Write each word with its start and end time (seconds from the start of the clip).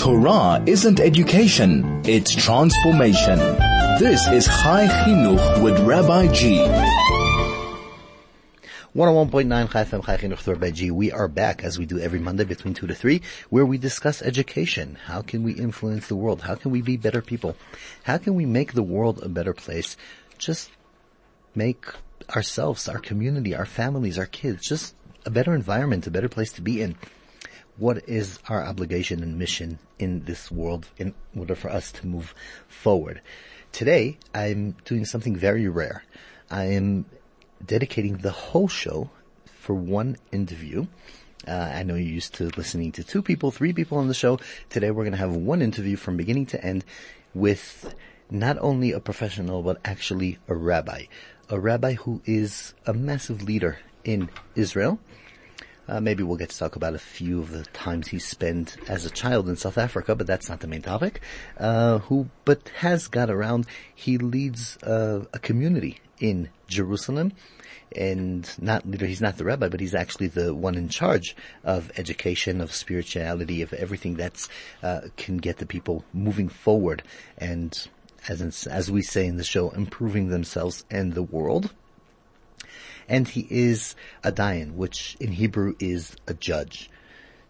Torah 0.00 0.64
isn't 0.66 0.98
education, 0.98 2.00
it's 2.06 2.34
transformation. 2.34 3.38
This 3.98 4.26
is 4.28 4.46
Chai 4.46 4.86
Chinuch 4.86 5.62
with 5.62 5.78
Rabbi 5.80 6.32
G. 6.32 6.56
101.9 8.96 9.70
Chai 9.70 9.84
FM 9.84 10.06
Chai 10.06 10.16
Chinuch 10.16 10.38
with 10.38 10.48
Rabbi 10.48 10.70
G. 10.70 10.90
We 10.90 11.12
are 11.12 11.28
back 11.28 11.62
as 11.62 11.78
we 11.78 11.84
do 11.84 11.98
every 11.98 12.18
Monday 12.18 12.44
between 12.44 12.72
2 12.72 12.86
to 12.86 12.94
3 12.94 13.20
where 13.50 13.66
we 13.66 13.76
discuss 13.76 14.22
education. 14.22 14.96
How 15.04 15.20
can 15.20 15.42
we 15.42 15.52
influence 15.52 16.08
the 16.08 16.16
world? 16.16 16.40
How 16.40 16.54
can 16.54 16.70
we 16.70 16.80
be 16.80 16.96
better 16.96 17.20
people? 17.20 17.54
How 18.04 18.16
can 18.16 18.34
we 18.34 18.46
make 18.46 18.72
the 18.72 18.82
world 18.82 19.22
a 19.22 19.28
better 19.28 19.52
place? 19.52 19.98
Just 20.38 20.70
make 21.54 21.84
ourselves, 22.34 22.88
our 22.88 23.00
community, 23.00 23.54
our 23.54 23.66
families, 23.66 24.18
our 24.18 24.24
kids, 24.24 24.66
just 24.66 24.94
a 25.26 25.30
better 25.30 25.54
environment, 25.54 26.06
a 26.06 26.10
better 26.10 26.30
place 26.30 26.52
to 26.52 26.62
be 26.62 26.80
in 26.80 26.96
what 27.80 28.06
is 28.06 28.38
our 28.46 28.62
obligation 28.62 29.22
and 29.22 29.38
mission 29.38 29.78
in 29.98 30.22
this 30.26 30.50
world 30.50 30.86
in 30.98 31.14
order 31.36 31.54
for 31.54 31.70
us 31.70 31.90
to 31.90 32.06
move 32.06 32.34
forward. 32.68 33.22
Today, 33.72 34.18
I'm 34.34 34.76
doing 34.84 35.06
something 35.06 35.34
very 35.34 35.66
rare. 35.66 36.04
I 36.50 36.64
am 36.64 37.06
dedicating 37.64 38.18
the 38.18 38.32
whole 38.32 38.68
show 38.68 39.08
for 39.46 39.72
one 39.74 40.18
interview. 40.30 40.86
Uh, 41.48 41.52
I 41.52 41.82
know 41.82 41.94
you're 41.94 42.14
used 42.20 42.34
to 42.34 42.50
listening 42.54 42.92
to 42.92 43.02
two 43.02 43.22
people, 43.22 43.50
three 43.50 43.72
people 43.72 43.96
on 43.96 44.08
the 44.08 44.14
show. 44.14 44.38
Today 44.68 44.90
we're 44.90 45.04
going 45.04 45.12
to 45.12 45.18
have 45.18 45.34
one 45.34 45.62
interview 45.62 45.96
from 45.96 46.18
beginning 46.18 46.46
to 46.46 46.62
end 46.62 46.84
with 47.32 47.94
not 48.30 48.58
only 48.60 48.92
a 48.92 49.00
professional, 49.00 49.62
but 49.62 49.78
actually 49.86 50.38
a 50.48 50.54
rabbi. 50.54 51.04
A 51.48 51.58
rabbi 51.58 51.94
who 51.94 52.20
is 52.26 52.74
a 52.86 52.92
massive 52.92 53.42
leader 53.42 53.78
in 54.04 54.28
Israel 54.54 54.98
uh, 55.90 56.00
maybe 56.00 56.22
we'll 56.22 56.36
get 56.36 56.50
to 56.50 56.58
talk 56.58 56.76
about 56.76 56.94
a 56.94 56.98
few 56.98 57.40
of 57.40 57.50
the 57.50 57.64
times 57.64 58.06
he 58.06 58.18
spent 58.20 58.76
as 58.88 59.04
a 59.04 59.10
child 59.10 59.48
in 59.48 59.56
South 59.56 59.76
Africa, 59.76 60.14
but 60.14 60.26
that's 60.26 60.48
not 60.48 60.60
the 60.60 60.68
main 60.68 60.82
topic. 60.82 61.20
Uh, 61.58 61.98
who, 61.98 62.30
but 62.44 62.68
has 62.78 63.08
got 63.08 63.28
around. 63.28 63.66
He 63.92 64.16
leads 64.16 64.76
uh, 64.84 65.24
a 65.32 65.38
community 65.40 65.98
in 66.20 66.48
Jerusalem, 66.68 67.32
and 67.96 68.48
not 68.60 68.84
he's 68.84 69.20
not 69.20 69.36
the 69.36 69.44
rabbi, 69.44 69.68
but 69.68 69.80
he's 69.80 69.94
actually 69.94 70.28
the 70.28 70.54
one 70.54 70.76
in 70.76 70.88
charge 70.88 71.34
of 71.64 71.90
education, 71.96 72.60
of 72.60 72.72
spirituality, 72.72 73.60
of 73.62 73.72
everything 73.72 74.14
that's 74.14 74.48
uh, 74.84 75.00
can 75.16 75.38
get 75.38 75.58
the 75.58 75.66
people 75.66 76.04
moving 76.12 76.48
forward, 76.48 77.02
and 77.36 77.88
as 78.28 78.40
in, 78.40 78.52
as 78.70 78.90
we 78.92 79.02
say 79.02 79.26
in 79.26 79.38
the 79.38 79.44
show, 79.44 79.70
improving 79.70 80.28
themselves 80.28 80.84
and 80.88 81.14
the 81.14 81.22
world 81.22 81.74
and 83.10 83.28
he 83.28 83.46
is 83.50 83.94
a 84.24 84.32
dayan, 84.32 84.74
which 84.74 85.16
in 85.20 85.32
Hebrew 85.32 85.74
is 85.78 86.16
a 86.26 86.32
judge. 86.32 86.88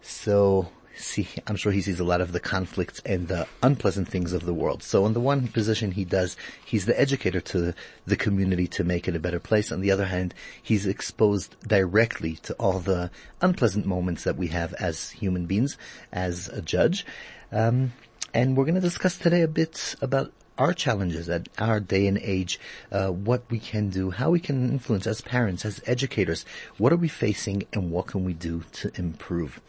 So 0.00 0.70
see, 0.96 1.28
I'm 1.46 1.56
sure 1.56 1.70
he 1.70 1.82
sees 1.82 2.00
a 2.00 2.04
lot 2.04 2.20
of 2.20 2.32
the 2.32 2.40
conflicts 2.40 3.00
and 3.04 3.28
the 3.28 3.46
unpleasant 3.62 4.08
things 4.08 4.32
of 4.32 4.44
the 4.44 4.54
world. 4.54 4.82
So 4.82 5.04
on 5.04 5.12
the 5.12 5.20
one 5.20 5.48
position 5.48 5.92
he 5.92 6.04
does, 6.04 6.36
he's 6.64 6.86
the 6.86 6.98
educator 6.98 7.40
to 7.42 7.74
the 8.06 8.16
community 8.16 8.66
to 8.68 8.84
make 8.84 9.06
it 9.06 9.16
a 9.16 9.20
better 9.20 9.38
place. 9.38 9.70
On 9.70 9.80
the 9.80 9.90
other 9.90 10.06
hand, 10.06 10.34
he's 10.62 10.86
exposed 10.86 11.56
directly 11.66 12.36
to 12.42 12.54
all 12.54 12.80
the 12.80 13.10
unpleasant 13.40 13.86
moments 13.86 14.24
that 14.24 14.36
we 14.36 14.48
have 14.48 14.72
as 14.74 15.10
human 15.10 15.46
beings, 15.46 15.76
as 16.12 16.48
a 16.48 16.62
judge. 16.62 17.04
Um, 17.52 17.92
and 18.32 18.56
we're 18.56 18.64
going 18.64 18.74
to 18.76 18.80
discuss 18.80 19.18
today 19.18 19.42
a 19.42 19.48
bit 19.48 19.94
about 20.00 20.32
our 20.58 20.72
challenges 20.72 21.28
at 21.28 21.48
our 21.58 21.80
day 21.80 22.06
and 22.06 22.18
age, 22.18 22.60
uh, 22.92 23.08
what 23.08 23.42
we 23.50 23.58
can 23.58 23.88
do, 23.90 24.10
how 24.10 24.30
we 24.30 24.40
can 24.40 24.70
influence 24.70 25.06
as 25.06 25.20
parents, 25.20 25.64
as 25.64 25.80
educators. 25.86 26.44
What 26.78 26.92
are 26.92 26.96
we 26.96 27.08
facing 27.08 27.64
and 27.72 27.90
what 27.90 28.06
can 28.06 28.24
we 28.24 28.34
do 28.34 28.64
to 28.72 28.92
improve? 28.96 29.60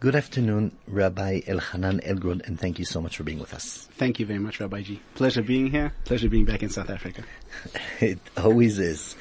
Good 0.00 0.16
afternoon, 0.16 0.74
Rabbi 0.86 1.40
Elchanan 1.40 2.02
Elgrod, 2.06 2.46
and 2.46 2.58
thank 2.58 2.78
you 2.78 2.86
so 2.86 3.02
much 3.02 3.18
for 3.18 3.22
being 3.22 3.38
with 3.38 3.52
us. 3.52 3.86
Thank 3.92 4.18
you 4.18 4.24
very 4.24 4.38
much, 4.38 4.58
Rabbi 4.58 4.80
G. 4.80 5.00
Pleasure 5.14 5.42
being 5.42 5.70
here. 5.70 5.92
Pleasure 6.06 6.30
being 6.30 6.46
back 6.46 6.62
in 6.62 6.70
South 6.70 6.88
Africa. 6.88 7.22
it 8.00 8.18
always 8.34 8.78
is. 8.78 9.14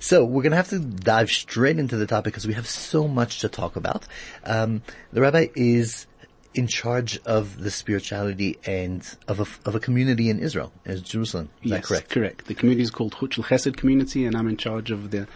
So 0.00 0.24
we're 0.24 0.42
going 0.42 0.50
to 0.50 0.56
have 0.56 0.70
to 0.70 0.80
dive 0.80 1.30
straight 1.30 1.78
into 1.78 1.96
the 1.96 2.06
topic 2.06 2.32
because 2.32 2.48
we 2.48 2.54
have 2.54 2.66
so 2.66 3.06
much 3.06 3.40
to 3.40 3.48
talk 3.48 3.76
about. 3.76 4.08
Um, 4.42 4.82
the 5.12 5.20
rabbi 5.20 5.46
is 5.54 6.08
in 6.54 6.68
charge 6.68 7.18
of 7.26 7.58
the 7.60 7.70
spirituality 7.70 8.58
and 8.64 9.16
of 9.26 9.40
a, 9.40 9.68
of 9.68 9.74
a 9.74 9.80
community 9.80 10.30
in 10.30 10.38
Israel, 10.38 10.72
as 10.84 11.02
Jerusalem. 11.02 11.50
Is 11.62 11.70
yes, 11.70 11.80
that 11.80 11.86
correct? 11.86 12.10
Correct. 12.10 12.46
The 12.46 12.54
community 12.54 12.82
is 12.82 12.90
called 12.90 13.14
Huchel 13.14 13.44
Chesed 13.44 13.76
Community, 13.76 14.24
and 14.24 14.36
I'm 14.36 14.48
in 14.48 14.56
charge 14.56 14.90
of 14.90 15.10
the 15.10 15.26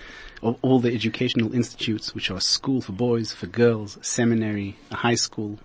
of 0.40 0.56
all 0.62 0.78
the 0.78 0.94
educational 0.94 1.52
institutes, 1.52 2.14
which 2.14 2.30
are 2.30 2.36
a 2.36 2.40
school 2.40 2.80
for 2.80 2.92
boys, 2.92 3.32
for 3.32 3.46
girls, 3.46 3.98
seminary, 4.02 4.76
a 4.92 4.94
high 4.96 5.16
school, 5.16 5.58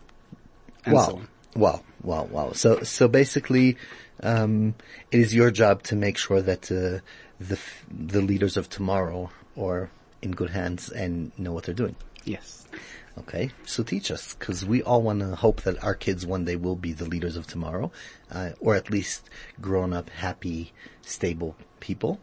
and 0.83 0.95
wow. 0.95 1.05
so 1.05 1.15
on. 1.17 1.27
Wow, 1.55 1.83
wow, 2.01 2.23
wow. 2.23 2.51
So, 2.53 2.81
so 2.81 3.07
basically, 3.07 3.77
um, 4.23 4.73
it 5.11 5.19
is 5.19 5.35
your 5.35 5.51
job 5.51 5.83
to 5.83 5.95
make 5.95 6.17
sure 6.17 6.41
that 6.41 6.71
uh, 6.71 7.05
the 7.39 7.59
the 7.91 8.21
leaders 8.21 8.57
of 8.57 8.69
tomorrow 8.69 9.29
are 9.55 9.91
in 10.23 10.31
good 10.31 10.49
hands 10.49 10.89
and 10.89 11.31
know 11.37 11.51
what 11.51 11.65
they're 11.65 11.75
doing. 11.75 11.95
Yes. 12.25 12.67
Okay, 13.15 13.51
so 13.65 13.83
teach 13.83 14.09
us, 14.09 14.33
because 14.33 14.65
we 14.65 14.81
all 14.81 15.03
want 15.03 15.19
to 15.19 15.35
hope 15.35 15.61
that 15.61 15.83
our 15.83 15.93
kids 15.93 16.25
one 16.25 16.45
day 16.45 16.55
will 16.55 16.75
be 16.75 16.93
the 16.93 17.05
leaders 17.05 17.35
of 17.35 17.45
tomorrow, 17.45 17.91
uh, 18.31 18.51
or 18.59 18.73
at 18.73 18.89
least 18.89 19.29
grown 19.61 19.93
up, 19.93 20.09
happy, 20.09 20.73
stable 21.03 21.55
people. 21.79 22.19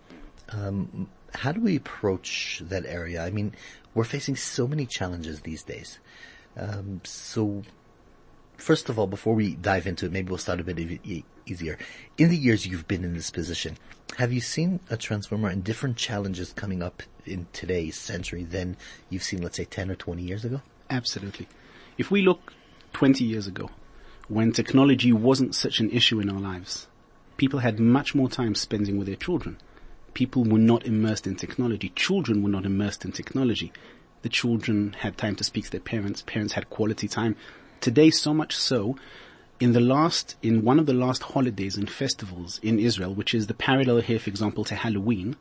Um, 0.48 1.08
how 1.32 1.52
do 1.52 1.60
we 1.60 1.76
approach 1.76 2.60
that 2.64 2.84
area? 2.86 3.24
I 3.24 3.30
mean, 3.30 3.54
we're 3.94 4.02
facing 4.02 4.34
so 4.34 4.66
many 4.66 4.84
challenges 4.84 5.42
these 5.42 5.62
days. 5.62 6.00
Um, 6.56 7.02
so, 7.04 7.62
first 8.56 8.88
of 8.88 8.98
all, 8.98 9.06
before 9.06 9.36
we 9.36 9.54
dive 9.54 9.86
into 9.86 10.06
it, 10.06 10.12
maybe 10.12 10.28
we'll 10.28 10.38
start 10.38 10.58
a 10.58 10.64
bit 10.64 10.80
e- 10.80 11.24
easier. 11.50 11.76
In 12.16 12.30
the 12.30 12.36
years 12.36 12.66
you've 12.66 12.88
been 12.88 13.04
in 13.04 13.14
this 13.14 13.30
position, 13.30 13.76
have 14.18 14.32
you 14.32 14.40
seen 14.40 14.80
a 14.88 14.96
transformer 14.96 15.48
and 15.48 15.64
different 15.64 15.96
challenges 15.96 16.52
coming 16.52 16.82
up 16.82 17.02
in 17.26 17.46
today's 17.52 17.96
century 17.96 18.44
than 18.44 18.76
you've 19.08 19.22
seen, 19.22 19.42
let's 19.42 19.56
say, 19.56 19.64
10 19.64 19.90
or 19.90 19.94
20 19.94 20.22
years 20.22 20.44
ago? 20.44 20.60
Absolutely. 20.88 21.48
If 21.98 22.10
we 22.10 22.22
look 22.22 22.52
20 22.92 23.24
years 23.24 23.46
ago, 23.46 23.70
when 24.28 24.52
technology 24.52 25.12
wasn't 25.12 25.54
such 25.54 25.80
an 25.80 25.90
issue 25.90 26.20
in 26.20 26.30
our 26.30 26.40
lives, 26.40 26.86
people 27.36 27.60
had 27.60 27.80
much 27.80 28.14
more 28.14 28.28
time 28.28 28.54
spending 28.54 28.96
with 28.96 29.06
their 29.06 29.16
children. 29.16 29.58
People 30.14 30.44
were 30.44 30.58
not 30.58 30.86
immersed 30.86 31.26
in 31.26 31.36
technology. 31.36 31.90
Children 31.90 32.42
were 32.42 32.50
not 32.50 32.66
immersed 32.66 33.04
in 33.04 33.12
technology. 33.12 33.72
The 34.22 34.28
children 34.28 34.94
had 34.98 35.16
time 35.16 35.36
to 35.36 35.44
speak 35.44 35.64
to 35.64 35.70
their 35.70 35.80
parents. 35.80 36.22
Parents 36.22 36.52
had 36.54 36.68
quality 36.68 37.08
time. 37.08 37.36
Today, 37.80 38.10
so 38.10 38.34
much 38.34 38.56
so, 38.56 38.96
in 39.60 39.72
the 39.72 39.80
last, 39.80 40.36
in 40.42 40.64
one 40.64 40.78
of 40.78 40.86
the 40.86 40.94
last 40.94 41.22
holidays 41.22 41.76
and 41.76 41.88
festivals 41.90 42.58
in 42.62 42.78
Israel, 42.78 43.14
which 43.14 43.34
is 43.34 43.46
the 43.46 43.54
parallel 43.54 44.00
here, 44.00 44.18
for 44.18 44.30
example, 44.30 44.64
to 44.64 44.74
Halloween, 44.74 45.36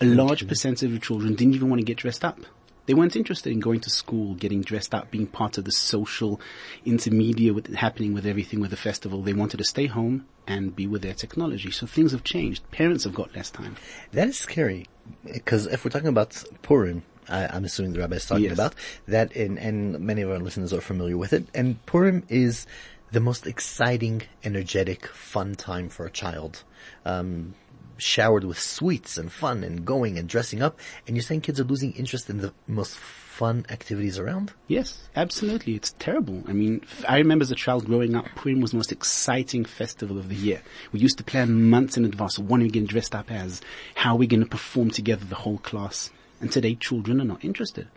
a 0.00 0.06
large 0.06 0.48
percentage 0.48 0.92
of 0.92 1.02
children 1.02 1.34
didn't 1.34 1.54
even 1.54 1.68
want 1.68 1.80
to 1.80 1.84
get 1.84 1.98
dressed 1.98 2.24
up. 2.24 2.38
They 2.86 2.94
weren't 2.94 3.14
interested 3.14 3.52
in 3.52 3.60
going 3.60 3.80
to 3.80 3.90
school, 3.90 4.34
getting 4.34 4.62
dressed 4.62 4.94
up, 4.94 5.10
being 5.10 5.26
part 5.26 5.58
of 5.58 5.64
the 5.64 5.70
social 5.70 6.40
intermediate 6.84 7.54
with, 7.54 7.74
happening 7.74 8.14
with 8.14 8.26
everything 8.26 8.60
with 8.60 8.70
the 8.70 8.76
festival. 8.76 9.22
They 9.22 9.34
wanted 9.34 9.58
to 9.58 9.64
stay 9.64 9.86
home 9.86 10.26
and 10.46 10.74
be 10.74 10.86
with 10.86 11.02
their 11.02 11.12
technology. 11.14 11.70
So 11.70 11.86
things 11.86 12.12
have 12.12 12.24
changed. 12.24 12.68
Parents 12.70 13.04
have 13.04 13.14
got 13.14 13.36
less 13.36 13.50
time. 13.50 13.76
That 14.12 14.28
is 14.28 14.38
scary. 14.38 14.86
Because 15.30 15.66
if 15.66 15.84
we're 15.84 15.90
talking 15.90 16.08
about 16.08 16.42
Purim, 16.62 17.02
I, 17.28 17.54
am 17.56 17.64
assuming 17.64 17.92
the 17.92 18.00
rabbi 18.00 18.16
is 18.16 18.26
talking 18.26 18.44
Yes. 18.44 18.54
about 18.54 18.74
that, 19.06 19.36
and, 19.36 19.58
and 19.58 20.00
many 20.00 20.22
of 20.22 20.30
our 20.30 20.38
listeners 20.38 20.72
are 20.72 20.80
familiar 20.80 21.16
with 21.16 21.32
it. 21.32 21.46
And 21.54 21.84
Purim 21.86 22.24
is 22.28 22.66
the 23.12 23.20
most 23.20 23.46
exciting, 23.46 24.22
energetic, 24.44 25.06
fun 25.06 25.54
time 25.54 25.88
for 25.88 26.06
a 26.06 26.10
child. 26.10 26.62
Um, 27.04 27.54
showered 28.00 28.44
with 28.44 28.58
sweets 28.58 29.18
and 29.18 29.30
fun 29.30 29.62
and 29.62 29.84
going 29.84 30.18
and 30.18 30.28
dressing 30.28 30.62
up. 30.62 30.78
And 31.06 31.16
you're 31.16 31.22
saying 31.22 31.42
kids 31.42 31.60
are 31.60 31.64
losing 31.64 31.92
interest 31.92 32.30
in 32.30 32.38
the 32.38 32.52
most 32.66 32.96
fun 32.96 33.64
activities 33.70 34.18
around? 34.18 34.52
Yes, 34.68 35.08
absolutely. 35.16 35.74
It's 35.74 35.94
terrible. 35.98 36.42
I 36.46 36.52
mean, 36.52 36.84
I 37.08 37.18
remember 37.18 37.42
as 37.42 37.50
a 37.50 37.54
child 37.54 37.86
growing 37.86 38.14
up, 38.14 38.26
Purim 38.36 38.60
was 38.60 38.72
the 38.72 38.76
most 38.76 38.92
exciting 38.92 39.64
festival 39.64 40.18
of 40.18 40.28
the 40.28 40.34
year. 40.34 40.62
We 40.92 41.00
used 41.00 41.18
to 41.18 41.24
plan 41.24 41.70
months 41.70 41.96
in 41.96 42.04
advance. 42.04 42.38
What 42.38 42.60
are 42.60 42.64
we 42.64 42.70
getting 42.70 42.86
dressed 42.86 43.14
up 43.14 43.30
as? 43.30 43.60
How 43.94 44.12
are 44.12 44.18
we 44.18 44.26
going 44.26 44.42
to 44.42 44.48
perform 44.48 44.90
together, 44.90 45.24
the 45.24 45.36
whole 45.36 45.58
class? 45.58 46.10
And 46.40 46.50
today, 46.50 46.74
children 46.74 47.20
are 47.20 47.24
not 47.24 47.44
interested. 47.44 47.88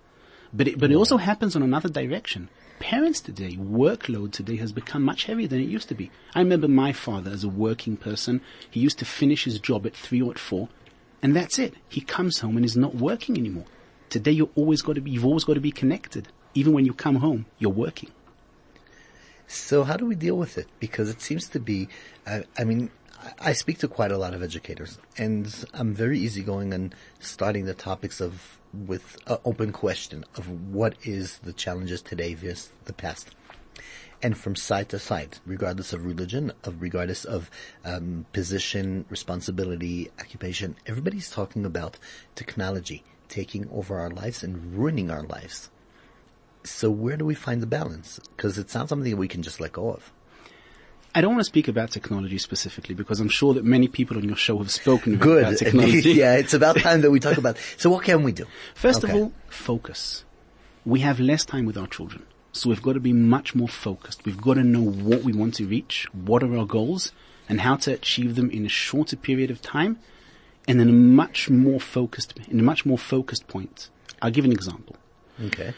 But 0.53 0.67
it, 0.67 0.79
but 0.79 0.91
it 0.91 0.95
also 0.95 1.17
happens 1.17 1.55
on 1.55 1.63
another 1.63 1.89
direction. 1.89 2.49
Parents 2.83 3.21
today, 3.21 3.55
workload 3.55 4.33
today 4.33 4.57
has 4.57 4.73
become 4.73 5.03
much 5.03 5.23
heavier 5.23 5.47
than 5.47 5.61
it 5.61 5.69
used 5.69 5.87
to 5.87 5.95
be. 5.95 6.11
I 6.35 6.39
remember 6.39 6.67
my 6.67 6.91
father 6.91 7.31
as 7.31 7.45
a 7.45 7.47
working 7.47 7.95
person. 7.95 8.41
He 8.69 8.81
used 8.81 8.99
to 8.99 9.05
finish 9.05 9.45
his 9.45 9.57
job 9.57 9.85
at 9.85 9.95
three 9.95 10.21
or 10.21 10.31
at 10.31 10.37
four, 10.37 10.67
and 11.21 11.33
that's 11.33 11.57
it. 11.57 11.75
He 11.87 12.01
comes 12.01 12.39
home 12.39 12.57
and 12.57 12.65
is 12.65 12.75
not 12.75 12.93
working 12.93 13.37
anymore. 13.37 13.63
Today, 14.09 14.31
you're 14.31 14.49
always 14.55 14.81
got 14.81 14.95
to 14.95 15.01
be, 15.01 15.11
you've 15.11 15.25
always 15.25 15.45
got 15.45 15.53
to 15.53 15.61
be 15.61 15.71
connected. 15.71 16.27
Even 16.55 16.73
when 16.73 16.83
you 16.83 16.93
come 16.93 17.15
home, 17.15 17.45
you're 17.57 17.71
working. 17.71 18.11
So 19.47 19.85
how 19.85 19.95
do 19.95 20.05
we 20.05 20.15
deal 20.15 20.37
with 20.37 20.57
it? 20.57 20.67
Because 20.81 21.09
it 21.09 21.21
seems 21.21 21.47
to 21.47 21.61
be, 21.61 21.87
I, 22.27 22.43
I 22.57 22.65
mean, 22.65 22.91
I- 23.17 23.49
I 23.49 23.53
speak 23.53 23.77
to 23.79 23.87
quite 23.87 24.11
a 24.11 24.17
lot 24.17 24.33
of 24.33 24.43
educators 24.43 24.99
and 25.17 25.47
I'm 25.73 25.93
very 25.93 26.19
easygoing 26.19 26.73
and 26.73 26.93
starting 27.21 27.63
the 27.63 27.73
topics 27.73 28.19
of, 28.19 28.59
with 28.73 29.17
an 29.27 29.37
open 29.45 29.71
question 29.71 30.25
of 30.35 30.49
what 30.49 30.95
is 31.03 31.37
the 31.39 31.53
challenges 31.53 32.01
today 32.01 32.33
versus 32.33 32.71
the 32.85 32.93
past. 32.93 33.29
And 34.21 34.37
from 34.37 34.55
side 34.55 34.89
to 34.89 34.99
side, 34.99 35.39
regardless 35.45 35.91
of 35.93 36.05
religion, 36.05 36.53
of 36.63 36.81
regardless 36.81 37.25
of 37.25 37.51
um, 37.83 38.25
position, 38.31 39.05
responsibility, 39.09 40.09
occupation, 40.19 40.75
everybody's 40.85 41.29
talking 41.29 41.65
about 41.65 41.99
technology 42.35 43.03
taking 43.27 43.67
over 43.71 43.99
our 43.99 44.09
lives 44.09 44.43
and 44.43 44.75
ruining 44.75 45.09
our 45.09 45.23
lives. 45.23 45.69
So 46.63 46.89
where 46.89 47.17
do 47.17 47.25
we 47.25 47.35
find 47.35 47.61
the 47.61 47.67
balance? 47.67 48.19
Because 48.35 48.57
it's 48.57 48.75
not 48.75 48.89
something 48.89 49.17
we 49.17 49.27
can 49.27 49.41
just 49.41 49.59
let 49.59 49.73
go 49.73 49.89
of. 49.89 50.13
I 51.15 51.21
don't 51.21 51.31
want 51.31 51.41
to 51.41 51.45
speak 51.45 51.67
about 51.67 51.91
technology 51.91 52.37
specifically 52.39 52.95
because 52.95 53.19
I'm 53.19 53.29
sure 53.29 53.53
that 53.53 53.63
many 53.63 53.87
people 53.87 54.17
on 54.17 54.23
your 54.23 54.35
show 54.35 54.57
have 54.57 54.71
spoken 54.71 55.17
Good. 55.17 55.43
about 55.43 55.57
technology. 55.57 56.11
yeah, 56.13 56.35
it's 56.37 56.53
about 56.55 56.77
time 56.79 57.01
that 57.01 57.11
we 57.11 57.19
talk 57.19 57.37
about. 57.37 57.57
So 57.77 57.89
what 57.91 58.03
can 58.03 58.23
we 58.23 58.31
do? 58.31 58.45
First 58.73 59.03
Okay. 59.03 59.13
of 59.13 59.19
all, 59.19 59.31
focus. 59.47 60.25
We 60.85 61.01
have 61.01 61.19
less 61.19 61.45
time 61.45 61.65
with 61.65 61.77
our 61.77 61.87
children. 61.87 62.25
So 62.51 62.69
we've 62.69 62.81
got 62.81 62.93
to 62.93 62.99
be 62.99 63.13
much 63.13 63.53
more 63.55 63.67
focused. 63.67 64.25
We've 64.25 64.41
got 64.41 64.55
to 64.55 64.63
know 64.63 64.81
what 64.81 65.23
we 65.23 65.33
want 65.33 65.53
to 65.55 65.65
reach, 65.67 66.07
what 66.13 66.43
are 66.43 66.55
our 66.57 66.65
goals, 66.65 67.11
and 67.47 67.61
how 67.61 67.75
to 67.77 67.93
achieve 67.93 68.35
them 68.35 68.49
in 68.49 68.65
a 68.65 68.69
shorter 68.69 69.15
period 69.15 69.51
of 69.51 69.61
time 69.61 69.99
and 70.67 70.79
in 70.81 70.89
a 70.89 70.93
much 70.93 71.49
more 71.49 71.79
focused, 71.79 72.33
in 72.49 72.59
a 72.59 72.63
much 72.63 72.85
more 72.85 72.97
focused 72.97 73.47
point. 73.47 73.89
I'll 74.21 74.31
give 74.31 74.45
an 74.45 74.51
example. 74.51 74.95
Okay. 75.45 75.73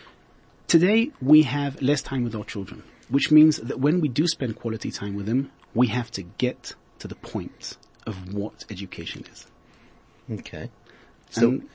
Today 0.68 1.12
we 1.22 1.44
have 1.44 1.82
less 1.82 2.02
time 2.02 2.24
with 2.24 2.36
our 2.36 2.44
children, 2.44 2.84
which 3.10 3.32
means 3.32 3.58
that 3.58 3.80
when 3.80 4.02
we 4.02 4.08
do 4.08 4.28
spend 4.28 4.56
quality 4.56 4.92
time 4.92 5.16
with 5.16 5.26
them, 5.26 5.52
we 5.74 5.88
have 5.88 6.12
to 6.12 6.24
get 6.24 6.74
to 7.00 7.08
the 7.08 7.16
point 7.16 7.78
of 8.06 8.34
what 8.34 8.66
education 8.70 9.24
is. 9.32 9.46
Okay. 10.32 10.70
So 11.30 11.50
And- 11.50 11.70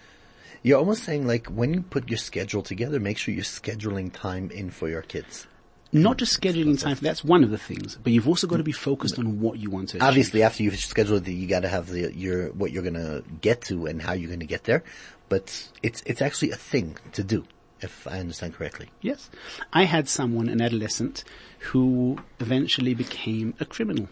you're 0.62 0.78
almost 0.78 1.04
saying 1.04 1.26
like 1.26 1.46
when 1.48 1.74
you 1.74 1.82
put 1.82 2.08
your 2.08 2.18
schedule 2.18 2.62
together, 2.62 3.00
make 3.00 3.18
sure 3.18 3.34
you're 3.34 3.44
scheduling 3.44 4.12
time 4.12 4.50
in 4.50 4.70
for 4.70 4.88
your 4.88 5.02
kids. 5.02 5.46
Not 5.92 6.18
just 6.18 6.40
scheduling 6.40 6.80
time, 6.80 6.96
that's 7.00 7.24
one 7.24 7.42
of 7.42 7.50
the 7.50 7.58
things, 7.58 7.98
but 8.00 8.12
you've 8.12 8.28
also 8.28 8.46
got 8.46 8.58
to 8.58 8.62
be 8.62 8.70
focused 8.70 9.18
on 9.18 9.40
what 9.40 9.58
you 9.58 9.70
want 9.70 9.88
to 9.88 9.96
achieve. 9.96 10.06
Obviously, 10.06 10.42
after 10.44 10.62
you've 10.62 10.76
scheduled 10.78 11.26
it, 11.26 11.32
you 11.32 11.48
got 11.48 11.60
to 11.60 11.68
have 11.68 11.88
the 11.88 12.14
your 12.14 12.52
what 12.52 12.70
you're 12.70 12.84
gonna 12.84 13.22
get 13.40 13.62
to 13.62 13.86
and 13.86 14.00
how 14.00 14.12
you're 14.12 14.30
gonna 14.30 14.44
get 14.44 14.64
there. 14.64 14.84
But 15.28 15.68
it's 15.82 16.00
it's 16.06 16.22
actually 16.22 16.52
a 16.52 16.56
thing 16.56 16.96
to 17.14 17.24
do, 17.24 17.44
if 17.82 18.06
I 18.06 18.18
understand 18.20 18.54
correctly. 18.54 18.90
Yes. 19.00 19.30
I 19.72 19.84
had 19.84 20.08
someone, 20.08 20.48
an 20.48 20.60
adolescent, 20.60 21.24
who 21.58 22.18
eventually 22.38 22.94
became 22.94 23.54
a 23.60 23.64
criminal. 23.64 24.08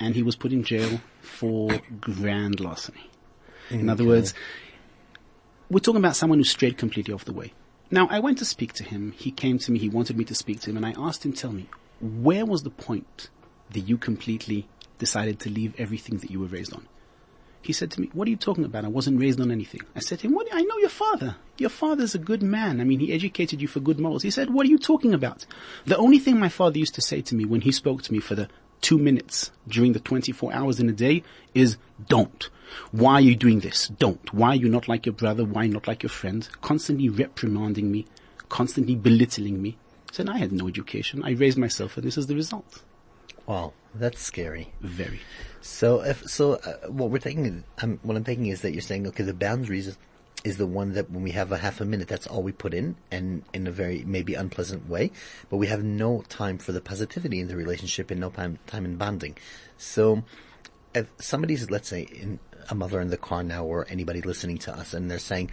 And 0.00 0.14
he 0.14 0.22
was 0.22 0.36
put 0.36 0.52
in 0.52 0.64
jail 0.64 1.00
for 1.20 1.80
grand 2.00 2.60
larceny. 2.60 3.10
In 3.70 3.88
other 3.88 4.04
words, 4.04 4.34
we're 5.70 5.80
talking 5.80 6.00
about 6.00 6.16
someone 6.16 6.38
who 6.38 6.44
strayed 6.44 6.76
completely 6.76 7.14
off 7.14 7.24
the 7.24 7.32
way. 7.32 7.52
Now, 7.90 8.08
I 8.10 8.20
went 8.20 8.38
to 8.38 8.44
speak 8.44 8.72
to 8.74 8.84
him. 8.84 9.12
He 9.12 9.30
came 9.30 9.58
to 9.58 9.72
me. 9.72 9.78
He 9.78 9.88
wanted 9.88 10.16
me 10.16 10.24
to 10.24 10.34
speak 10.34 10.60
to 10.60 10.70
him. 10.70 10.76
And 10.76 10.86
I 10.86 10.94
asked 10.96 11.24
him, 11.24 11.32
tell 11.32 11.52
me, 11.52 11.68
where 12.00 12.44
was 12.44 12.62
the 12.62 12.70
point 12.70 13.28
that 13.70 13.80
you 13.80 13.96
completely 13.96 14.68
decided 14.98 15.38
to 15.40 15.50
leave 15.50 15.74
everything 15.78 16.18
that 16.18 16.30
you 16.30 16.40
were 16.40 16.46
raised 16.46 16.72
on? 16.72 16.88
He 17.62 17.72
said 17.72 17.92
to 17.92 18.00
me, 18.00 18.10
what 18.12 18.26
are 18.26 18.30
you 18.30 18.36
talking 18.36 18.64
about? 18.64 18.84
I 18.84 18.88
wasn't 18.88 19.20
raised 19.20 19.40
on 19.40 19.52
anything. 19.52 19.82
I 19.94 20.00
said 20.00 20.18
to 20.18 20.26
him, 20.26 20.34
what? 20.34 20.48
I 20.52 20.62
know 20.62 20.78
your 20.78 20.88
father. 20.88 21.36
Your 21.58 21.70
father's 21.70 22.14
a 22.14 22.18
good 22.18 22.42
man. 22.42 22.80
I 22.80 22.84
mean, 22.84 22.98
he 22.98 23.12
educated 23.12 23.62
you 23.62 23.68
for 23.68 23.78
good 23.78 24.00
morals. 24.00 24.24
He 24.24 24.30
said, 24.30 24.50
what 24.50 24.66
are 24.66 24.68
you 24.68 24.78
talking 24.78 25.14
about? 25.14 25.46
The 25.86 25.96
only 25.96 26.18
thing 26.18 26.40
my 26.40 26.48
father 26.48 26.78
used 26.78 26.96
to 26.96 27.00
say 27.00 27.22
to 27.22 27.36
me 27.36 27.44
when 27.44 27.60
he 27.60 27.70
spoke 27.70 28.02
to 28.02 28.12
me 28.12 28.18
for 28.18 28.34
the 28.34 28.48
two 28.80 28.98
minutes 28.98 29.52
during 29.68 29.92
the 29.92 30.00
24 30.00 30.52
hours 30.52 30.80
in 30.80 30.88
a 30.88 30.92
day 30.92 31.22
is 31.54 31.76
don't. 32.08 32.50
Why 32.90 33.14
are 33.14 33.20
you 33.20 33.36
doing 33.36 33.60
this? 33.60 33.88
Don't. 33.88 34.34
Why 34.34 34.48
are 34.48 34.56
you 34.56 34.68
not 34.68 34.88
like 34.88 35.06
your 35.06 35.14
brother? 35.14 35.44
Why 35.44 35.68
not 35.68 35.86
like 35.86 36.02
your 36.02 36.10
friend? 36.10 36.48
Constantly 36.62 37.08
reprimanding 37.08 37.92
me, 37.92 38.06
constantly 38.48 38.96
belittling 38.96 39.62
me. 39.62 39.76
Said, 40.10 40.28
I 40.28 40.38
had 40.38 40.52
no 40.52 40.68
education. 40.68 41.22
I 41.22 41.30
raised 41.30 41.56
myself 41.56 41.96
and 41.96 42.04
this 42.04 42.18
is 42.18 42.26
the 42.26 42.34
result. 42.34 42.82
Wow, 43.46 43.72
that's 43.94 44.20
scary. 44.20 44.72
Very. 44.80 45.20
So 45.60 46.00
if 46.00 46.22
so, 46.24 46.54
uh, 46.54 46.88
what 46.88 47.10
we're 47.10 47.18
taking, 47.18 47.64
um, 47.82 47.98
what 48.02 48.16
I'm 48.16 48.24
taking 48.24 48.46
is 48.46 48.62
that 48.62 48.72
you're 48.72 48.80
saying, 48.80 49.06
okay, 49.08 49.22
the 49.22 49.34
boundaries 49.34 49.88
is, 49.88 49.98
is 50.44 50.56
the 50.56 50.66
one 50.66 50.94
that 50.94 51.10
when 51.10 51.22
we 51.22 51.32
have 51.32 51.52
a 51.52 51.58
half 51.58 51.80
a 51.80 51.84
minute, 51.84 52.08
that's 52.08 52.26
all 52.26 52.42
we 52.42 52.52
put 52.52 52.74
in, 52.74 52.96
and 53.10 53.44
in 53.52 53.66
a 53.66 53.70
very 53.70 54.02
maybe 54.04 54.34
unpleasant 54.34 54.88
way, 54.88 55.12
but 55.50 55.58
we 55.58 55.66
have 55.66 55.84
no 55.84 56.22
time 56.28 56.58
for 56.58 56.72
the 56.72 56.80
positivity 56.80 57.38
in 57.40 57.48
the 57.48 57.56
relationship 57.56 58.10
and 58.10 58.20
no 58.20 58.30
time 58.30 58.58
time 58.66 58.84
in 58.84 58.96
bonding. 58.96 59.36
So, 59.76 60.24
if 60.94 61.08
somebody's, 61.20 61.70
let's 61.70 61.88
say, 61.88 62.02
in 62.02 62.40
a 62.70 62.74
mother 62.74 63.00
in 63.00 63.08
the 63.08 63.16
car 63.16 63.42
now, 63.42 63.64
or 63.64 63.86
anybody 63.88 64.22
listening 64.22 64.58
to 64.58 64.72
us, 64.72 64.94
and 64.94 65.10
they're 65.10 65.18
saying, 65.18 65.50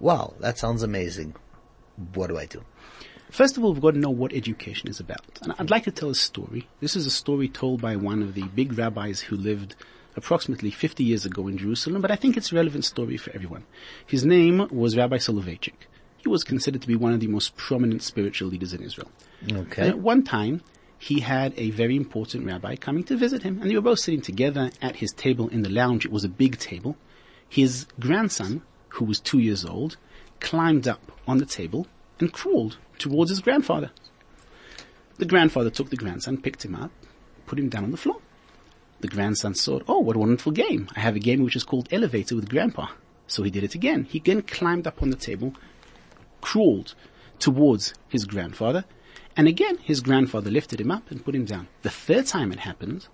"Wow, 0.00 0.34
that 0.40 0.58
sounds 0.58 0.82
amazing," 0.82 1.34
what 2.14 2.28
do 2.28 2.38
I 2.38 2.46
do? 2.46 2.64
First 3.34 3.56
of 3.56 3.64
all, 3.64 3.72
we've 3.72 3.82
got 3.82 3.94
to 3.94 3.98
know 3.98 4.10
what 4.10 4.32
education 4.32 4.88
is 4.88 5.00
about. 5.00 5.40
And 5.42 5.52
I'd 5.58 5.68
like 5.68 5.82
to 5.84 5.90
tell 5.90 6.08
a 6.08 6.14
story. 6.14 6.68
This 6.78 6.94
is 6.94 7.04
a 7.04 7.10
story 7.10 7.48
told 7.48 7.80
by 7.80 7.96
one 7.96 8.22
of 8.22 8.34
the 8.34 8.44
big 8.44 8.78
rabbis 8.78 9.22
who 9.22 9.34
lived 9.34 9.74
approximately 10.14 10.70
50 10.70 11.02
years 11.02 11.26
ago 11.26 11.48
in 11.48 11.58
Jerusalem, 11.58 12.00
but 12.00 12.12
I 12.12 12.14
think 12.14 12.36
it's 12.36 12.52
a 12.52 12.54
relevant 12.54 12.84
story 12.84 13.16
for 13.16 13.32
everyone. 13.34 13.64
His 14.06 14.24
name 14.24 14.68
was 14.70 14.96
Rabbi 14.96 15.16
Soloveitchik. 15.16 15.88
He 16.18 16.28
was 16.28 16.44
considered 16.44 16.82
to 16.82 16.86
be 16.86 16.94
one 16.94 17.12
of 17.12 17.18
the 17.18 17.26
most 17.26 17.56
prominent 17.56 18.04
spiritual 18.04 18.50
leaders 18.50 18.72
in 18.72 18.84
Israel. 18.84 19.10
Okay. 19.50 19.82
And 19.82 19.90
at 19.90 19.98
one 19.98 20.22
time, 20.22 20.62
he 20.96 21.18
had 21.18 21.54
a 21.56 21.70
very 21.70 21.96
important 21.96 22.46
rabbi 22.46 22.76
coming 22.76 23.02
to 23.02 23.16
visit 23.16 23.42
him, 23.42 23.60
and 23.60 23.68
they 23.68 23.74
were 23.74 23.80
both 23.80 23.98
sitting 23.98 24.22
together 24.22 24.70
at 24.80 24.94
his 24.94 25.10
table 25.12 25.48
in 25.48 25.62
the 25.62 25.70
lounge. 25.70 26.04
It 26.04 26.12
was 26.12 26.22
a 26.22 26.28
big 26.28 26.56
table. 26.60 26.96
His 27.48 27.88
grandson, 27.98 28.62
who 28.90 29.04
was 29.04 29.18
two 29.18 29.40
years 29.40 29.64
old, 29.64 29.96
climbed 30.38 30.86
up 30.86 31.10
on 31.26 31.38
the 31.38 31.46
table 31.46 31.88
and 32.20 32.32
crawled 32.32 32.78
towards 32.98 33.30
his 33.30 33.40
grandfather. 33.40 33.90
The 35.16 35.26
grandfather 35.26 35.70
took 35.70 35.90
the 35.90 35.96
grandson, 35.96 36.40
picked 36.40 36.64
him 36.64 36.74
up, 36.74 36.90
put 37.46 37.58
him 37.58 37.68
down 37.68 37.84
on 37.84 37.90
the 37.90 37.96
floor. 37.96 38.18
The 39.00 39.08
grandson 39.08 39.54
thought, 39.54 39.84
oh, 39.86 40.00
what 40.00 40.16
a 40.16 40.18
wonderful 40.18 40.52
game. 40.52 40.88
I 40.96 41.00
have 41.00 41.16
a 41.16 41.20
game 41.20 41.42
which 41.42 41.56
is 41.56 41.64
called 41.64 41.88
Elevator 41.92 42.34
with 42.34 42.48
Grandpa. 42.48 42.88
So 43.26 43.42
he 43.42 43.50
did 43.50 43.64
it 43.64 43.74
again. 43.74 44.04
He 44.04 44.18
again 44.18 44.42
climbed 44.42 44.86
up 44.86 45.02
on 45.02 45.10
the 45.10 45.16
table, 45.16 45.54
crawled 46.40 46.94
towards 47.38 47.94
his 48.08 48.24
grandfather, 48.24 48.84
and 49.36 49.48
again 49.48 49.78
his 49.78 50.00
grandfather 50.00 50.50
lifted 50.50 50.80
him 50.80 50.90
up 50.90 51.10
and 51.10 51.24
put 51.24 51.34
him 51.34 51.44
down. 51.44 51.68
The 51.82 51.90
third 51.90 52.26
time 52.26 52.52
it 52.52 52.60
happened, 52.60 53.08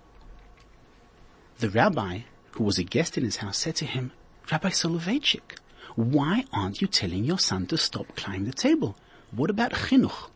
the 1.59 1.69
rabbi, 1.69 2.21
who 2.51 2.63
was 2.63 2.77
a 2.79 2.83
guest 2.83 3.17
in 3.17 3.23
his 3.23 3.37
house, 3.37 3.57
said 3.57 3.75
to 3.77 3.85
him, 3.85 4.11
Rabbi 4.51 4.69
Soloveitchik, 4.69 5.57
why 5.95 6.45
aren't 6.53 6.81
you 6.81 6.87
telling 6.87 7.23
your 7.23 7.39
son 7.39 7.67
to 7.67 7.77
stop 7.77 8.15
climbing 8.15 8.45
the 8.45 8.53
table? 8.53 8.97
What 9.33 9.49
about 9.49 9.71
chinuch? 9.71 10.29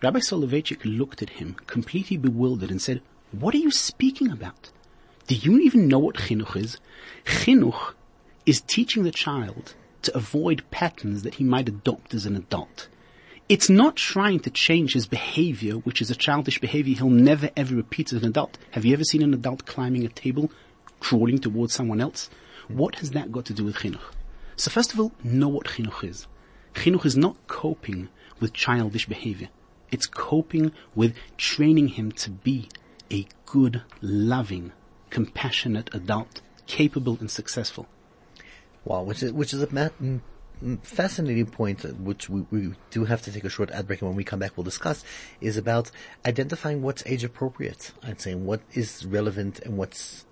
Rabbi 0.00 0.20
Soloveitchik 0.20 0.84
looked 0.84 1.22
at 1.22 1.30
him, 1.30 1.56
completely 1.66 2.16
bewildered, 2.16 2.70
and 2.70 2.80
said, 2.80 3.02
What 3.32 3.52
are 3.52 3.58
you 3.58 3.72
speaking 3.72 4.30
about? 4.30 4.70
Do 5.26 5.34
you 5.34 5.58
even 5.58 5.88
know 5.88 5.98
what 5.98 6.14
chinuch 6.14 6.54
is? 6.54 6.78
Chinuch 7.24 7.94
is 8.44 8.60
teaching 8.60 9.02
the 9.02 9.10
child 9.10 9.74
to 10.02 10.16
avoid 10.16 10.62
patterns 10.70 11.24
that 11.24 11.34
he 11.34 11.42
might 11.42 11.68
adopt 11.68 12.14
as 12.14 12.26
an 12.26 12.36
adult. 12.36 12.86
It's 13.48 13.68
not 13.68 13.96
trying 13.96 14.38
to 14.40 14.50
change 14.50 14.92
his 14.92 15.08
behavior, 15.08 15.74
which 15.74 16.00
is 16.00 16.08
a 16.08 16.14
childish 16.14 16.60
behavior 16.60 16.94
he'll 16.94 17.10
never 17.10 17.50
ever 17.56 17.74
repeat 17.74 18.12
as 18.12 18.22
an 18.22 18.28
adult. 18.28 18.56
Have 18.70 18.84
you 18.84 18.92
ever 18.92 19.02
seen 19.02 19.22
an 19.22 19.34
adult 19.34 19.66
climbing 19.66 20.04
a 20.04 20.08
table, 20.08 20.52
crawling 21.00 21.38
towards 21.38 21.74
someone 21.74 22.00
else? 22.00 22.30
What 22.68 22.96
has 23.00 23.10
that 23.10 23.32
got 23.32 23.46
to 23.46 23.52
do 23.52 23.64
with 23.64 23.78
chinuch? 23.78 24.12
So 24.54 24.70
first 24.70 24.92
of 24.92 25.00
all, 25.00 25.10
know 25.24 25.48
what 25.48 25.66
chinuch 25.66 26.04
is. 26.04 26.28
Chinuch 26.76 27.06
is 27.06 27.16
not 27.16 27.36
coping 27.48 28.10
with 28.38 28.52
childish 28.52 29.06
behavior. 29.06 29.48
It's 29.90 30.06
coping 30.06 30.72
with 30.94 31.16
training 31.36 31.88
him 31.88 32.12
to 32.12 32.30
be 32.30 32.68
a 33.10 33.26
good, 33.46 33.82
loving, 34.02 34.72
compassionate 35.10 35.90
adult, 35.94 36.42
capable 36.66 37.16
and 37.18 37.30
successful. 37.30 37.86
Wow, 38.84 39.02
which 39.02 39.22
is 39.22 39.32
which 39.32 39.52
is 39.52 39.62
a 39.62 39.72
ma- 39.72 39.88
mm, 40.00 40.20
fascinating 40.82 41.46
point, 41.46 41.84
uh, 41.84 41.88
which 41.88 42.28
we, 42.28 42.42
we 42.50 42.74
do 42.90 43.04
have 43.04 43.22
to 43.22 43.32
take 43.32 43.44
a 43.44 43.48
short 43.48 43.70
ad 43.70 43.86
break, 43.86 44.00
and 44.02 44.10
when 44.10 44.16
we 44.16 44.22
come 44.22 44.38
back, 44.38 44.56
we'll 44.56 44.64
discuss. 44.64 45.02
Is 45.40 45.56
about 45.56 45.90
identifying 46.24 46.82
what's 46.82 47.02
age 47.06 47.24
appropriate. 47.24 47.92
I'd 48.04 48.20
say 48.20 48.34
what 48.34 48.60
is 48.74 49.04
relevant 49.06 49.60
and 49.60 49.76
what's 49.78 50.25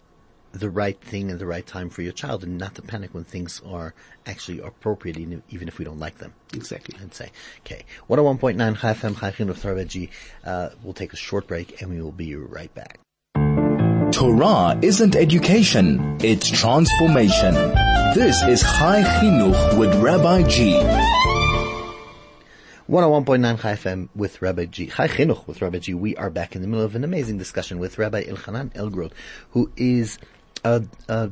the 0.54 0.70
right 0.70 0.98
thing 1.00 1.30
and 1.30 1.40
the 1.40 1.46
right 1.46 1.66
time 1.66 1.90
for 1.90 2.02
your 2.02 2.12
child, 2.12 2.44
and 2.44 2.58
not 2.58 2.74
to 2.76 2.82
panic 2.82 3.12
when 3.12 3.24
things 3.24 3.60
are 3.66 3.92
actually 4.26 4.60
appropriate, 4.60 5.18
even 5.18 5.38
if, 5.38 5.42
even 5.50 5.68
if 5.68 5.78
we 5.78 5.84
don't 5.84 5.98
like 5.98 6.18
them. 6.18 6.32
Exactly. 6.54 6.96
I'd 7.02 7.14
say. 7.14 7.30
Okay, 7.60 7.84
101.9 8.08 8.78
Chai 8.78 8.94
FM, 8.94 9.18
Chai 9.18 9.32
Chinuch 9.32 9.60
Torah 9.60 9.84
G. 9.84 10.10
Uh, 10.44 10.70
we'll 10.82 10.94
take 10.94 11.12
a 11.12 11.16
short 11.16 11.46
break, 11.46 11.82
and 11.82 11.90
we 11.90 12.00
will 12.00 12.12
be 12.12 12.34
right 12.36 12.72
back. 12.74 12.98
Torah 14.12 14.78
isn't 14.80 15.16
education, 15.16 16.18
it's 16.20 16.48
transformation. 16.48 17.54
This 18.14 18.40
is 18.42 18.62
Chai 18.62 19.02
Chinuch 19.02 19.76
with 19.76 19.94
Rabbi 19.96 20.44
G. 20.48 20.74
101.9 22.88 23.60
Chai 23.60 23.72
FM 23.72 24.08
with 24.14 24.40
Rabbi 24.42 24.66
G. 24.66 24.86
Chai 24.88 25.08
Chinuch 25.08 25.46
with 25.46 25.62
Rabbi 25.62 25.78
G. 25.78 25.94
We 25.94 26.14
are 26.16 26.30
back 26.30 26.54
in 26.54 26.62
the 26.62 26.68
middle 26.68 26.84
of 26.84 26.94
an 26.94 27.02
amazing 27.02 27.38
discussion 27.38 27.78
with 27.78 27.98
Rabbi 27.98 28.24
Elchanan 28.24 28.72
Elgrod, 28.74 29.10
who 29.50 29.72
is 29.76 30.18
a, 30.64 30.82
a, 31.08 31.30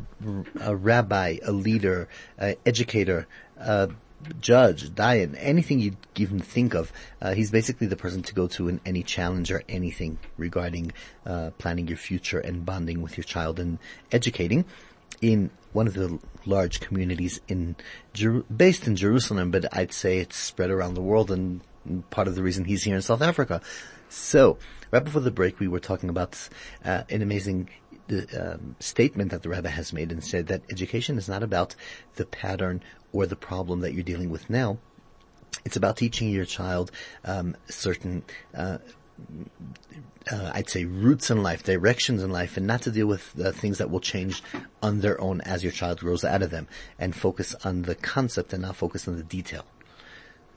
a 0.60 0.76
rabbi, 0.76 1.38
a 1.42 1.52
leader, 1.52 2.08
educator, 2.38 3.26
a 3.56 3.90
judge, 4.40 4.90
dayan, 4.90 5.36
anything 5.38 5.80
you 5.80 5.96
even 6.16 6.40
think 6.40 6.74
of. 6.74 6.92
Uh, 7.20 7.34
he's 7.34 7.50
basically 7.50 7.86
the 7.86 7.96
person 7.96 8.22
to 8.22 8.34
go 8.34 8.46
to 8.48 8.68
in 8.68 8.80
any 8.84 9.02
challenge 9.02 9.50
or 9.50 9.62
anything 9.68 10.18
regarding 10.36 10.92
uh, 11.26 11.50
planning 11.58 11.88
your 11.88 11.96
future 11.96 12.38
and 12.38 12.64
bonding 12.64 13.02
with 13.02 13.16
your 13.16 13.24
child 13.24 13.58
and 13.58 13.78
educating 14.10 14.64
in 15.20 15.50
one 15.72 15.86
of 15.86 15.94
the 15.94 16.18
large 16.44 16.80
communities 16.80 17.40
in 17.48 17.76
Jer- 18.12 18.42
based 18.42 18.86
in 18.86 18.96
Jerusalem, 18.96 19.50
but 19.50 19.76
I'd 19.76 19.92
say 19.92 20.18
it's 20.18 20.36
spread 20.36 20.70
around 20.70 20.94
the 20.94 21.02
world 21.02 21.30
and 21.30 21.60
part 22.10 22.28
of 22.28 22.34
the 22.34 22.42
reason 22.42 22.64
he's 22.64 22.84
here 22.84 22.96
in 22.96 23.02
South 23.02 23.22
Africa. 23.22 23.60
So, 24.08 24.58
right 24.90 25.02
before 25.02 25.22
the 25.22 25.30
break, 25.30 25.58
we 25.58 25.68
were 25.68 25.80
talking 25.80 26.10
about 26.10 26.48
uh, 26.84 27.04
an 27.08 27.22
amazing 27.22 27.70
um, 28.12 28.76
statement 28.80 29.30
that 29.30 29.42
the 29.42 29.48
rabbi 29.48 29.68
has 29.68 29.92
made 29.92 30.12
and 30.12 30.22
said 30.22 30.46
that 30.48 30.62
education 30.70 31.18
is 31.18 31.28
not 31.28 31.42
about 31.42 31.74
the 32.16 32.26
pattern 32.26 32.82
or 33.12 33.26
the 33.26 33.36
problem 33.36 33.80
that 33.80 33.94
you're 33.94 34.02
dealing 34.02 34.30
with 34.30 34.48
now. 34.50 34.78
It's 35.64 35.76
about 35.76 35.96
teaching 35.96 36.30
your 36.30 36.44
child 36.44 36.90
um, 37.24 37.56
certain 37.68 38.24
uh, 38.54 38.78
uh, 40.30 40.50
I'd 40.54 40.68
say 40.68 40.84
roots 40.84 41.30
in 41.30 41.42
life, 41.42 41.62
directions 41.62 42.22
in 42.22 42.30
life, 42.30 42.56
and 42.56 42.66
not 42.66 42.82
to 42.82 42.90
deal 42.90 43.06
with 43.06 43.32
the 43.32 43.52
things 43.52 43.78
that 43.78 43.90
will 43.90 44.00
change 44.00 44.42
on 44.82 45.00
their 45.00 45.20
own 45.20 45.40
as 45.42 45.62
your 45.62 45.72
child 45.72 46.00
grows 46.00 46.24
out 46.24 46.42
of 46.42 46.50
them, 46.50 46.68
and 46.98 47.14
focus 47.14 47.54
on 47.64 47.82
the 47.82 47.94
concept 47.94 48.52
and 48.52 48.62
not 48.62 48.76
focus 48.76 49.08
on 49.08 49.16
the 49.16 49.22
detail. 49.22 49.64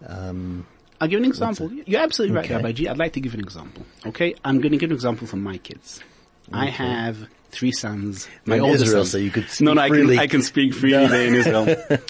Um, 0.05 0.67
I'll 1.01 1.07
give 1.07 1.19
an 1.19 1.25
example. 1.25 1.71
You're 1.71 2.01
absolutely 2.01 2.35
right, 2.35 2.45
okay. 2.45 2.55
Rabbi 2.55 2.71
G. 2.73 2.87
I'd 2.87 2.97
like 2.97 3.13
to 3.13 3.21
give 3.21 3.33
an 3.33 3.39
example. 3.39 3.85
Okay, 4.05 4.35
I'm 4.45 4.59
going 4.61 4.71
to 4.71 4.77
give 4.77 4.91
an 4.91 4.95
example 4.95 5.27
from 5.27 5.43
my 5.43 5.57
kids. 5.57 6.01
Okay. 6.49 6.59
I 6.59 6.65
have 6.67 7.27
three 7.55 7.71
sons. 7.71 8.27
My 8.45 8.59
oldest 8.59 8.83
Israel, 8.85 9.05
son. 9.05 9.11
so 9.11 9.17
you 9.17 9.31
could 9.31 9.49
speak 9.49 9.65
no, 9.65 9.73
no, 9.73 9.81
I 9.81 9.89
can, 9.89 10.19
I 10.19 10.27
can 10.27 10.41
speak 10.41 10.73
freely 10.73 10.97
no. 10.97 11.07
there 11.07 11.27
in 11.27 11.35
Israel. 11.35 11.63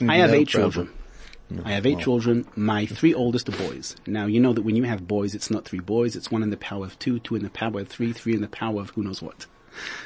I 0.10 0.18
have 0.18 0.32
no 0.32 0.36
eight 0.36 0.50
problem. 0.50 0.72
children. 0.72 0.90
No. 1.50 1.62
I 1.64 1.74
have 1.74 1.86
eight 1.86 2.00
children. 2.00 2.48
My 2.56 2.86
three 2.88 3.14
oldest 3.14 3.48
are 3.50 3.52
boys. 3.52 3.96
Now, 4.08 4.26
you 4.26 4.40
know 4.40 4.54
that 4.54 4.64
when 4.64 4.76
you 4.76 4.84
have 4.84 5.08
boys, 5.08 5.36
it's 5.36 5.52
not 5.52 5.66
three 5.66 5.80
boys. 5.80 6.16
It's 6.16 6.32
one 6.32 6.42
in 6.42 6.50
the 6.50 6.58
power 6.58 6.86
of 6.86 6.98
two, 6.98 7.20
two 7.20 7.36
in 7.36 7.44
the 7.44 7.52
power 7.52 7.82
of 7.82 7.88
three, 7.88 8.14
three 8.14 8.34
in 8.34 8.42
the 8.42 8.48
power 8.48 8.82
of 8.82 8.90
who 8.92 9.04
knows 9.04 9.22
what. 9.22 9.46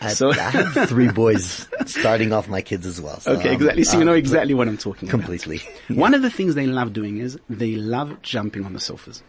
I, 0.01 0.09
so 0.09 0.31
I 0.31 0.35
have 0.35 0.73
three 0.89 1.09
boys 1.09 1.67
starting 1.85 2.33
off 2.33 2.47
my 2.47 2.61
kids 2.61 2.85
as 2.85 2.99
well. 2.99 3.19
So 3.19 3.33
okay, 3.33 3.53
exactly. 3.53 3.83
So 3.83 3.93
um, 3.93 3.99
you 3.99 4.05
know 4.05 4.13
exactly 4.13 4.53
what 4.53 4.67
I'm 4.67 4.77
talking 4.77 5.07
completely. 5.07 5.57
about. 5.57 5.65
Completely. 5.67 5.95
Yeah. 5.95 6.01
One 6.01 6.13
of 6.13 6.21
the 6.21 6.29
things 6.29 6.55
they 6.55 6.65
love 6.65 6.91
doing 6.91 7.17
is 7.19 7.39
they 7.49 7.75
love 7.75 8.21
jumping 8.21 8.65
on 8.65 8.73
the 8.73 8.79
sofas. 8.79 9.23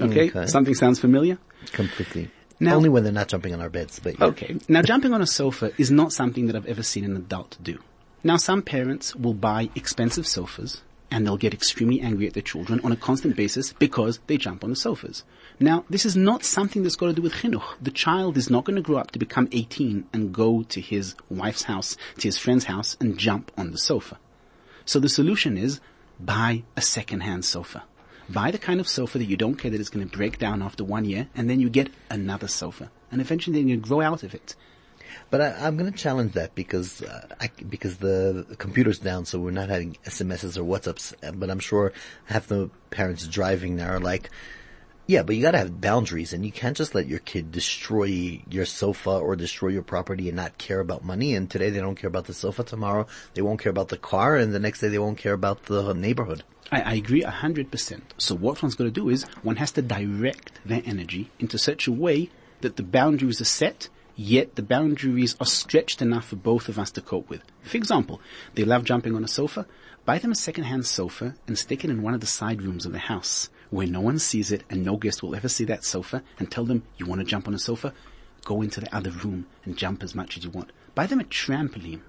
Okay? 0.00 0.30
okay. 0.30 0.46
Something 0.46 0.74
sounds 0.74 0.98
familiar? 0.98 1.38
Completely. 1.72 2.30
Now, 2.62 2.74
Only 2.76 2.90
when 2.90 3.04
they're 3.04 3.12
not 3.12 3.28
jumping 3.28 3.54
on 3.54 3.60
our 3.62 3.70
beds, 3.70 3.98
but 3.98 4.18
yeah. 4.18 4.26
Okay. 4.26 4.56
Now 4.68 4.82
jumping 4.82 5.14
on 5.14 5.22
a 5.22 5.26
sofa 5.26 5.72
is 5.78 5.90
not 5.90 6.12
something 6.12 6.46
that 6.46 6.56
I've 6.56 6.66
ever 6.66 6.82
seen 6.82 7.04
an 7.04 7.16
adult 7.16 7.56
do. 7.62 7.78
Now 8.22 8.36
some 8.36 8.60
parents 8.60 9.16
will 9.16 9.32
buy 9.32 9.70
expensive 9.74 10.26
sofas 10.26 10.82
and 11.10 11.26
they'll 11.26 11.38
get 11.38 11.54
extremely 11.54 12.00
angry 12.00 12.26
at 12.26 12.34
their 12.34 12.42
children 12.42 12.80
on 12.84 12.92
a 12.92 12.96
constant 12.96 13.34
basis 13.34 13.72
because 13.74 14.20
they 14.26 14.36
jump 14.36 14.62
on 14.62 14.70
the 14.70 14.76
sofas. 14.76 15.24
Now, 15.58 15.84
this 15.90 16.06
is 16.06 16.16
not 16.16 16.44
something 16.44 16.82
that's 16.82 16.96
got 16.96 17.06
to 17.06 17.12
do 17.12 17.22
with 17.22 17.32
chinuch. 17.32 17.64
The 17.80 17.90
child 17.90 18.36
is 18.36 18.48
not 18.48 18.64
going 18.64 18.76
to 18.76 18.82
grow 18.82 18.98
up 18.98 19.10
to 19.12 19.18
become 19.18 19.48
18 19.50 20.06
and 20.12 20.32
go 20.32 20.62
to 20.62 20.80
his 20.80 21.14
wife's 21.28 21.64
house, 21.64 21.96
to 22.18 22.28
his 22.28 22.38
friend's 22.38 22.64
house 22.64 22.96
and 23.00 23.18
jump 23.18 23.50
on 23.56 23.72
the 23.72 23.78
sofa. 23.78 24.18
So 24.84 25.00
the 25.00 25.08
solution 25.08 25.58
is 25.58 25.80
buy 26.18 26.62
a 26.76 26.80
second-hand 26.82 27.44
sofa. 27.44 27.84
Buy 28.32 28.50
the 28.50 28.58
kind 28.58 28.80
of 28.80 28.88
sofa 28.88 29.18
that 29.18 29.24
you 29.24 29.36
don't 29.36 29.56
care 29.56 29.70
that 29.70 29.80
it's 29.80 29.90
going 29.90 30.08
to 30.08 30.16
break 30.16 30.38
down 30.38 30.62
after 30.62 30.84
one 30.84 31.04
year 31.04 31.28
and 31.34 31.50
then 31.50 31.60
you 31.60 31.68
get 31.68 31.90
another 32.10 32.48
sofa. 32.48 32.90
And 33.10 33.20
eventually 33.20 33.60
then 33.60 33.68
to 33.68 33.76
grow 33.76 34.00
out 34.00 34.22
of 34.22 34.34
it. 34.34 34.54
But 35.30 35.40
I, 35.40 35.66
am 35.66 35.76
going 35.76 35.90
to 35.90 35.96
challenge 35.96 36.32
that 36.34 36.54
because 36.54 37.02
uh, 37.02 37.26
I, 37.40 37.50
because 37.68 37.98
the 37.98 38.46
computer's 38.58 38.98
down, 38.98 39.24
so 39.24 39.38
we're 39.38 39.50
not 39.50 39.68
having 39.68 39.96
SMSs 40.04 40.56
or 40.56 40.62
WhatsApps. 40.62 41.14
Uh, 41.22 41.32
but 41.32 41.50
I'm 41.50 41.58
sure 41.58 41.92
half 42.26 42.46
the 42.46 42.70
parents 42.90 43.26
driving 43.26 43.76
now 43.76 43.90
are 43.90 44.00
like, 44.00 44.30
yeah, 45.10 45.24
but 45.24 45.34
you 45.34 45.42
got 45.42 45.50
to 45.50 45.58
have 45.58 45.80
boundaries, 45.80 46.32
and 46.32 46.46
you 46.46 46.52
can't 46.52 46.76
just 46.76 46.94
let 46.94 47.08
your 47.08 47.18
kid 47.18 47.50
destroy 47.50 48.40
your 48.48 48.64
sofa 48.64 49.10
or 49.10 49.34
destroy 49.34 49.66
your 49.70 49.82
property 49.82 50.28
and 50.28 50.36
not 50.36 50.56
care 50.56 50.78
about 50.78 51.04
money. 51.04 51.34
And 51.34 51.50
today 51.50 51.70
they 51.70 51.80
don't 51.80 51.96
care 51.96 52.06
about 52.06 52.26
the 52.26 52.32
sofa. 52.32 52.62
Tomorrow 52.62 53.08
they 53.34 53.42
won't 53.42 53.58
care 53.60 53.70
about 53.70 53.88
the 53.88 53.98
car, 53.98 54.36
and 54.36 54.54
the 54.54 54.60
next 54.60 54.78
day 54.78 54.86
they 54.86 55.00
won't 55.00 55.18
care 55.18 55.32
about 55.32 55.64
the 55.64 55.94
neighborhood. 55.94 56.44
I, 56.70 56.82
I 56.82 56.94
agree 56.94 57.24
a 57.24 57.30
hundred 57.30 57.72
percent. 57.72 58.14
So 58.18 58.36
what 58.36 58.62
one's 58.62 58.76
to 58.76 58.88
do 58.88 59.08
is 59.08 59.24
one 59.42 59.56
has 59.56 59.72
to 59.72 59.82
direct 59.82 60.60
their 60.64 60.82
energy 60.84 61.32
into 61.40 61.58
such 61.58 61.88
a 61.88 61.92
way 61.92 62.30
that 62.60 62.76
the 62.76 62.84
boundaries 62.84 63.40
are 63.40 63.44
set 63.44 63.88
yet 64.14 64.54
the 64.54 64.62
boundaries 64.62 65.34
are 65.40 65.46
stretched 65.46 66.02
enough 66.02 66.28
for 66.28 66.36
both 66.36 66.68
of 66.68 66.78
us 66.78 66.90
to 66.92 67.00
cope 67.00 67.28
with. 67.28 67.42
For 67.62 67.78
example, 67.78 68.20
they 68.54 68.64
love 68.64 68.84
jumping 68.84 69.16
on 69.16 69.24
a 69.24 69.28
sofa. 69.28 69.66
Buy 70.04 70.18
them 70.18 70.32
a 70.32 70.36
second-hand 70.36 70.86
sofa 70.86 71.34
and 71.46 71.58
stick 71.58 71.84
it 71.84 71.90
in 71.90 72.02
one 72.02 72.14
of 72.14 72.20
the 72.20 72.26
side 72.26 72.62
rooms 72.62 72.84
of 72.84 72.92
the 72.92 72.98
house 72.98 73.48
where 73.70 73.86
no 73.86 74.00
one 74.00 74.18
sees 74.18 74.52
it 74.52 74.64
and 74.68 74.84
no 74.84 74.96
guest 74.96 75.22
will 75.22 75.34
ever 75.34 75.48
see 75.48 75.64
that 75.64 75.84
sofa 75.84 76.22
and 76.38 76.50
tell 76.50 76.64
them 76.64 76.82
you 76.96 77.06
want 77.06 77.20
to 77.20 77.26
jump 77.26 77.48
on 77.48 77.54
a 77.54 77.58
sofa. 77.58 77.92
Go 78.44 78.62
into 78.62 78.80
the 78.80 78.94
other 78.94 79.10
room 79.10 79.46
and 79.64 79.76
jump 79.76 80.02
as 80.02 80.14
much 80.14 80.36
as 80.36 80.44
you 80.44 80.50
want. 80.50 80.72
Buy 80.94 81.06
them 81.06 81.20
a 81.20 81.24
trampoline. 81.24 82.00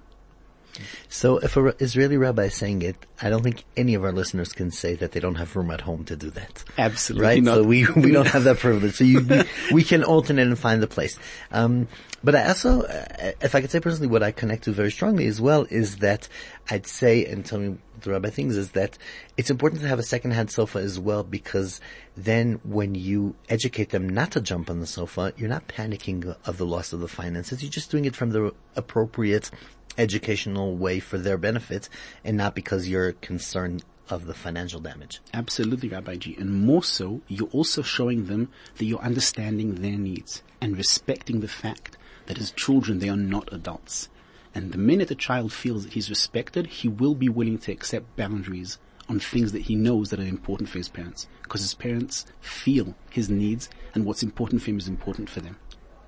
So 1.08 1.38
if 1.38 1.56
an 1.56 1.74
Israeli 1.78 2.16
rabbi 2.16 2.44
is 2.44 2.54
saying 2.54 2.82
it, 2.82 2.96
I 3.20 3.28
don't 3.28 3.42
think 3.42 3.64
any 3.76 3.94
of 3.94 4.04
our 4.04 4.12
listeners 4.12 4.52
can 4.52 4.70
say 4.70 4.94
that 4.94 5.12
they 5.12 5.20
don't 5.20 5.34
have 5.34 5.54
room 5.54 5.70
at 5.70 5.82
home 5.82 6.04
to 6.06 6.16
do 6.16 6.30
that. 6.30 6.64
Absolutely 6.78 7.26
right? 7.26 7.42
Not. 7.42 7.56
So 7.56 7.62
we, 7.62 7.86
we 7.86 8.10
don't 8.10 8.26
have 8.26 8.44
that 8.44 8.58
privilege. 8.58 8.94
So 8.94 9.04
you, 9.04 9.20
we, 9.20 9.42
we 9.72 9.84
can 9.84 10.02
alternate 10.02 10.46
and 10.46 10.58
find 10.58 10.82
the 10.82 10.86
place. 10.86 11.18
Um, 11.50 11.88
but 12.24 12.34
I 12.34 12.48
also, 12.48 12.82
uh, 12.82 13.32
if 13.40 13.54
I 13.54 13.60
could 13.60 13.70
say 13.70 13.80
personally 13.80 14.08
what 14.08 14.22
I 14.22 14.30
connect 14.30 14.64
to 14.64 14.72
very 14.72 14.90
strongly 14.90 15.26
as 15.26 15.40
well 15.40 15.66
is 15.70 15.96
that 15.98 16.28
I'd 16.70 16.86
say, 16.86 17.24
and 17.24 17.44
tell 17.44 17.58
me 17.58 17.78
the 18.00 18.10
rabbi 18.10 18.30
thinks 18.30 18.56
is 18.56 18.72
that 18.72 18.98
it's 19.36 19.50
important 19.50 19.82
to 19.82 19.88
have 19.88 19.98
a 19.98 20.04
second-hand 20.04 20.50
sofa 20.50 20.78
as 20.78 20.98
well 20.98 21.22
because 21.22 21.80
then 22.16 22.60
when 22.64 22.94
you 22.94 23.34
educate 23.48 23.90
them 23.90 24.08
not 24.08 24.32
to 24.32 24.40
jump 24.40 24.70
on 24.70 24.80
the 24.80 24.86
sofa, 24.86 25.32
you're 25.36 25.48
not 25.48 25.68
panicking 25.68 26.36
of 26.46 26.58
the 26.58 26.66
loss 26.66 26.92
of 26.92 27.00
the 27.00 27.08
finances. 27.08 27.62
You're 27.62 27.70
just 27.70 27.90
doing 27.90 28.04
it 28.04 28.16
from 28.16 28.30
the 28.30 28.54
appropriate 28.76 29.50
educational 29.98 30.76
way 30.76 31.00
for 31.00 31.18
their 31.18 31.36
benefit 31.36 31.88
and 32.24 32.36
not 32.36 32.54
because 32.54 32.88
you're 32.88 33.12
concerned 33.12 33.84
of 34.08 34.26
the 34.26 34.34
financial 34.34 34.80
damage. 34.80 35.20
Absolutely, 35.32 35.88
Rabbi 35.88 36.16
G. 36.16 36.36
And 36.38 36.64
more 36.64 36.82
so, 36.82 37.22
you're 37.28 37.48
also 37.48 37.82
showing 37.82 38.26
them 38.26 38.50
that 38.76 38.84
you're 38.84 39.00
understanding 39.00 39.76
their 39.76 39.96
needs 39.96 40.42
and 40.60 40.76
respecting 40.76 41.40
the 41.40 41.48
fact 41.48 41.96
that 42.32 42.40
as 42.40 42.50
children 42.52 42.98
they 42.98 43.10
are 43.10 43.16
not 43.16 43.52
adults. 43.52 44.08
And 44.54 44.72
the 44.72 44.78
minute 44.78 45.10
a 45.10 45.14
child 45.14 45.52
feels 45.52 45.84
that 45.84 45.92
he's 45.92 46.08
respected, 46.08 46.66
he 46.66 46.88
will 46.88 47.14
be 47.14 47.28
willing 47.28 47.58
to 47.58 47.72
accept 47.72 48.16
boundaries 48.16 48.78
on 49.06 49.20
things 49.20 49.52
that 49.52 49.62
he 49.62 49.74
knows 49.74 50.08
that 50.08 50.20
are 50.20 50.24
important 50.24 50.70
for 50.70 50.78
his 50.78 50.88
parents. 50.88 51.28
Because 51.42 51.60
his 51.60 51.74
parents 51.74 52.24
feel 52.40 52.94
his 53.10 53.28
needs 53.28 53.68
and 53.94 54.06
what's 54.06 54.22
important 54.22 54.62
for 54.62 54.70
him 54.70 54.78
is 54.78 54.88
important 54.88 55.28
for 55.28 55.40
them. 55.40 55.58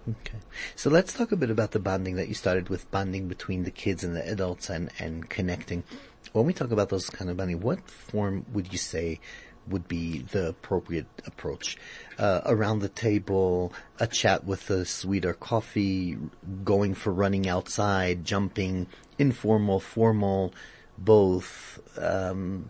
Okay. 0.08 0.38
So 0.76 0.88
let's 0.88 1.12
talk 1.12 1.30
a 1.30 1.36
bit 1.36 1.50
about 1.50 1.72
the 1.72 1.78
bonding 1.78 2.16
that 2.16 2.28
you 2.28 2.34
started 2.34 2.70
with 2.70 2.90
bonding 2.90 3.28
between 3.28 3.64
the 3.64 3.70
kids 3.70 4.02
and 4.02 4.16
the 4.16 4.26
adults 4.26 4.70
and, 4.70 4.90
and 4.98 5.28
connecting. 5.28 5.84
When 6.32 6.46
we 6.46 6.54
talk 6.54 6.70
about 6.70 6.88
those 6.88 7.10
kind 7.10 7.30
of 7.30 7.36
bonding, 7.36 7.60
what 7.60 7.86
form 7.90 8.46
would 8.54 8.72
you 8.72 8.78
say 8.78 9.20
would 9.68 9.88
be 9.88 10.18
the 10.18 10.48
appropriate 10.48 11.06
approach? 11.26 11.76
Uh, 12.18 12.40
around 12.46 12.80
the 12.80 12.88
table, 12.88 13.72
a 13.98 14.06
chat 14.06 14.44
with 14.44 14.70
a 14.70 14.84
sweeter 14.84 15.34
coffee, 15.34 16.16
going 16.64 16.94
for 16.94 17.12
running 17.12 17.48
outside, 17.48 18.24
jumping, 18.24 18.86
informal, 19.18 19.80
formal, 19.80 20.52
both. 20.98 21.80
Um, 21.98 22.66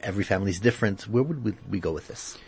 every 0.00 0.24
family 0.24 0.50
is 0.50 0.60
different. 0.60 1.02
Where 1.08 1.22
would 1.22 1.44
we, 1.44 1.54
we 1.68 1.80
go 1.80 1.92
with 1.92 2.08
this? 2.08 2.38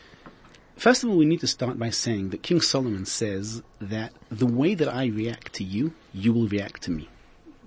First 0.77 1.05
of 1.05 1.11
all, 1.11 1.17
we 1.17 1.25
need 1.25 1.41
to 1.41 1.47
start 1.47 1.79
by 1.79 1.89
saying 1.89 2.31
that 2.31 2.43
King 2.43 2.61
Solomon 2.61 3.07
says 3.07 3.63
that 3.81 4.13
the 4.29 4.47
way 4.47 4.75
that 4.75 4.89
I 4.89 5.07
react 5.07 5.55
to 5.55 5.65
you, 5.65 5.95
you 6.13 6.35
will 6.35 6.49
react 6.49 6.83
to 6.83 6.91
me. 6.91 7.09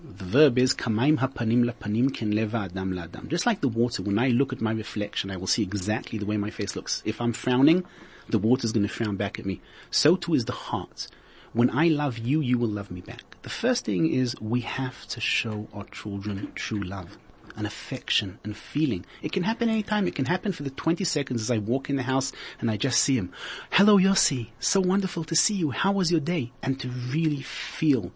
The 0.02 0.24
verb 0.24 0.58
is 0.58 0.74
kamaim 0.74 1.18
hapanim 1.18 1.70
lapanim 1.70 2.14
ken 2.14 2.32
leva 2.32 2.60
adam 2.60 2.94
ladam. 2.94 3.28
Just 3.28 3.46
like 3.46 3.60
the 3.60 3.68
water, 3.68 4.02
when 4.02 4.18
I 4.18 4.30
look 4.30 4.54
at 4.54 4.62
my 4.62 4.72
reflection, 4.72 5.30
I 5.30 5.36
will 5.36 5.46
see 5.46 5.62
exactly 5.62 6.18
the 6.18 6.26
way 6.26 6.38
my 6.38 6.50
face 6.50 6.74
looks. 6.74 7.04
If 7.04 7.20
I'm 7.20 7.34
frowning, 7.34 7.84
the 8.30 8.40
water 8.40 8.64
is 8.64 8.72
going 8.72 8.88
to 8.88 8.94
frown 8.94 9.18
back 9.18 9.40
at 9.40 9.46
me. 9.46 9.60
So 9.92 10.16
too 10.16 10.36
is 10.36 10.46
the 10.46 10.54
heart. 10.54 11.10
When 11.52 11.70
I 11.70 11.90
love 11.90 12.18
you, 12.18 12.40
you 12.40 12.58
will 12.58 12.70
love 12.70 12.92
me 12.92 13.02
back. 13.02 13.42
The 13.42 13.50
first 13.50 13.84
thing 13.84 14.10
is 14.10 14.40
we 14.40 14.62
have 14.62 15.06
to 15.08 15.20
show 15.20 15.68
our 15.74 15.84
children 15.84 16.54
true 16.56 16.82
love 16.82 17.18
and 17.58 17.68
affection 17.68 18.40
and 18.46 18.56
feeling. 18.56 19.06
It 19.22 19.34
can 19.34 19.44
happen 19.44 19.68
anytime. 19.68 20.08
It 20.08 20.16
can 20.16 20.26
happen 20.26 20.54
for 20.54 20.64
the 20.64 20.70
20 20.70 21.04
seconds 21.04 21.42
as 21.42 21.52
I 21.52 21.58
walk 21.58 21.90
in 21.90 21.98
the 21.98 22.04
house 22.04 22.32
and 22.62 22.72
I 22.72 22.78
just 22.78 23.02
see 23.02 23.18
him. 23.18 23.34
Hello, 23.72 23.98
Yossi. 23.98 24.48
So 24.62 24.80
wonderful 24.80 25.26
to 25.26 25.36
see 25.36 25.56
you. 25.56 25.72
How 25.72 25.92
was 25.92 26.10
your 26.10 26.22
day? 26.22 26.54
And 26.64 26.80
to 26.80 26.88
really 26.88 27.42
feel 27.42 28.14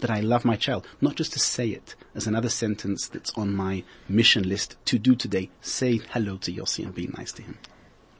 that 0.00 0.10
I 0.10 0.20
love 0.20 0.44
my 0.44 0.56
child, 0.56 0.86
not 1.00 1.16
just 1.16 1.32
to 1.32 1.38
say 1.38 1.68
it 1.68 1.94
as 2.14 2.26
another 2.26 2.48
sentence 2.48 3.08
that's 3.08 3.32
on 3.36 3.54
my 3.54 3.84
mission 4.08 4.48
list 4.48 4.76
to 4.86 4.98
do 4.98 5.14
today. 5.14 5.50
Say 5.60 6.00
hello 6.10 6.36
to 6.38 6.52
Yossi 6.52 6.84
and 6.84 6.94
be 6.94 7.08
nice 7.08 7.32
to 7.32 7.42
him. 7.42 7.58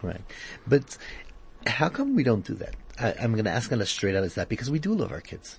Right. 0.03 0.21
But 0.67 0.97
how 1.67 1.89
come 1.89 2.17
we 2.17 2.23
don't 2.23 2.45
do 2.45 2.55
that? 2.55 2.75
I, 2.99 3.11
am 3.25 3.33
going 3.33 3.45
to 3.45 3.51
ask 3.51 3.71
Anna 3.71 3.87
straight 3.87 4.17
out 4.17 4.25
is 4.25 4.35
that 4.35 4.49
because 4.49 4.71
we 4.71 4.79
do 4.79 4.95
love 4.95 5.13
our 5.13 5.21
kids. 5.21 5.59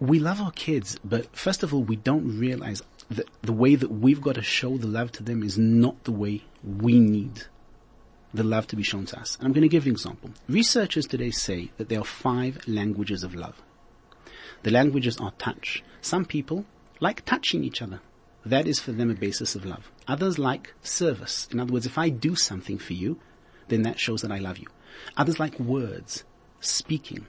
We 0.00 0.20
love 0.20 0.40
our 0.40 0.52
kids, 0.52 0.98
but 1.04 1.34
first 1.36 1.62
of 1.62 1.74
all, 1.74 1.82
we 1.82 1.96
don't 1.96 2.38
realize 2.38 2.82
the, 3.10 3.24
the 3.42 3.52
way 3.52 3.74
that 3.74 3.90
we've 3.90 4.20
got 4.20 4.36
to 4.36 4.42
show 4.42 4.76
the 4.78 4.86
love 4.86 5.10
to 5.12 5.22
them 5.22 5.42
is 5.42 5.58
not 5.58 6.04
the 6.04 6.12
way 6.12 6.44
we 6.62 7.00
need 7.00 7.44
the 8.32 8.44
love 8.44 8.66
to 8.68 8.76
be 8.76 8.82
shown 8.82 9.06
to 9.06 9.18
us. 9.18 9.36
And 9.36 9.46
I'm 9.46 9.52
going 9.52 9.62
to 9.62 9.68
give 9.68 9.86
an 9.86 9.92
example. 9.92 10.30
Researchers 10.48 11.06
today 11.06 11.30
say 11.30 11.70
that 11.78 11.88
there 11.88 12.00
are 12.00 12.04
five 12.04 12.66
languages 12.68 13.24
of 13.24 13.34
love. 13.34 13.60
The 14.62 14.70
languages 14.70 15.18
are 15.18 15.32
touch. 15.38 15.82
Some 16.00 16.24
people 16.24 16.64
like 17.00 17.24
touching 17.24 17.64
each 17.64 17.80
other. 17.82 18.00
That 18.44 18.66
is 18.66 18.80
for 18.80 18.92
them 18.92 19.10
a 19.10 19.14
basis 19.14 19.54
of 19.54 19.64
love. 19.64 19.90
Others 20.06 20.38
like 20.38 20.74
service. 20.82 21.48
In 21.50 21.60
other 21.60 21.72
words, 21.72 21.86
if 21.86 21.98
I 21.98 22.08
do 22.08 22.34
something 22.34 22.78
for 22.78 22.94
you, 22.94 23.18
then 23.68 23.82
that 23.82 24.00
shows 24.00 24.22
that 24.22 24.32
I 24.32 24.38
love 24.38 24.58
you. 24.58 24.66
Others 25.16 25.38
like 25.38 25.58
words, 25.60 26.24
speaking. 26.60 27.26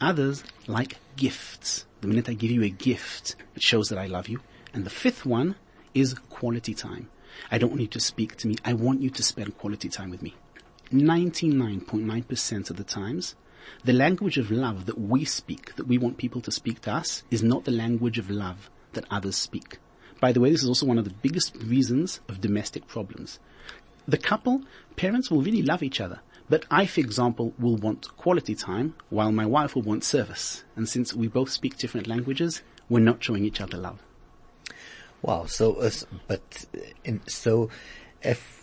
Others 0.00 0.44
like 0.66 0.98
gifts. 1.16 1.86
The 2.00 2.08
minute 2.08 2.28
I 2.28 2.34
give 2.34 2.50
you 2.50 2.62
a 2.62 2.68
gift, 2.68 3.36
it 3.54 3.62
shows 3.62 3.88
that 3.88 3.98
I 3.98 4.06
love 4.06 4.28
you. 4.28 4.40
And 4.72 4.84
the 4.84 4.90
fifth 4.90 5.24
one 5.24 5.56
is 5.94 6.14
quality 6.14 6.74
time. 6.74 7.08
I 7.50 7.58
don't 7.58 7.70
want 7.70 7.80
you 7.80 7.88
to 7.88 8.00
speak 8.00 8.36
to 8.36 8.48
me. 8.48 8.56
I 8.64 8.74
want 8.74 9.00
you 9.00 9.10
to 9.10 9.22
spend 9.22 9.56
quality 9.56 9.88
time 9.88 10.10
with 10.10 10.22
me. 10.22 10.34
99.9% 10.92 12.70
of 12.70 12.76
the 12.76 12.84
times, 12.84 13.34
the 13.84 13.92
language 13.92 14.38
of 14.38 14.50
love 14.50 14.86
that 14.86 14.98
we 14.98 15.24
speak, 15.24 15.74
that 15.76 15.86
we 15.86 15.98
want 15.98 16.16
people 16.16 16.40
to 16.42 16.50
speak 16.50 16.80
to 16.82 16.92
us, 16.92 17.22
is 17.30 17.42
not 17.42 17.64
the 17.64 17.70
language 17.70 18.18
of 18.18 18.30
love 18.30 18.70
that 18.92 19.04
others 19.10 19.36
speak. 19.36 19.78
By 20.20 20.32
the 20.32 20.40
way, 20.40 20.50
this 20.50 20.62
is 20.62 20.68
also 20.68 20.86
one 20.86 20.98
of 20.98 21.04
the 21.04 21.14
biggest 21.22 21.56
reasons 21.56 22.20
of 22.28 22.40
domestic 22.40 22.86
problems. 22.86 23.38
The 24.06 24.18
couple, 24.18 24.62
parents 24.96 25.30
will 25.30 25.42
really 25.42 25.62
love 25.62 25.82
each 25.82 26.00
other, 26.00 26.20
but 26.48 26.66
I, 26.70 26.86
for 26.86 27.00
example, 27.00 27.54
will 27.58 27.76
want 27.76 28.14
quality 28.16 28.54
time 28.54 28.94
while 29.08 29.32
my 29.32 29.46
wife 29.46 29.74
will 29.74 29.82
want 29.82 30.04
service. 30.04 30.64
And 30.76 30.88
since 30.88 31.14
we 31.14 31.26
both 31.26 31.50
speak 31.50 31.76
different 31.78 32.06
languages, 32.06 32.62
we're 32.88 33.00
not 33.00 33.24
showing 33.24 33.44
each 33.44 33.60
other 33.60 33.78
love. 33.78 34.02
Wow. 35.22 35.46
So, 35.46 35.76
uh, 35.76 35.90
but 36.26 36.66
in, 37.02 37.26
so 37.26 37.70
if 38.22 38.53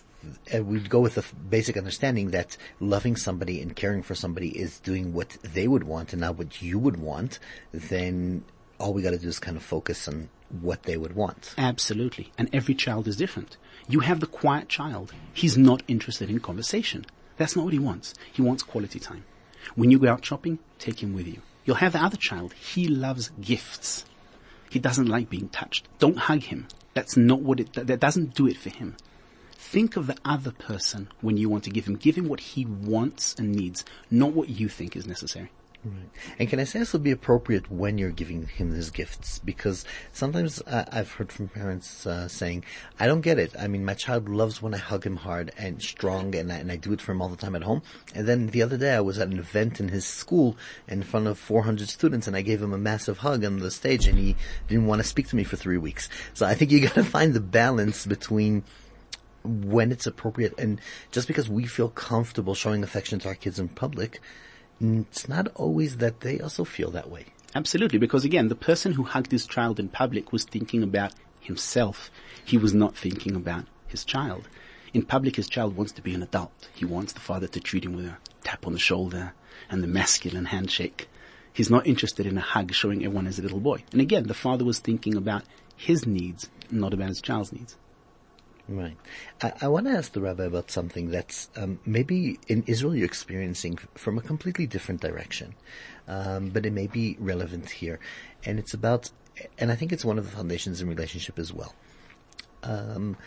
uh, 0.53 0.63
we 0.63 0.79
go 0.79 0.99
with 0.99 1.15
the 1.15 1.25
basic 1.49 1.77
understanding 1.77 2.31
that 2.31 2.57
loving 2.79 3.15
somebody 3.15 3.61
and 3.61 3.75
caring 3.75 4.03
for 4.03 4.15
somebody 4.15 4.49
is 4.49 4.79
doing 4.79 5.13
what 5.13 5.37
they 5.41 5.67
would 5.67 5.83
want 5.83 6.13
and 6.13 6.21
not 6.21 6.37
what 6.37 6.61
you 6.61 6.77
would 6.79 6.97
want, 6.97 7.39
then 7.71 8.43
all 8.79 8.93
we 8.93 9.01
got 9.01 9.11
to 9.11 9.17
do 9.17 9.27
is 9.27 9.39
kind 9.39 9.57
of 9.57 9.63
focus 9.63 10.07
on 10.07 10.29
what 10.61 10.83
they 10.83 10.97
would 10.97 11.15
want. 11.15 11.53
Absolutely. 11.57 12.31
And 12.37 12.49
every 12.51 12.75
child 12.75 13.07
is 13.07 13.15
different. 13.15 13.57
You 13.87 14.01
have 14.01 14.19
the 14.19 14.27
quiet 14.27 14.69
child. 14.69 15.13
He's 15.33 15.57
not 15.57 15.83
interested 15.87 16.29
in 16.29 16.39
conversation. 16.39 17.05
That's 17.37 17.55
not 17.55 17.65
what 17.65 17.73
he 17.73 17.79
wants. 17.79 18.13
He 18.31 18.41
wants 18.41 18.63
quality 18.63 18.99
time. 18.99 19.23
When 19.75 19.91
you 19.91 19.99
go 19.99 20.09
out 20.09 20.25
shopping, 20.25 20.59
take 20.79 21.01
him 21.01 21.13
with 21.13 21.27
you. 21.27 21.41
You'll 21.65 21.77
have 21.77 21.93
the 21.93 22.03
other 22.03 22.17
child. 22.17 22.53
He 22.53 22.87
loves 22.87 23.31
gifts. 23.39 24.05
He 24.69 24.79
doesn't 24.79 25.07
like 25.07 25.29
being 25.29 25.49
touched. 25.49 25.87
Don't 25.99 26.17
hug 26.17 26.43
him. 26.43 26.67
That's 26.93 27.15
not 27.15 27.41
what 27.41 27.59
it, 27.59 27.73
that 27.73 27.99
doesn't 27.99 28.33
do 28.33 28.47
it 28.47 28.57
for 28.57 28.69
him. 28.69 28.95
Think 29.61 29.95
of 29.95 30.07
the 30.07 30.17
other 30.25 30.51
person 30.51 31.07
when 31.21 31.37
you 31.37 31.47
want 31.47 31.63
to 31.65 31.69
give 31.69 31.87
him. 31.87 31.95
Give 31.95 32.17
him 32.17 32.27
what 32.27 32.39
he 32.39 32.65
wants 32.65 33.35
and 33.35 33.55
needs, 33.55 33.85
not 34.09 34.33
what 34.33 34.49
you 34.49 34.67
think 34.67 34.95
is 34.95 35.05
necessary. 35.05 35.51
Right. 35.85 36.09
And 36.37 36.49
can 36.49 36.59
I 36.59 36.63
say 36.63 36.79
this 36.79 36.93
will 36.93 36.99
be 36.99 37.11
appropriate 37.11 37.71
when 37.71 37.97
you're 37.97 38.11
giving 38.11 38.47
him 38.47 38.71
his 38.71 38.89
gifts? 38.91 39.39
Because 39.39 39.85
sometimes 40.11 40.61
uh, 40.67 40.85
I've 40.91 41.11
heard 41.11 41.31
from 41.31 41.47
parents 41.47 42.05
uh, 42.05 42.27
saying, 42.27 42.65
"I 42.99 43.07
don't 43.07 43.21
get 43.21 43.39
it. 43.39 43.53
I 43.57 43.67
mean, 43.67 43.85
my 43.85 43.93
child 43.93 44.27
loves 44.27 44.61
when 44.61 44.73
I 44.73 44.77
hug 44.77 45.05
him 45.05 45.15
hard 45.15 45.51
and 45.57 45.81
strong, 45.81 46.35
and 46.35 46.51
I, 46.51 46.57
and 46.57 46.71
I 46.71 46.75
do 46.75 46.91
it 46.93 47.01
for 47.01 47.13
him 47.13 47.21
all 47.21 47.29
the 47.29 47.37
time 47.37 47.55
at 47.55 47.63
home." 47.63 47.81
And 48.13 48.27
then 48.27 48.47
the 48.47 48.63
other 48.63 48.77
day, 48.77 48.93
I 48.93 49.01
was 49.01 49.19
at 49.19 49.29
an 49.29 49.39
event 49.39 49.79
in 49.79 49.89
his 49.89 50.05
school 50.05 50.57
in 50.87 51.03
front 51.03 51.27
of 51.27 51.39
400 51.39 51.87
students, 51.87 52.27
and 52.27 52.35
I 52.35 52.41
gave 52.41 52.61
him 52.61 52.73
a 52.73 52.79
massive 52.79 53.19
hug 53.19 53.45
on 53.45 53.59
the 53.59 53.71
stage, 53.71 54.07
and 54.07 54.17
he 54.17 54.35
didn't 54.67 54.87
want 54.87 55.01
to 55.01 55.07
speak 55.07 55.29
to 55.29 55.35
me 55.35 55.43
for 55.43 55.55
three 55.55 55.77
weeks. 55.77 56.09
So 56.33 56.45
I 56.45 56.55
think 56.55 56.71
you 56.71 56.81
got 56.81 56.93
to 56.95 57.03
find 57.17 57.33
the 57.33 57.39
balance 57.39 58.05
between 58.05 58.63
when 59.43 59.91
it's 59.91 60.07
appropriate, 60.07 60.53
and 60.57 60.79
just 61.11 61.27
because 61.27 61.49
we 61.49 61.65
feel 61.65 61.89
comfortable 61.89 62.55
showing 62.55 62.83
affection 62.83 63.19
to 63.19 63.27
our 63.27 63.35
kids 63.35 63.59
in 63.59 63.67
public 63.69 64.19
it's 64.81 65.29
not 65.29 65.47
always 65.55 65.97
that 65.97 66.21
they 66.21 66.39
also 66.39 66.63
feel 66.63 66.89
that 66.91 67.09
way. 67.09 67.25
Absolutely, 67.53 67.99
because 67.99 68.25
again, 68.25 68.47
the 68.47 68.55
person 68.55 68.93
who 68.93 69.03
hugged 69.03 69.31
his 69.31 69.45
child 69.45 69.79
in 69.79 69.89
public 69.89 70.31
was 70.31 70.43
thinking 70.43 70.81
about 70.81 71.13
himself. 71.39 72.09
He 72.43 72.57
was 72.57 72.73
not 72.73 72.95
thinking 72.95 73.35
about 73.35 73.65
his 73.87 74.03
child. 74.03 74.47
In 74.93 75.03
public, 75.03 75.35
his 75.35 75.47
child 75.47 75.75
wants 75.75 75.91
to 75.93 76.01
be 76.01 76.15
an 76.15 76.23
adult. 76.23 76.69
He 76.73 76.85
wants 76.85 77.13
the 77.13 77.19
father 77.19 77.47
to 77.47 77.59
treat 77.59 77.85
him 77.85 77.93
with 77.93 78.05
a 78.05 78.17
tap 78.43 78.65
on 78.65 78.73
the 78.73 78.79
shoulder 78.79 79.33
and 79.69 79.83
the 79.83 79.87
masculine 79.87 80.45
handshake. 80.45 81.07
He's 81.53 81.69
not 81.69 81.85
interested 81.85 82.25
in 82.25 82.37
a 82.37 82.41
hug 82.41 82.73
showing 82.73 83.05
everyone 83.05 83.27
as 83.27 83.37
a 83.37 83.41
little 83.43 83.59
boy. 83.59 83.83
And 83.91 84.01
again, 84.01 84.27
the 84.27 84.33
father 84.33 84.65
was 84.65 84.79
thinking 84.79 85.15
about 85.15 85.43
his 85.75 86.07
needs, 86.07 86.49
not 86.71 86.93
about 86.93 87.09
his 87.09 87.21
child's 87.21 87.53
needs. 87.53 87.77
Right. 88.71 88.95
I, 89.41 89.51
I 89.63 89.67
want 89.67 89.87
to 89.87 89.91
ask 89.91 90.13
the 90.13 90.21
rabbi 90.21 90.45
about 90.45 90.71
something 90.71 91.11
that's 91.11 91.49
um, 91.57 91.79
maybe 91.85 92.39
in 92.47 92.63
Israel 92.67 92.95
you're 92.95 93.05
experiencing 93.05 93.77
from 93.95 94.17
a 94.17 94.21
completely 94.21 94.65
different 94.65 95.01
direction, 95.01 95.55
um, 96.07 96.51
but 96.51 96.65
it 96.65 96.71
may 96.71 96.87
be 96.87 97.17
relevant 97.19 97.69
here, 97.69 97.99
and 98.45 98.59
it's 98.59 98.73
about, 98.73 99.11
and 99.57 99.73
I 99.73 99.75
think 99.75 99.91
it's 99.91 100.05
one 100.05 100.17
of 100.17 100.23
the 100.23 100.31
foundations 100.31 100.79
in 100.79 100.87
relationship 100.87 101.37
as 101.37 101.51
well. 101.51 101.75
Um, 102.63 103.17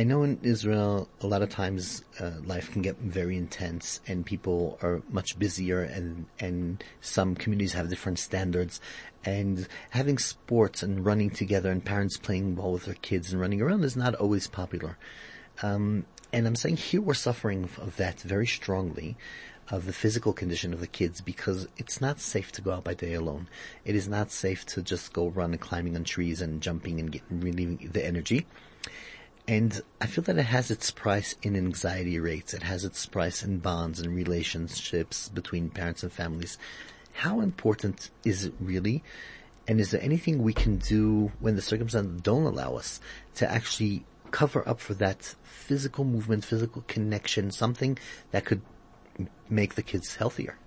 I 0.00 0.04
know 0.04 0.22
in 0.22 0.38
Israel, 0.42 1.10
a 1.20 1.26
lot 1.26 1.42
of 1.42 1.50
times 1.50 2.04
uh, 2.18 2.30
life 2.42 2.72
can 2.72 2.80
get 2.80 2.96
very 2.96 3.36
intense, 3.36 4.00
and 4.06 4.24
people 4.24 4.78
are 4.80 5.02
much 5.10 5.38
busier, 5.38 5.82
and 5.82 6.24
and 6.38 6.82
some 7.02 7.34
communities 7.34 7.74
have 7.74 7.90
different 7.90 8.18
standards, 8.18 8.80
and 9.26 9.68
having 9.90 10.16
sports 10.16 10.82
and 10.82 11.04
running 11.04 11.28
together, 11.28 11.70
and 11.70 11.84
parents 11.84 12.16
playing 12.16 12.54
ball 12.54 12.72
with 12.72 12.86
their 12.86 12.94
kids 12.94 13.30
and 13.30 13.42
running 13.42 13.60
around 13.60 13.84
is 13.84 13.94
not 13.94 14.14
always 14.14 14.46
popular. 14.46 14.96
Um, 15.62 16.06
and 16.32 16.46
I'm 16.46 16.56
saying 16.56 16.78
here 16.78 17.02
we're 17.02 17.12
suffering 17.12 17.68
of 17.76 17.96
that 17.96 18.20
very 18.20 18.46
strongly, 18.46 19.18
of 19.68 19.84
the 19.84 19.92
physical 19.92 20.32
condition 20.32 20.72
of 20.72 20.80
the 20.80 20.86
kids 20.86 21.20
because 21.20 21.68
it's 21.76 22.00
not 22.00 22.20
safe 22.20 22.52
to 22.52 22.62
go 22.62 22.72
out 22.72 22.84
by 22.84 22.94
day 22.94 23.12
alone. 23.12 23.48
It 23.84 23.94
is 23.94 24.08
not 24.08 24.30
safe 24.30 24.64
to 24.72 24.80
just 24.80 25.12
go 25.12 25.28
run 25.28 25.52
and 25.52 25.60
climbing 25.60 25.94
on 25.94 26.04
trees 26.04 26.40
and 26.40 26.62
jumping 26.62 27.00
and 27.00 27.12
getting 27.12 27.40
relieving 27.40 27.90
the 27.92 28.02
energy. 28.02 28.46
And 29.50 29.82
I 30.00 30.06
feel 30.06 30.22
that 30.22 30.38
it 30.38 30.44
has 30.44 30.70
its 30.70 30.92
price 30.92 31.34
in 31.42 31.56
anxiety 31.56 32.20
rates. 32.20 32.54
It 32.54 32.62
has 32.62 32.84
its 32.84 33.04
price 33.06 33.42
in 33.42 33.58
bonds 33.58 33.98
and 33.98 34.14
relationships 34.14 35.28
between 35.28 35.70
parents 35.70 36.04
and 36.04 36.12
families. 36.12 36.56
How 37.10 37.40
important 37.40 38.10
is 38.24 38.44
it 38.44 38.54
really? 38.60 39.02
And 39.66 39.80
is 39.80 39.90
there 39.90 40.00
anything 40.00 40.40
we 40.40 40.52
can 40.52 40.76
do 40.76 41.32
when 41.40 41.56
the 41.56 41.62
circumstances 41.62 42.20
don't 42.22 42.44
allow 42.44 42.76
us 42.76 43.00
to 43.34 43.50
actually 43.50 44.04
cover 44.30 44.62
up 44.68 44.78
for 44.78 44.94
that 44.94 45.34
physical 45.42 46.04
movement, 46.04 46.44
physical 46.44 46.84
connection, 46.86 47.50
something 47.50 47.98
that 48.30 48.44
could 48.44 48.62
make 49.48 49.74
the 49.74 49.82
kids 49.82 50.14
healthier? 50.14 50.58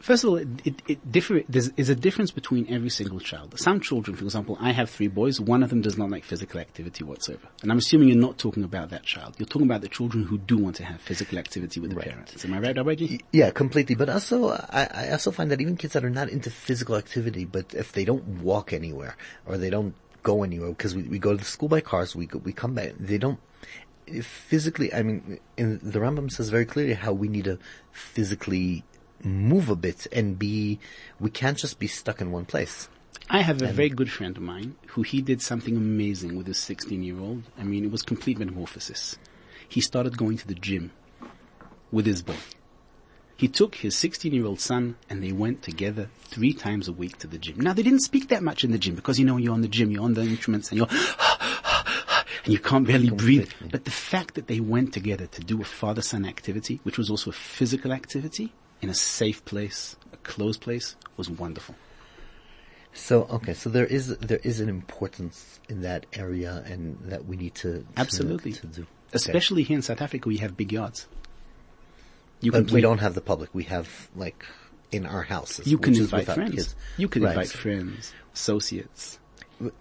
First 0.00 0.24
of 0.24 0.30
all, 0.30 0.36
it, 0.36 0.48
it, 0.64 0.82
it 0.88 1.12
differ, 1.12 1.42
there's, 1.48 1.68
a 1.76 1.94
difference 1.94 2.30
between 2.30 2.66
every 2.72 2.88
single 2.88 3.20
child. 3.20 3.58
Some 3.58 3.80
children, 3.80 4.16
for 4.16 4.24
example, 4.24 4.56
I 4.58 4.72
have 4.72 4.88
three 4.88 5.08
boys, 5.08 5.40
one 5.40 5.62
of 5.62 5.68
them 5.68 5.82
does 5.82 5.98
not 5.98 6.10
like 6.10 6.24
physical 6.24 6.58
activity 6.58 7.04
whatsoever. 7.04 7.46
And 7.62 7.70
I'm 7.70 7.78
assuming 7.78 8.08
you're 8.08 8.16
not 8.16 8.38
talking 8.38 8.64
about 8.64 8.90
that 8.90 9.02
child. 9.02 9.34
You're 9.38 9.46
talking 9.46 9.66
about 9.66 9.82
the 9.82 9.88
children 9.88 10.24
who 10.24 10.38
do 10.38 10.56
want 10.56 10.76
to 10.76 10.84
have 10.84 11.00
physical 11.00 11.38
activity 11.38 11.80
with 11.80 11.90
the 11.90 11.96
right. 11.96 12.08
parents. 12.08 12.44
Am 12.44 12.54
I 12.54 12.60
right, 12.60 12.76
Rabbi 12.76 12.94
G? 12.94 13.20
Yeah, 13.32 13.50
completely. 13.50 13.94
But 13.94 14.08
also, 14.08 14.48
I, 14.48 14.88
I 14.92 15.10
also 15.10 15.30
find 15.30 15.50
that 15.50 15.60
even 15.60 15.76
kids 15.76 15.92
that 15.92 16.04
are 16.04 16.10
not 16.10 16.30
into 16.30 16.50
physical 16.50 16.96
activity, 16.96 17.44
but 17.44 17.74
if 17.74 17.92
they 17.92 18.06
don't 18.06 18.24
walk 18.42 18.72
anywhere, 18.72 19.16
or 19.44 19.58
they 19.58 19.70
don't 19.70 19.94
go 20.22 20.42
anywhere, 20.42 20.70
because 20.70 20.96
we, 20.96 21.02
we 21.02 21.18
go 21.18 21.32
to 21.32 21.36
the 21.36 21.44
school 21.44 21.68
by 21.68 21.80
cars, 21.82 22.16
we, 22.16 22.24
go, 22.26 22.38
we 22.38 22.52
come 22.52 22.74
back, 22.74 22.94
they 22.98 23.18
don't, 23.18 23.38
physically, 24.22 24.92
I 24.94 25.02
mean, 25.02 25.40
in, 25.58 25.78
the 25.82 25.98
Rambam 25.98 26.30
says 26.30 26.48
very 26.48 26.64
clearly 26.64 26.94
how 26.94 27.12
we 27.12 27.28
need 27.28 27.44
to 27.44 27.58
physically 27.92 28.84
move 29.24 29.68
a 29.68 29.76
bit 29.76 30.06
and 30.12 30.38
be, 30.38 30.78
we 31.18 31.30
can't 31.30 31.58
just 31.58 31.78
be 31.78 31.86
stuck 31.86 32.20
in 32.20 32.32
one 32.32 32.44
place. 32.44 32.88
I 33.28 33.42
have 33.42 33.62
a 33.62 33.66
and 33.66 33.74
very 33.74 33.88
good 33.88 34.10
friend 34.10 34.36
of 34.36 34.42
mine 34.42 34.76
who 34.88 35.02
he 35.02 35.22
did 35.22 35.40
something 35.40 35.76
amazing 35.76 36.36
with 36.36 36.46
his 36.46 36.58
16 36.58 37.02
year 37.02 37.18
old. 37.18 37.44
I 37.58 37.62
mean, 37.62 37.84
it 37.84 37.90
was 37.90 38.02
complete 38.02 38.38
metamorphosis. 38.38 39.18
He 39.68 39.80
started 39.80 40.18
going 40.18 40.36
to 40.38 40.48
the 40.48 40.54
gym 40.54 40.90
with 41.92 42.06
his 42.06 42.22
boy. 42.22 42.36
He 43.36 43.48
took 43.48 43.76
his 43.76 43.96
16 43.96 44.32
year 44.34 44.46
old 44.46 44.60
son 44.60 44.96
and 45.08 45.22
they 45.22 45.32
went 45.32 45.62
together 45.62 46.10
three 46.18 46.52
times 46.52 46.88
a 46.88 46.92
week 46.92 47.18
to 47.18 47.26
the 47.26 47.38
gym. 47.38 47.60
Now 47.60 47.72
they 47.72 47.82
didn't 47.82 48.02
speak 48.02 48.28
that 48.28 48.42
much 48.42 48.64
in 48.64 48.72
the 48.72 48.78
gym 48.78 48.94
because 48.94 49.18
you 49.18 49.24
know 49.24 49.36
you're 49.36 49.54
on 49.54 49.62
the 49.62 49.68
gym, 49.68 49.90
you're 49.90 50.04
on 50.04 50.14
the 50.14 50.22
instruments 50.22 50.70
and 50.70 50.78
you're 50.78 50.88
and 52.44 52.52
you 52.52 52.58
can't 52.58 52.86
barely 52.86 53.10
breathe. 53.10 53.50
But 53.70 53.84
the 53.84 53.90
fact 53.90 54.34
that 54.34 54.46
they 54.46 54.60
went 54.60 54.92
together 54.92 55.26
to 55.26 55.40
do 55.40 55.60
a 55.60 55.64
father 55.64 56.02
son 56.02 56.26
activity, 56.26 56.80
which 56.82 56.98
was 56.98 57.10
also 57.10 57.30
a 57.30 57.34
physical 57.34 57.92
activity, 57.92 58.52
in 58.82 58.88
a 58.88 58.94
safe 58.94 59.44
place, 59.44 59.96
a 60.12 60.16
closed 60.18 60.60
place, 60.60 60.96
was 61.16 61.28
wonderful. 61.28 61.74
So 62.92 63.22
okay, 63.30 63.54
so 63.54 63.70
there 63.70 63.86
is 63.86 64.16
there 64.18 64.40
is 64.42 64.60
an 64.60 64.68
importance 64.68 65.60
in 65.68 65.82
that 65.82 66.06
area, 66.12 66.64
and 66.66 66.98
that 67.04 67.26
we 67.26 67.36
need 67.36 67.54
to 67.56 67.86
absolutely 67.96 68.52
to, 68.52 68.60
to 68.62 68.66
do, 68.66 68.86
especially 69.12 69.62
okay. 69.62 69.68
here 69.68 69.76
in 69.76 69.82
South 69.82 70.02
Africa, 70.02 70.28
we 70.28 70.38
have 70.38 70.56
big 70.56 70.72
yards. 70.72 71.06
You 72.40 72.52
but 72.52 72.70
we 72.70 72.80
don't 72.80 72.98
have 72.98 73.14
the 73.14 73.20
public. 73.20 73.54
We 73.54 73.64
have 73.64 74.08
like 74.16 74.44
in 74.90 75.06
our 75.06 75.22
houses. 75.22 75.66
You 75.66 75.78
can 75.78 75.94
invite 75.94 76.26
friends. 76.26 76.54
Kids. 76.54 76.76
You 76.96 77.08
can 77.08 77.22
right. 77.22 77.30
invite 77.30 77.48
friends, 77.48 78.12
associates. 78.34 79.18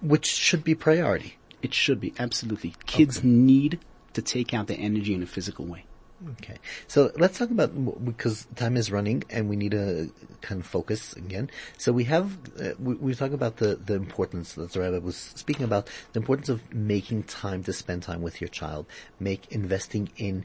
which 0.01 0.27
should 0.27 0.63
be 0.63 0.75
priority. 0.75 1.37
It 1.61 1.73
should 1.73 1.99
be, 1.99 2.13
absolutely. 2.17 2.73
Kids 2.85 3.23
need 3.23 3.79
to 4.13 4.21
take 4.21 4.53
out 4.53 4.67
their 4.67 4.77
energy 4.79 5.13
in 5.13 5.23
a 5.23 5.25
physical 5.25 5.65
way. 5.65 5.85
Okay. 6.27 6.57
So 6.87 7.11
let's 7.15 7.37
talk 7.37 7.49
about, 7.49 7.71
because 8.03 8.45
time 8.55 8.75
is 8.75 8.91
running 8.91 9.23
and 9.29 9.47
we 9.47 9.55
need 9.55 9.71
to 9.71 10.11
kind 10.41 10.59
of 10.59 10.67
focus 10.67 11.13
again. 11.13 11.49
So 11.77 11.93
we 11.93 12.03
have, 12.05 12.37
uh, 12.61 12.71
we, 12.77 12.95
we 12.95 13.15
talk 13.15 13.31
about 13.31 13.57
the, 13.57 13.75
the 13.75 13.93
importance 13.93 14.53
that 14.53 14.73
the 14.73 14.81
rabbi 14.81 14.97
was 14.97 15.15
speaking 15.15 15.63
about, 15.63 15.89
the 16.11 16.19
importance 16.19 16.49
of 16.49 16.73
making 16.73 17.23
time 17.23 17.63
to 17.63 17.73
spend 17.73 18.03
time 18.03 18.21
with 18.21 18.41
your 18.41 18.49
child, 18.49 18.85
make 19.19 19.49
investing 19.49 20.09
in 20.17 20.43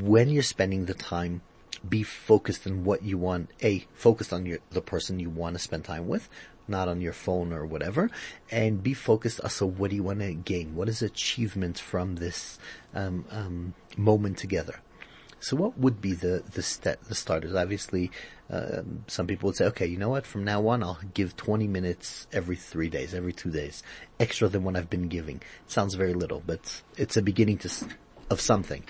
when 0.00 0.28
you're 0.28 0.44
spending 0.44 0.84
the 0.84 0.94
time, 0.94 1.42
be 1.88 2.04
focused 2.04 2.66
on 2.68 2.84
what 2.84 3.02
you 3.02 3.18
want, 3.18 3.50
A, 3.62 3.84
focused 3.94 4.32
on 4.32 4.46
your, 4.46 4.58
the 4.70 4.80
person 4.80 5.18
you 5.18 5.30
want 5.30 5.56
to 5.56 5.58
spend 5.60 5.84
time 5.84 6.06
with, 6.06 6.28
not 6.68 6.86
on 6.86 7.00
your 7.00 7.12
phone 7.12 7.52
or 7.52 7.66
whatever, 7.66 8.08
and 8.52 8.84
be 8.84 8.94
focused 8.94 9.40
also 9.40 9.66
what 9.66 9.90
do 9.90 9.96
you 9.96 10.04
want 10.04 10.20
to 10.20 10.32
gain? 10.32 10.76
What 10.76 10.88
is 10.88 11.02
achievement 11.02 11.78
from 11.78 12.16
this 12.16 12.58
um, 12.94 13.24
um, 13.30 13.74
moment 13.96 14.38
together? 14.38 14.80
So 15.40 15.56
what 15.56 15.78
would 15.78 16.00
be 16.00 16.14
the 16.14 16.42
the, 16.52 16.62
st- 16.62 17.02
the 17.04 17.14
starters? 17.14 17.54
Obviously, 17.54 18.10
um, 18.50 19.04
some 19.06 19.26
people 19.26 19.48
would 19.48 19.56
say, 19.56 19.66
okay, 19.66 19.86
you 19.86 19.96
know 19.96 20.10
what? 20.10 20.26
From 20.26 20.44
now 20.44 20.66
on, 20.68 20.82
I'll 20.82 20.98
give 21.14 21.36
20 21.36 21.66
minutes 21.68 22.26
every 22.32 22.56
three 22.56 22.88
days, 22.88 23.14
every 23.14 23.32
two 23.32 23.50
days, 23.50 23.82
extra 24.18 24.48
than 24.48 24.64
what 24.64 24.76
I've 24.76 24.90
been 24.90 25.08
giving. 25.08 25.36
It 25.36 25.70
sounds 25.70 25.94
very 25.94 26.14
little, 26.14 26.42
but 26.46 26.82
it's 26.96 27.16
a 27.16 27.22
beginning 27.22 27.58
to 27.58 27.70
of 28.30 28.40
something. 28.40 28.84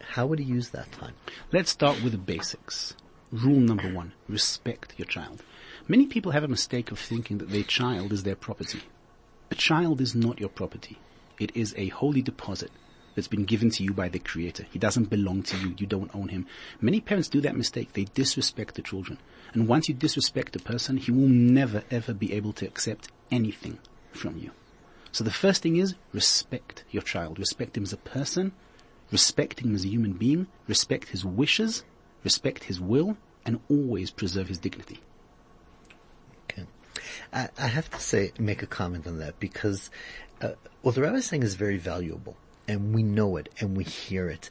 How 0.00 0.26
would 0.26 0.38
he 0.38 0.44
use 0.44 0.70
that 0.70 0.90
time? 0.92 1.14
Let's 1.52 1.70
start 1.70 2.02
with 2.02 2.12
the 2.12 2.18
basics. 2.18 2.94
Rule 3.32 3.60
number 3.60 3.92
one, 3.92 4.12
respect 4.28 4.94
your 4.96 5.06
child. 5.06 5.42
Many 5.86 6.06
people 6.06 6.32
have 6.32 6.42
a 6.42 6.48
mistake 6.48 6.90
of 6.90 6.98
thinking 6.98 7.38
that 7.38 7.50
their 7.50 7.62
child 7.62 8.12
is 8.12 8.24
their 8.24 8.34
property. 8.34 8.80
A 9.50 9.54
child 9.54 10.00
is 10.00 10.14
not 10.14 10.40
your 10.40 10.48
property. 10.48 10.98
It 11.38 11.54
is 11.54 11.74
a 11.76 11.88
holy 11.88 12.22
deposit 12.22 12.70
that's 13.20 13.28
been 13.28 13.44
given 13.44 13.68
to 13.68 13.84
you 13.84 13.92
by 13.92 14.08
the 14.08 14.18
creator. 14.18 14.64
He 14.70 14.78
doesn't 14.78 15.10
belong 15.10 15.42
to 15.42 15.58
you. 15.58 15.74
You 15.76 15.86
don't 15.86 16.14
own 16.14 16.28
him. 16.28 16.46
Many 16.80 17.02
parents 17.02 17.28
do 17.28 17.42
that 17.42 17.54
mistake. 17.54 17.92
They 17.92 18.04
disrespect 18.04 18.76
the 18.76 18.82
children. 18.82 19.18
And 19.52 19.68
once 19.68 19.90
you 19.90 19.94
disrespect 19.94 20.56
a 20.56 20.58
person, 20.58 20.96
he 20.96 21.10
will 21.10 21.28
never 21.28 21.82
ever 21.90 22.14
be 22.14 22.32
able 22.32 22.54
to 22.54 22.66
accept 22.66 23.08
anything 23.30 23.78
from 24.10 24.38
you. 24.38 24.52
So 25.12 25.22
the 25.22 25.30
first 25.30 25.62
thing 25.62 25.76
is 25.76 25.96
respect 26.14 26.84
your 26.90 27.02
child. 27.02 27.38
Respect 27.38 27.76
him 27.76 27.82
as 27.82 27.92
a 27.92 27.98
person, 27.98 28.52
respect 29.12 29.60
him 29.60 29.74
as 29.74 29.84
a 29.84 29.88
human 29.88 30.14
being, 30.14 30.46
respect 30.66 31.08
his 31.08 31.22
wishes, 31.22 31.84
respect 32.24 32.64
his 32.64 32.80
will, 32.80 33.18
and 33.44 33.60
always 33.68 34.10
preserve 34.10 34.48
his 34.48 34.56
dignity. 34.56 35.00
Okay. 36.50 36.64
I, 37.34 37.50
I 37.58 37.66
have 37.66 37.90
to 37.90 38.00
say, 38.00 38.32
make 38.38 38.62
a 38.62 38.66
comment 38.66 39.06
on 39.06 39.18
that 39.18 39.38
because 39.40 39.90
uh, 40.40 40.52
what 40.80 40.94
the 40.94 41.02
rabbi 41.02 41.16
is 41.16 41.26
saying 41.26 41.42
is 41.42 41.54
very 41.54 41.76
valuable, 41.76 42.36
and 42.70 42.94
we 42.94 43.02
know 43.02 43.36
it 43.36 43.48
and 43.58 43.76
we 43.76 43.82
hear 43.82 44.28
it. 44.28 44.48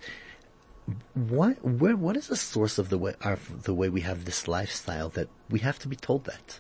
What, 1.14 1.64
where, 1.64 1.96
what 1.96 2.18
is 2.18 2.28
the 2.28 2.36
source 2.36 2.78
of 2.78 2.90
the 2.90 2.98
way, 2.98 3.16
the 3.64 3.74
way 3.74 3.88
we 3.88 4.02
have 4.02 4.26
this 4.26 4.46
lifestyle 4.46 5.08
that 5.10 5.30
we 5.50 5.60
have 5.60 5.80
to 5.80 5.88
be 5.88 5.96
told 5.96 6.26
that? 6.26 6.60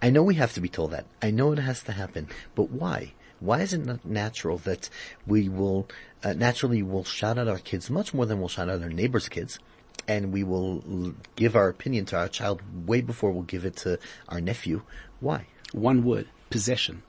I 0.00 0.10
know 0.10 0.22
we 0.22 0.36
have 0.36 0.54
to 0.54 0.60
be 0.60 0.68
told 0.68 0.92
that. 0.92 1.06
I 1.20 1.32
know 1.32 1.50
it 1.52 1.58
has 1.58 1.82
to 1.84 1.92
happen, 1.92 2.28
but 2.54 2.70
why? 2.70 3.14
Why 3.40 3.62
is 3.62 3.72
it 3.72 3.84
not 3.84 4.04
natural 4.04 4.58
that 4.58 4.88
we 5.26 5.48
will 5.48 5.88
uh, 6.22 6.34
naturally 6.34 6.84
will 6.84 7.02
shout 7.02 7.36
at 7.38 7.48
our 7.48 7.58
kids 7.58 7.90
much 7.90 8.14
more 8.14 8.26
than 8.26 8.38
we'll 8.38 8.48
shout 8.48 8.68
at 8.68 8.80
our 8.80 8.88
neighbors' 8.88 9.28
kids, 9.28 9.58
and 10.06 10.32
we 10.32 10.44
will 10.44 11.14
give 11.34 11.56
our 11.56 11.68
opinion 11.68 12.04
to 12.06 12.16
our 12.16 12.28
child 12.28 12.62
way 12.86 13.00
before 13.00 13.32
we'll 13.32 13.42
give 13.42 13.64
it 13.64 13.74
to 13.78 13.98
our 14.28 14.40
nephew? 14.40 14.82
Why? 15.18 15.46
One 15.72 16.04
word, 16.04 16.28
possession. 16.50 17.02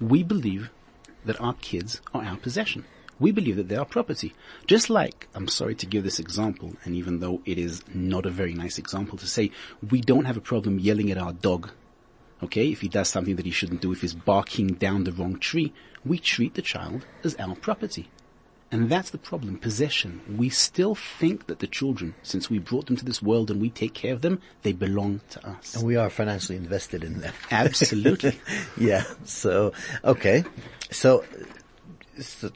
We 0.00 0.24
believe 0.24 0.70
that 1.24 1.40
our 1.40 1.54
kids 1.54 2.00
are 2.12 2.24
our 2.24 2.36
possession. 2.36 2.84
We 3.20 3.30
believe 3.30 3.56
that 3.56 3.68
they 3.68 3.76
are 3.76 3.84
property. 3.84 4.34
Just 4.66 4.90
like, 4.90 5.28
I'm 5.34 5.48
sorry 5.48 5.74
to 5.76 5.86
give 5.86 6.04
this 6.04 6.18
example, 6.18 6.72
and 6.84 6.94
even 6.94 7.20
though 7.20 7.40
it 7.44 7.58
is 7.58 7.82
not 7.92 8.26
a 8.26 8.30
very 8.30 8.54
nice 8.54 8.78
example 8.78 9.18
to 9.18 9.26
say, 9.26 9.50
we 9.88 10.00
don't 10.00 10.24
have 10.24 10.36
a 10.36 10.40
problem 10.42 10.78
yelling 10.78 11.10
at 11.10 11.18
our 11.18 11.32
dog. 11.32 11.70
Okay, 12.42 12.72
if 12.72 12.80
he 12.80 12.88
does 12.88 13.08
something 13.08 13.36
that 13.36 13.46
he 13.46 13.52
shouldn't 13.52 13.80
do, 13.80 13.92
if 13.92 14.00
he's 14.00 14.14
barking 14.14 14.74
down 14.74 15.04
the 15.04 15.12
wrong 15.12 15.38
tree, 15.38 15.72
we 16.04 16.18
treat 16.18 16.54
the 16.54 16.62
child 16.62 17.06
as 17.22 17.36
our 17.36 17.54
property. 17.54 18.10
And 18.70 18.90
that's 18.90 19.10
the 19.10 19.18
problem, 19.18 19.58
possession. 19.58 20.20
We 20.36 20.48
still 20.48 20.96
think 20.96 21.46
that 21.46 21.60
the 21.60 21.68
children, 21.68 22.16
since 22.22 22.50
we 22.50 22.58
brought 22.58 22.86
them 22.86 22.96
to 22.96 23.04
this 23.04 23.22
world 23.22 23.48
and 23.50 23.60
we 23.60 23.70
take 23.70 23.94
care 23.94 24.12
of 24.12 24.20
them, 24.20 24.40
they 24.62 24.72
belong 24.72 25.20
to 25.30 25.48
us. 25.48 25.76
And 25.76 25.86
we 25.86 25.94
are 25.94 26.10
financially 26.10 26.58
invested 26.58 27.04
in 27.04 27.20
them. 27.20 27.32
Absolutely. 27.52 28.40
yeah. 28.76 29.04
So, 29.24 29.72
okay. 30.02 30.42
So, 30.90 31.24
so 32.18 32.50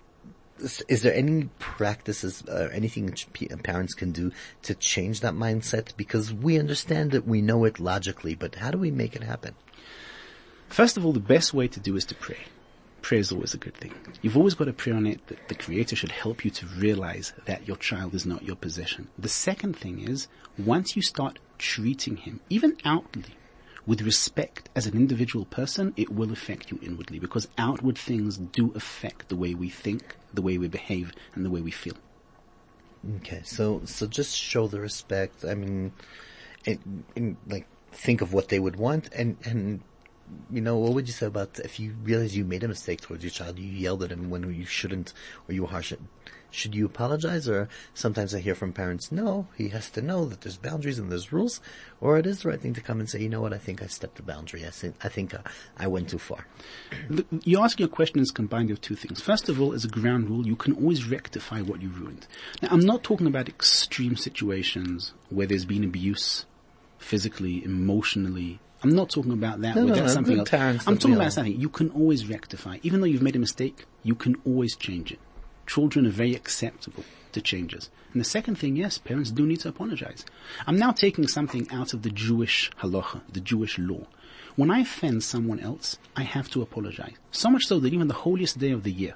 is 0.60 1.02
there 1.02 1.14
any 1.14 1.48
practices 1.58 2.42
or 2.48 2.70
anything 2.70 3.14
parents 3.62 3.94
can 3.94 4.12
do 4.12 4.32
to 4.62 4.74
change 4.74 5.20
that 5.20 5.34
mindset? 5.34 5.96
Because 5.96 6.32
we 6.32 6.58
understand 6.58 7.14
it, 7.14 7.26
we 7.26 7.42
know 7.42 7.64
it 7.64 7.78
logically, 7.78 8.34
but 8.34 8.56
how 8.56 8.70
do 8.70 8.78
we 8.78 8.90
make 8.90 9.16
it 9.16 9.22
happen? 9.22 9.54
First 10.68 10.96
of 10.96 11.06
all, 11.06 11.12
the 11.12 11.20
best 11.20 11.54
way 11.54 11.68
to 11.68 11.80
do 11.80 11.96
is 11.96 12.04
to 12.06 12.14
pray. 12.14 12.38
Prayer 13.00 13.20
is 13.20 13.32
always 13.32 13.54
a 13.54 13.58
good 13.58 13.74
thing. 13.74 13.94
You've 14.20 14.36
always 14.36 14.54
got 14.54 14.66
to 14.66 14.72
pray 14.72 14.92
on 14.92 15.06
it 15.06 15.26
that 15.28 15.48
the 15.48 15.54
Creator 15.54 15.96
should 15.96 16.10
help 16.10 16.44
you 16.44 16.50
to 16.50 16.66
realize 16.66 17.32
that 17.46 17.66
your 17.66 17.76
child 17.76 18.14
is 18.14 18.26
not 18.26 18.42
your 18.42 18.56
possession. 18.56 19.08
The 19.16 19.28
second 19.28 19.76
thing 19.76 20.00
is, 20.00 20.28
once 20.58 20.96
you 20.96 21.02
start 21.02 21.38
treating 21.58 22.16
him, 22.16 22.40
even 22.50 22.76
outwardly, 22.84 23.37
with 23.88 24.02
respect 24.02 24.68
as 24.76 24.86
an 24.86 24.94
individual 24.94 25.46
person, 25.46 25.94
it 25.96 26.12
will 26.12 26.30
affect 26.30 26.70
you 26.70 26.78
inwardly 26.82 27.18
because 27.18 27.48
outward 27.56 27.96
things 27.96 28.36
do 28.36 28.70
affect 28.74 29.30
the 29.30 29.34
way 29.36 29.54
we 29.54 29.70
think, 29.70 30.14
the 30.34 30.42
way 30.42 30.58
we 30.58 30.68
behave, 30.68 31.14
and 31.34 31.42
the 31.42 31.50
way 31.50 31.62
we 31.62 31.70
feel. 31.70 31.96
Okay, 33.16 33.40
so 33.44 33.80
so 33.86 34.06
just 34.06 34.36
show 34.36 34.68
the 34.68 34.78
respect. 34.78 35.42
I 35.42 35.54
mean, 35.54 35.92
like 37.48 37.66
think 37.90 38.20
of 38.20 38.34
what 38.34 38.48
they 38.48 38.58
would 38.58 38.76
want, 38.76 39.08
and 39.14 39.38
and 39.44 39.82
you 40.50 40.60
know 40.60 40.78
what 40.78 40.92
would 40.94 41.06
you 41.06 41.12
say 41.12 41.26
about 41.26 41.58
if 41.60 41.78
you 41.78 41.94
realize 42.02 42.36
you 42.36 42.44
made 42.44 42.64
a 42.64 42.68
mistake 42.68 43.00
towards 43.00 43.22
your 43.22 43.30
child, 43.30 43.58
you 43.58 43.68
yelled 43.70 44.02
at 44.02 44.10
him 44.12 44.30
when 44.30 44.52
you 44.52 44.64
shouldn't, 44.64 45.12
or 45.48 45.54
you 45.54 45.62
were 45.62 45.68
harsh. 45.68 45.92
Should 46.50 46.74
you 46.74 46.86
apologize? 46.86 47.46
Or 47.46 47.68
sometimes 47.92 48.34
I 48.34 48.40
hear 48.40 48.54
from 48.54 48.72
parents, 48.72 49.12
no, 49.12 49.48
he 49.54 49.68
has 49.68 49.90
to 49.90 50.00
know 50.00 50.24
that 50.24 50.40
there's 50.40 50.56
boundaries 50.56 50.98
and 50.98 51.12
there's 51.12 51.30
rules, 51.30 51.60
or 52.00 52.16
it 52.16 52.26
is 52.26 52.40
the 52.40 52.48
right 52.48 52.58
thing 52.60 52.72
to 52.72 52.80
come 52.80 53.00
and 53.00 53.08
say, 53.10 53.20
you 53.20 53.28
know 53.28 53.42
what, 53.42 53.52
I 53.52 53.58
think 53.58 53.82
I 53.82 53.86
stepped 53.86 54.18
a 54.18 54.22
boundary. 54.22 54.64
I 54.66 54.70
think 54.70 54.94
I 55.04 55.08
think 55.08 55.34
uh, 55.34 55.38
I 55.76 55.86
went 55.88 56.08
too 56.08 56.18
far. 56.18 56.46
The- 57.10 57.26
You're 57.44 57.62
asking 57.62 57.84
a 57.84 57.88
question 57.90 58.18
is 58.20 58.30
combined 58.30 58.70
of 58.70 58.80
two 58.80 58.94
things. 58.96 59.20
First 59.20 59.50
of 59.50 59.60
all, 59.60 59.74
as 59.74 59.84
a 59.84 59.88
ground 59.88 60.30
rule, 60.30 60.46
you 60.46 60.56
can 60.56 60.72
always 60.72 61.06
rectify 61.06 61.60
what 61.60 61.82
you 61.82 61.90
ruined. 61.90 62.26
Now, 62.62 62.68
I'm 62.70 62.80
not 62.80 63.02
talking 63.04 63.26
about 63.26 63.48
extreme 63.50 64.16
situations 64.16 65.12
where 65.28 65.46
there's 65.46 65.66
been 65.66 65.84
abuse, 65.84 66.46
physically, 66.96 67.62
emotionally. 67.62 68.58
I'm 68.82 68.94
not 68.94 69.10
talking 69.10 69.32
about 69.32 69.60
that. 69.62 69.74
No, 69.74 69.84
no, 69.84 69.94
that's 69.94 70.00
no, 70.00 70.06
something 70.08 70.38
else. 70.38 70.86
I'm 70.86 70.98
talking 70.98 71.16
about 71.16 71.32
something 71.32 71.58
you 71.58 71.68
can 71.68 71.90
always 71.90 72.28
rectify. 72.28 72.78
Even 72.82 73.00
though 73.00 73.06
you've 73.06 73.22
made 73.22 73.36
a 73.36 73.40
mistake, 73.40 73.86
you 74.04 74.14
can 74.14 74.36
always 74.44 74.76
change 74.76 75.10
it. 75.10 75.18
Children 75.66 76.06
are 76.06 76.10
very 76.10 76.34
acceptable 76.34 77.04
to 77.32 77.40
changes. 77.40 77.90
And 78.12 78.20
the 78.20 78.24
second 78.24 78.56
thing, 78.56 78.76
yes, 78.76 78.96
parents 78.96 79.30
do 79.30 79.46
need 79.46 79.60
to 79.60 79.68
apologize. 79.68 80.24
I'm 80.66 80.78
now 80.78 80.92
taking 80.92 81.26
something 81.26 81.68
out 81.70 81.92
of 81.92 82.02
the 82.02 82.10
Jewish 82.10 82.70
halacha, 82.80 83.20
the 83.32 83.40
Jewish 83.40 83.78
law. 83.78 84.06
When 84.56 84.70
I 84.70 84.80
offend 84.80 85.22
someone 85.22 85.60
else, 85.60 85.98
I 86.16 86.22
have 86.22 86.48
to 86.50 86.62
apologize. 86.62 87.14
So 87.30 87.50
much 87.50 87.66
so 87.66 87.78
that 87.80 87.92
even 87.92 88.08
the 88.08 88.14
holiest 88.14 88.58
day 88.58 88.70
of 88.70 88.82
the 88.82 88.92
year, 88.92 89.14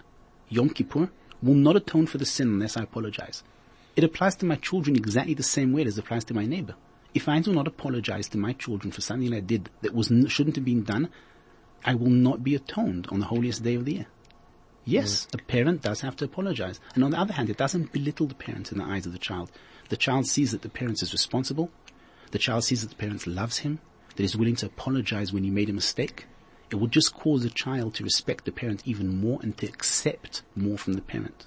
Yom 0.48 0.70
Kippur, 0.70 1.08
will 1.42 1.54
not 1.54 1.76
atone 1.76 2.06
for 2.06 2.18
the 2.18 2.26
sin 2.26 2.48
unless 2.48 2.76
I 2.76 2.82
apologize. 2.82 3.42
It 3.96 4.04
applies 4.04 4.36
to 4.36 4.46
my 4.46 4.56
children 4.56 4.96
exactly 4.96 5.34
the 5.34 5.42
same 5.42 5.72
way 5.72 5.84
as 5.84 5.98
it 5.98 6.04
applies 6.04 6.24
to 6.24 6.34
my 6.34 6.46
neighbor. 6.46 6.74
If 7.14 7.28
I 7.28 7.40
do 7.40 7.52
not 7.52 7.66
apologize 7.66 8.28
to 8.30 8.38
my 8.38 8.52
children 8.54 8.90
for 8.90 9.00
something 9.00 9.34
I 9.34 9.40
did 9.40 9.68
that 9.82 9.94
was 9.94 10.10
shouldn't 10.28 10.56
have 10.56 10.64
been 10.64 10.84
done, 10.84 11.10
I 11.84 11.94
will 11.94 12.10
not 12.10 12.42
be 12.42 12.54
atoned 12.54 13.08
on 13.10 13.20
the 13.20 13.26
holiest 13.26 13.62
day 13.62 13.74
of 13.74 13.84
the 13.84 13.94
year. 13.94 14.06
Yes, 14.84 15.26
mm. 15.26 15.40
a 15.40 15.44
parent 15.44 15.82
does 15.82 16.00
have 16.00 16.16
to 16.16 16.24
apologize. 16.24 16.80
And 16.94 17.04
on 17.04 17.10
the 17.10 17.20
other 17.20 17.34
hand, 17.34 17.50
it 17.50 17.56
doesn't 17.56 17.92
belittle 17.92 18.26
the 18.26 18.34
parent 18.34 18.72
in 18.72 18.78
the 18.78 18.84
eyes 18.84 19.06
of 19.06 19.12
the 19.12 19.18
child. 19.18 19.50
The 19.88 19.96
child 19.96 20.26
sees 20.26 20.52
that 20.52 20.62
the 20.62 20.68
parent 20.68 21.02
is 21.02 21.12
responsible. 21.12 21.70
The 22.30 22.38
child 22.38 22.64
sees 22.64 22.82
that 22.82 22.88
the 22.88 22.96
parent 22.96 23.26
loves 23.26 23.58
him, 23.58 23.80
that 24.16 24.24
is 24.24 24.36
willing 24.36 24.56
to 24.56 24.66
apologize 24.66 25.32
when 25.32 25.44
he 25.44 25.50
made 25.50 25.68
a 25.68 25.72
mistake. 25.72 26.26
It 26.70 26.76
will 26.76 26.88
just 26.88 27.14
cause 27.14 27.42
the 27.42 27.50
child 27.50 27.94
to 27.94 28.04
respect 28.04 28.44
the 28.46 28.52
parent 28.52 28.82
even 28.86 29.20
more 29.20 29.38
and 29.42 29.56
to 29.58 29.66
accept 29.66 30.42
more 30.56 30.78
from 30.78 30.94
the 30.94 31.02
parent. 31.02 31.46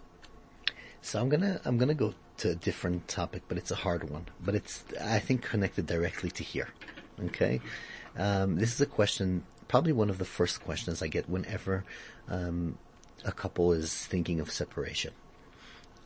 So 1.02 1.20
I'm 1.20 1.30
gonna 1.30 1.60
I'm 1.66 1.78
gonna 1.78 1.96
go 1.96 2.14
to 2.38 2.52
a 2.52 2.56
different 2.56 3.08
topic, 3.08 3.44
but 3.48 3.58
it's 3.58 3.72
a 3.72 3.76
hard 3.76 4.10
one. 4.10 4.26
But 4.44 4.56
it's 4.56 4.84
I 5.02 5.20
think 5.20 5.44
connected 5.44 5.86
directly 5.86 6.32
to 6.32 6.44
here. 6.44 6.70
Okay, 7.24 7.62
um, 8.18 8.58
this 8.58 8.74
is 8.74 8.82
a 8.82 8.86
question, 8.86 9.44
probably 9.68 9.94
one 9.94 10.10
of 10.10 10.18
the 10.18 10.26
first 10.26 10.64
questions 10.64 11.02
I 11.02 11.08
get 11.08 11.30
whenever 11.30 11.86
um, 12.28 12.78
a 13.24 13.32
couple 13.32 13.72
is 13.72 13.94
thinking 14.06 14.40
of 14.40 14.52
separation. 14.52 15.14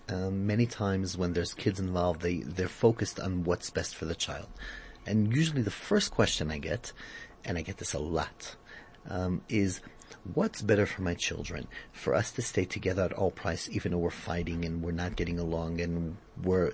Um, 0.08 0.48
many 0.48 0.66
times 0.66 1.18
when 1.18 1.34
there's 1.34 1.54
kids 1.54 1.80
involved, 1.80 2.22
they 2.22 2.38
they're 2.38 2.68
focused 2.68 3.20
on 3.20 3.44
what's 3.44 3.70
best 3.70 3.96
for 3.96 4.06
the 4.06 4.16
child, 4.16 4.48
and 5.06 5.36
usually 5.36 5.62
the 5.62 5.72
first 5.72 6.12
question 6.12 6.52
I 6.52 6.58
get, 6.60 6.94
and 7.46 7.58
I 7.58 7.62
get 7.62 7.78
this 7.78 7.94
a 7.94 8.00
lot, 8.00 8.56
um, 9.10 9.42
is 9.50 9.82
what's 10.34 10.62
better 10.62 10.86
for 10.86 11.02
my 11.02 11.14
children? 11.14 11.68
For 11.92 12.14
us 12.16 12.32
to 12.32 12.42
stay 12.42 12.66
together 12.66 13.04
at 13.04 13.14
all 13.14 13.32
price, 13.32 13.70
even 13.72 13.92
though 13.92 14.00
we're 14.00 14.10
fighting 14.10 14.66
and 14.66 14.82
we're 14.82 14.92
not 14.92 15.16
getting 15.16 15.40
along 15.40 15.82
and 15.82 16.18
we're, 16.42 16.74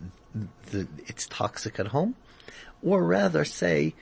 the, 0.72 0.88
it's 1.08 1.28
toxic 1.28 1.80
at 1.80 1.88
home? 1.88 2.16
Or 2.82 3.04
rather 3.04 3.46
say, 3.46 3.96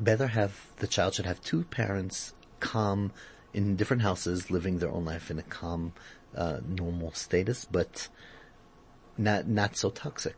better 0.00 0.26
have, 0.26 0.66
the 0.76 0.86
child 0.86 1.14
should 1.14 1.26
have 1.26 1.40
two 1.40 1.64
parents 1.64 2.34
calm 2.60 3.12
in 3.52 3.76
different 3.76 4.02
houses, 4.02 4.50
living 4.50 4.78
their 4.78 4.90
own 4.90 5.04
life 5.04 5.30
in 5.30 5.38
a 5.38 5.42
calm, 5.42 5.92
uh, 6.34 6.58
normal 6.68 7.12
status, 7.12 7.64
but 7.64 8.08
not, 9.16 9.48
not 9.48 9.76
so 9.76 9.90
toxic. 9.90 10.36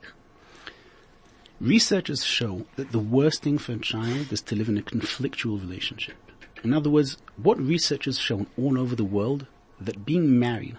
Researchers 1.61 2.25
show 2.25 2.67
that 2.77 2.93
the 2.93 3.01
worst 3.01 3.43
thing 3.43 3.59
for 3.59 3.73
a 3.73 3.79
child 3.79 4.33
is 4.33 4.41
to 4.43 4.55
live 4.55 4.69
in 4.69 4.79
a 4.79 4.83
conflictual 4.83 5.61
relationship. 5.61 6.28
In 6.65 6.73
other 6.73 6.91
words, 6.91 7.17
what 7.37 7.59
research 7.61 8.07
has 8.07 8.19
shown 8.19 8.47
all 8.57 8.79
over 8.79 8.97
the 8.97 9.05
world 9.05 9.47
that 9.81 10.05
being 10.05 10.39
married 10.39 10.77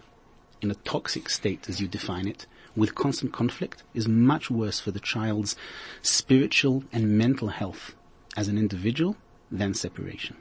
in 0.62 0.70
a 0.70 0.76
toxic 0.76 1.30
state, 1.30 1.70
as 1.70 1.80
you 1.80 1.88
define 1.88 2.28
it, 2.28 2.46
with 2.76 2.96
constant 2.96 3.34
conflict 3.34 3.84
is 3.94 4.08
much 4.08 4.52
worse 4.52 4.80
for 4.80 4.92
the 4.92 5.00
child's 5.00 5.56
spiritual 6.02 6.84
and 6.92 7.18
mental 7.18 7.48
health 7.48 7.96
as 8.36 8.48
an 8.48 8.58
individual 8.58 9.16
than 9.52 9.74
separation. 9.74 10.36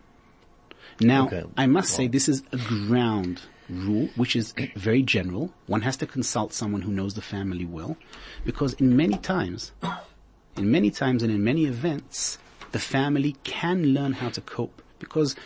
Now, 1.01 1.27
Okay. 1.27 1.45
I 1.57 1.67
must 1.67 1.95
say 1.95 2.09
this 2.09 2.29
is 2.29 2.43
a 2.53 2.57
ground 2.57 3.43
rule, 3.69 4.09
which 4.17 4.35
is 4.35 4.55
very 4.75 5.03
general. 5.03 5.53
One 5.67 5.83
has 5.83 5.97
to 5.99 6.07
consult 6.07 6.53
someone 6.53 6.83
who 6.83 6.91
knows 6.91 7.15
the 7.15 7.23
family 7.23 7.65
well, 7.65 7.97
because 8.45 8.73
in 8.75 8.97
many 8.97 9.17
times, 9.19 9.73
in 10.57 10.71
many 10.71 10.91
times 10.91 11.23
and 11.23 11.31
in 11.31 11.45
many 11.45 11.67
events, 11.67 12.39
the 12.73 12.79
family 12.81 13.37
can 13.45 13.95
learn 13.95 14.15
how 14.15 14.31
to 14.31 14.41
cope 14.41 14.83
because 14.99 15.37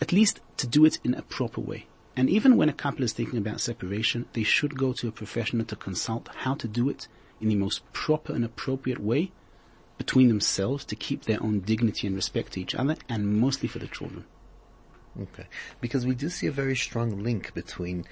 at 0.00 0.12
least 0.12 0.40
to 0.58 0.66
do 0.66 0.84
it 0.84 0.98
in 1.04 1.14
a 1.14 1.22
proper 1.22 1.60
way. 1.60 1.86
And 2.16 2.28
even 2.28 2.56
when 2.56 2.68
a 2.68 2.74
couple 2.74 3.04
is 3.04 3.12
thinking 3.12 3.38
about 3.38 3.60
separation, 3.60 4.26
they 4.34 4.42
should 4.42 4.76
go 4.76 4.92
to 4.92 5.08
a 5.08 5.12
professional 5.12 5.64
to 5.66 5.76
consult 5.76 6.28
how 6.28 6.54
to 6.54 6.68
do 6.68 6.88
it 6.88 7.08
in 7.40 7.48
the 7.48 7.54
most 7.54 7.80
proper 7.92 8.34
and 8.34 8.44
appropriate 8.44 9.00
way 9.00 9.32
between 9.98 10.28
themselves 10.28 10.84
to 10.84 10.96
keep 10.96 11.24
their 11.24 11.42
own 11.42 11.60
dignity 11.60 12.06
and 12.06 12.16
respect 12.16 12.52
to 12.52 12.60
each 12.60 12.74
other 12.74 12.96
and 13.08 13.40
mostly 13.40 13.68
for 13.68 13.78
the 13.78 13.86
children. 13.86 14.24
Okay. 15.20 15.46
Because 15.80 16.06
we 16.06 16.14
do 16.14 16.30
see 16.30 16.46
a 16.46 16.52
very 16.52 16.74
strong 16.74 17.22
link 17.22 17.52
between, 17.52 18.06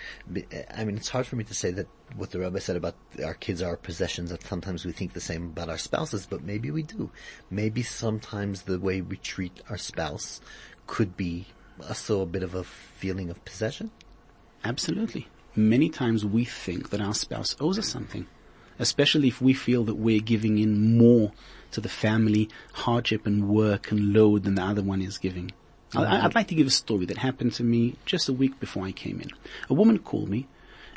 I 0.74 0.84
mean, 0.84 0.96
it's 0.96 1.08
hard 1.08 1.26
for 1.26 1.36
me 1.36 1.44
to 1.44 1.54
say 1.54 1.70
that 1.70 1.86
what 2.14 2.30
the 2.30 2.40
rabbi 2.40 2.58
said 2.58 2.76
about 2.76 2.94
our 3.24 3.34
kids 3.34 3.62
are 3.62 3.70
our 3.70 3.76
possessions, 3.76 4.30
that 4.30 4.42
sometimes 4.42 4.84
we 4.84 4.92
think 4.92 5.14
the 5.14 5.20
same 5.20 5.46
about 5.46 5.70
our 5.70 5.78
spouses, 5.78 6.26
but 6.26 6.42
maybe 6.42 6.70
we 6.70 6.82
do. 6.82 7.10
Maybe 7.50 7.82
sometimes 7.82 8.62
the 8.62 8.78
way 8.78 9.00
we 9.00 9.16
treat 9.16 9.62
our 9.70 9.78
spouse 9.78 10.42
could 10.86 11.16
be 11.16 11.46
also 11.88 12.20
a 12.20 12.26
bit 12.26 12.42
of 12.42 12.54
a 12.54 12.64
feeling 12.64 13.30
of 13.30 13.42
possession. 13.46 13.90
Absolutely. 14.62 15.26
Many 15.56 15.88
times 15.88 16.26
we 16.26 16.44
think 16.44 16.90
that 16.90 17.00
our 17.00 17.14
spouse 17.14 17.56
owes 17.60 17.78
us 17.78 17.88
something, 17.88 18.26
especially 18.78 19.28
if 19.28 19.40
we 19.40 19.54
feel 19.54 19.84
that 19.84 19.94
we're 19.94 20.20
giving 20.20 20.58
in 20.58 20.98
more 20.98 21.32
to 21.70 21.80
the 21.80 21.88
family 21.88 22.50
hardship 22.74 23.26
and 23.26 23.48
work 23.48 23.90
and 23.90 24.12
load 24.12 24.42
than 24.42 24.56
the 24.56 24.62
other 24.62 24.82
one 24.82 25.00
is 25.00 25.16
giving. 25.16 25.52
I, 25.94 26.02
I'd 26.02 26.06
mm-hmm. 26.06 26.36
like 26.36 26.48
to 26.48 26.54
give 26.54 26.66
a 26.66 26.70
story 26.70 27.06
that 27.06 27.18
happened 27.18 27.52
to 27.54 27.64
me 27.64 27.96
just 28.04 28.28
a 28.28 28.32
week 28.32 28.58
before 28.60 28.84
I 28.84 28.92
came 28.92 29.20
in. 29.20 29.30
A 29.68 29.74
woman 29.74 29.98
called 29.98 30.28
me 30.28 30.46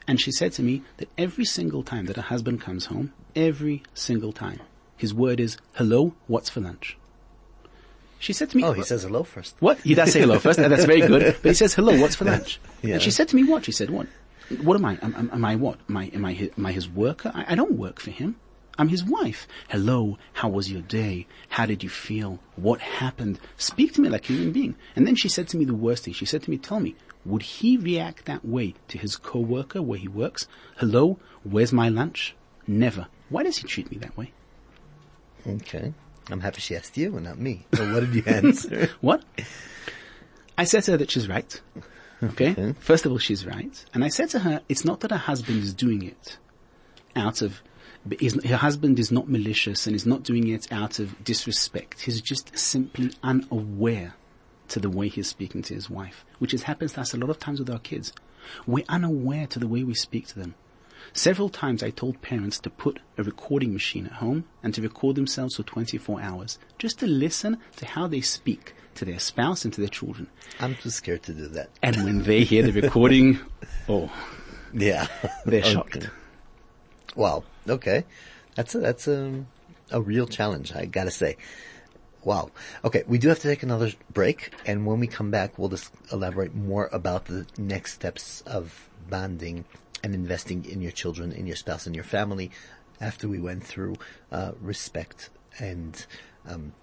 and 0.08 0.20
she 0.20 0.32
said 0.32 0.52
to 0.54 0.64
me 0.64 0.84
that 0.98 1.10
every 1.18 1.46
single 1.46 1.84
time 1.84 2.06
that 2.06 2.16
her 2.16 2.22
husband 2.22 2.62
comes 2.62 2.88
home, 2.88 3.14
every 3.36 3.84
single 3.94 4.34
time, 4.34 4.60
his 4.98 5.14
word 5.14 5.40
is, 5.40 5.58
hello, 5.74 6.14
what's 6.28 6.50
for 6.50 6.62
lunch? 6.62 6.98
She 8.20 8.32
said 8.32 8.50
to 8.52 8.58
me, 8.58 8.64
Oh, 8.64 8.72
he 8.72 8.84
says 8.84 9.04
hello 9.04 9.24
first. 9.24 9.56
what? 9.60 9.80
He 9.80 9.96
does 9.96 10.14
say 10.14 10.22
hello 10.22 10.40
first. 10.40 10.58
and 10.58 10.72
That's 10.72 10.86
very 10.86 11.02
good. 11.02 11.36
But 11.42 11.50
he 11.50 11.56
says 11.56 11.74
hello. 11.74 12.00
What's 12.00 12.16
for 12.16 12.26
lunch? 12.26 12.60
Yeah. 12.82 12.96
And 12.96 13.02
she 13.02 13.12
said 13.12 13.30
to 13.30 13.36
me, 13.38 13.46
what? 13.46 13.64
She 13.64 13.72
said, 13.72 13.90
what? 13.90 14.08
What 14.62 14.76
am 14.76 14.84
I? 14.84 14.98
Am, 15.02 15.16
am, 15.16 15.30
am 15.32 15.46
I 15.46 15.56
what? 15.56 15.80
Am 15.88 15.96
I, 15.96 16.06
am 16.08 16.26
I, 16.26 16.34
his, 16.34 16.50
am 16.58 16.66
I 16.66 16.74
his 16.74 16.90
worker? 16.90 17.32
I, 17.34 17.46
I 17.54 17.56
don't 17.56 17.74
work 17.74 18.02
for 18.02 18.12
him. 18.12 18.36
I'm 18.78 18.90
his 18.90 19.04
wife. 19.04 19.48
Hello. 19.70 20.18
How 20.34 20.50
was 20.50 20.72
your 20.72 20.82
day? 20.82 21.28
How 21.50 21.66
did 21.66 21.84
you 21.84 21.90
feel? 21.90 22.40
What 22.56 22.82
happened? 22.82 23.40
Speak 23.58 23.94
to 23.94 24.02
me 24.02 24.10
like 24.10 24.30
a 24.30 24.34
human 24.34 24.52
being. 24.52 24.76
And 24.96 25.06
then 25.06 25.16
she 25.16 25.30
said 25.30 25.48
to 25.50 25.58
me 25.58 25.66
the 25.66 25.76
worst 25.76 26.06
thing. 26.06 26.14
She 26.14 26.26
said 26.26 26.44
to 26.44 26.50
me, 26.50 26.58
tell 26.58 26.80
me, 26.80 26.96
would 27.26 27.44
he 27.44 27.78
react 27.78 28.26
that 28.26 28.44
way 28.44 28.74
to 28.88 28.98
his 28.98 29.16
coworker 29.16 29.82
where 29.82 30.00
he 30.00 30.08
works? 30.08 30.48
Hello. 30.78 31.20
Where's 31.44 31.72
my 31.72 31.90
lunch? 31.90 32.36
Never. 32.66 33.08
Why 33.30 33.44
does 33.44 33.58
he 33.58 33.68
treat 33.68 33.92
me 33.92 33.98
that 34.00 34.18
way? 34.18 34.32
Okay. 35.46 35.94
I'm 36.32 36.40
happy 36.40 36.62
she 36.62 36.76
asked 36.76 36.98
you 36.98 37.16
and 37.16 37.26
not 37.26 37.38
me. 37.38 37.66
So 37.76 37.94
what 37.94 38.00
did 38.02 38.16
you 38.16 38.24
answer? 38.26 38.90
What? 39.02 39.24
I 40.58 40.64
said 40.64 40.84
to 40.84 40.92
her 40.92 40.98
that 40.98 41.12
she's 41.12 41.28
right. 41.28 41.62
Okay? 42.22 42.74
First 42.80 43.06
of 43.06 43.12
all, 43.12 43.18
she's 43.18 43.46
right. 43.46 43.86
And 43.94 44.04
I 44.04 44.08
said 44.08 44.30
to 44.30 44.40
her, 44.40 44.62
it's 44.70 44.86
not 44.86 45.02
that 45.02 45.12
her 45.12 45.18
husband 45.18 45.62
is 45.62 45.74
doing 45.74 46.04
it 46.04 46.38
out 47.16 47.42
of, 47.42 47.62
her 48.46 48.58
husband 48.58 49.00
is 49.00 49.12
not 49.12 49.30
malicious 49.30 49.88
and 49.88 49.96
is 49.96 50.06
not 50.06 50.24
doing 50.24 50.48
it 50.50 50.72
out 50.72 51.00
of 51.00 51.24
disrespect. 51.24 52.02
He's 52.02 52.22
just 52.22 52.58
simply 52.58 53.12
unaware 53.24 54.16
to 54.70 54.80
the 54.80 54.90
way 54.90 55.08
he's 55.08 55.28
speaking 55.28 55.62
to 55.64 55.74
his 55.74 55.90
wife, 55.90 56.26
which 56.40 56.54
is 56.54 56.64
happens 56.64 56.94
to 56.94 57.02
us 57.02 57.14
a 57.14 57.18
lot 57.18 57.30
of 57.30 57.40
times 57.40 57.60
with 57.60 57.70
our 57.70 57.80
kids. 57.80 58.14
We're 58.68 58.86
unaware 58.90 59.48
to 59.48 59.60
the 59.60 59.68
way 59.68 59.84
we 59.84 59.94
speak 59.94 60.28
to 60.28 60.40
them. 60.40 60.56
Several 61.14 61.50
times 61.50 61.84
I 61.84 61.90
told 61.92 62.22
parents 62.22 62.60
to 62.60 62.70
put 62.70 63.00
a 63.18 63.24
recording 63.24 63.74
machine 63.74 64.06
at 64.06 64.14
home 64.14 64.46
and 64.64 64.74
to 64.74 64.82
record 64.82 65.16
themselves 65.16 65.56
for 65.56 65.64
24 65.64 66.22
hours, 66.22 66.58
just 66.78 67.00
to 67.00 67.08
listen 67.08 67.58
to 67.78 67.86
how 67.86 68.08
they 68.08 68.22
speak 68.22 68.74
to 68.96 69.06
their 69.06 69.20
spouse 69.20 69.64
and 69.66 69.74
to 69.74 69.82
their 69.82 69.90
children. 69.90 70.28
I'm 70.60 70.76
too 70.76 70.90
scared 70.90 71.24
to 71.24 71.34
do 71.34 71.48
that. 71.50 71.70
And 71.82 72.04
when 72.04 72.24
they 72.24 72.44
hear 72.44 72.64
the 72.64 72.72
recording, 72.82 73.40
oh, 73.90 74.12
Yeah. 74.74 75.08
they're 75.46 75.60
Okay. 75.64 75.72
shocked. 75.74 76.10
Wow. 77.16 77.44
Okay. 77.68 78.06
That's 78.56 78.76
a, 78.76 78.80
that's 78.80 79.08
a, 79.08 79.46
a 79.92 80.02
real 80.02 80.28
challenge, 80.28 80.74
I 80.74 80.86
gotta 80.86 81.12
say. 81.12 81.38
Wow. 82.24 82.52
Okay, 82.86 83.04
we 83.06 83.18
do 83.18 83.28
have 83.30 83.40
to 83.40 83.48
take 83.48 83.64
another 83.64 83.92
break, 84.14 84.54
and 84.66 84.86
when 84.86 85.00
we 85.00 85.08
come 85.08 85.30
back, 85.30 85.60
we'll 85.60 85.70
just 85.70 85.92
elaborate 86.12 86.56
more 86.56 86.90
about 86.94 87.26
the 87.26 87.46
next 87.58 87.94
steps 87.94 88.42
of 88.46 88.90
bonding 89.10 89.66
and 90.04 90.14
investing 90.14 90.64
in 90.66 90.82
your 90.82 90.92
children, 90.92 91.32
in 91.34 91.48
your 91.48 91.56
spouse, 91.56 91.86
in 91.86 91.94
your 91.94 92.04
family, 92.04 92.52
after 93.02 93.28
we 93.28 93.40
went 93.40 93.64
through 93.66 93.96
uh, 94.32 94.52
respect 94.62 95.30
and 95.60 96.06
um, 96.48 96.74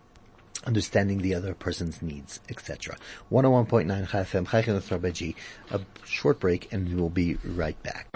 understanding 0.66 1.18
the 1.18 1.34
other 1.34 1.54
person's 1.54 2.02
needs, 2.02 2.40
etc. 2.50 2.96
101.9 3.30 4.08
Chai 4.08 4.20
FM, 4.20 5.14
G. 5.14 5.36
A 5.70 5.80
short 6.04 6.38
break, 6.38 6.70
and 6.72 6.88
we 6.88 6.94
will 6.94 7.10
be 7.10 7.36
right 7.44 7.80
back. 7.82 8.08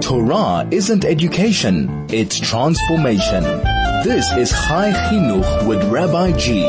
Torah 0.00 0.66
isn't 0.70 1.04
education, 1.04 2.06
it's 2.08 2.40
transformation. 2.40 3.42
This 4.02 4.30
is 4.32 4.50
Chai 4.50 4.92
Chinuch 4.92 5.68
with 5.68 5.84
Rabbi 5.90 6.32
G. 6.38 6.62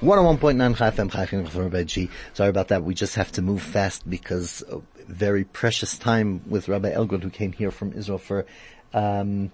101.9 0.00 0.76
Chai 0.76 0.90
FM, 0.90 1.12
Chai 1.12 1.26
Chinuch 1.26 1.54
Rabbi 1.54 1.84
G. 1.84 2.10
Sorry 2.34 2.50
about 2.50 2.68
that. 2.68 2.82
We 2.82 2.92
just 2.94 3.14
have 3.14 3.30
to 3.32 3.42
move 3.42 3.62
fast 3.62 4.08
because 4.10 4.64
very 5.06 5.44
precious 5.44 5.96
time 5.96 6.42
with 6.48 6.68
Rabbi 6.68 6.92
Elgrod 6.92 7.22
who 7.22 7.30
came 7.30 7.52
here 7.52 7.70
from 7.70 7.92
Israel 7.92 8.18
for, 8.18 8.46
um, 8.92 9.52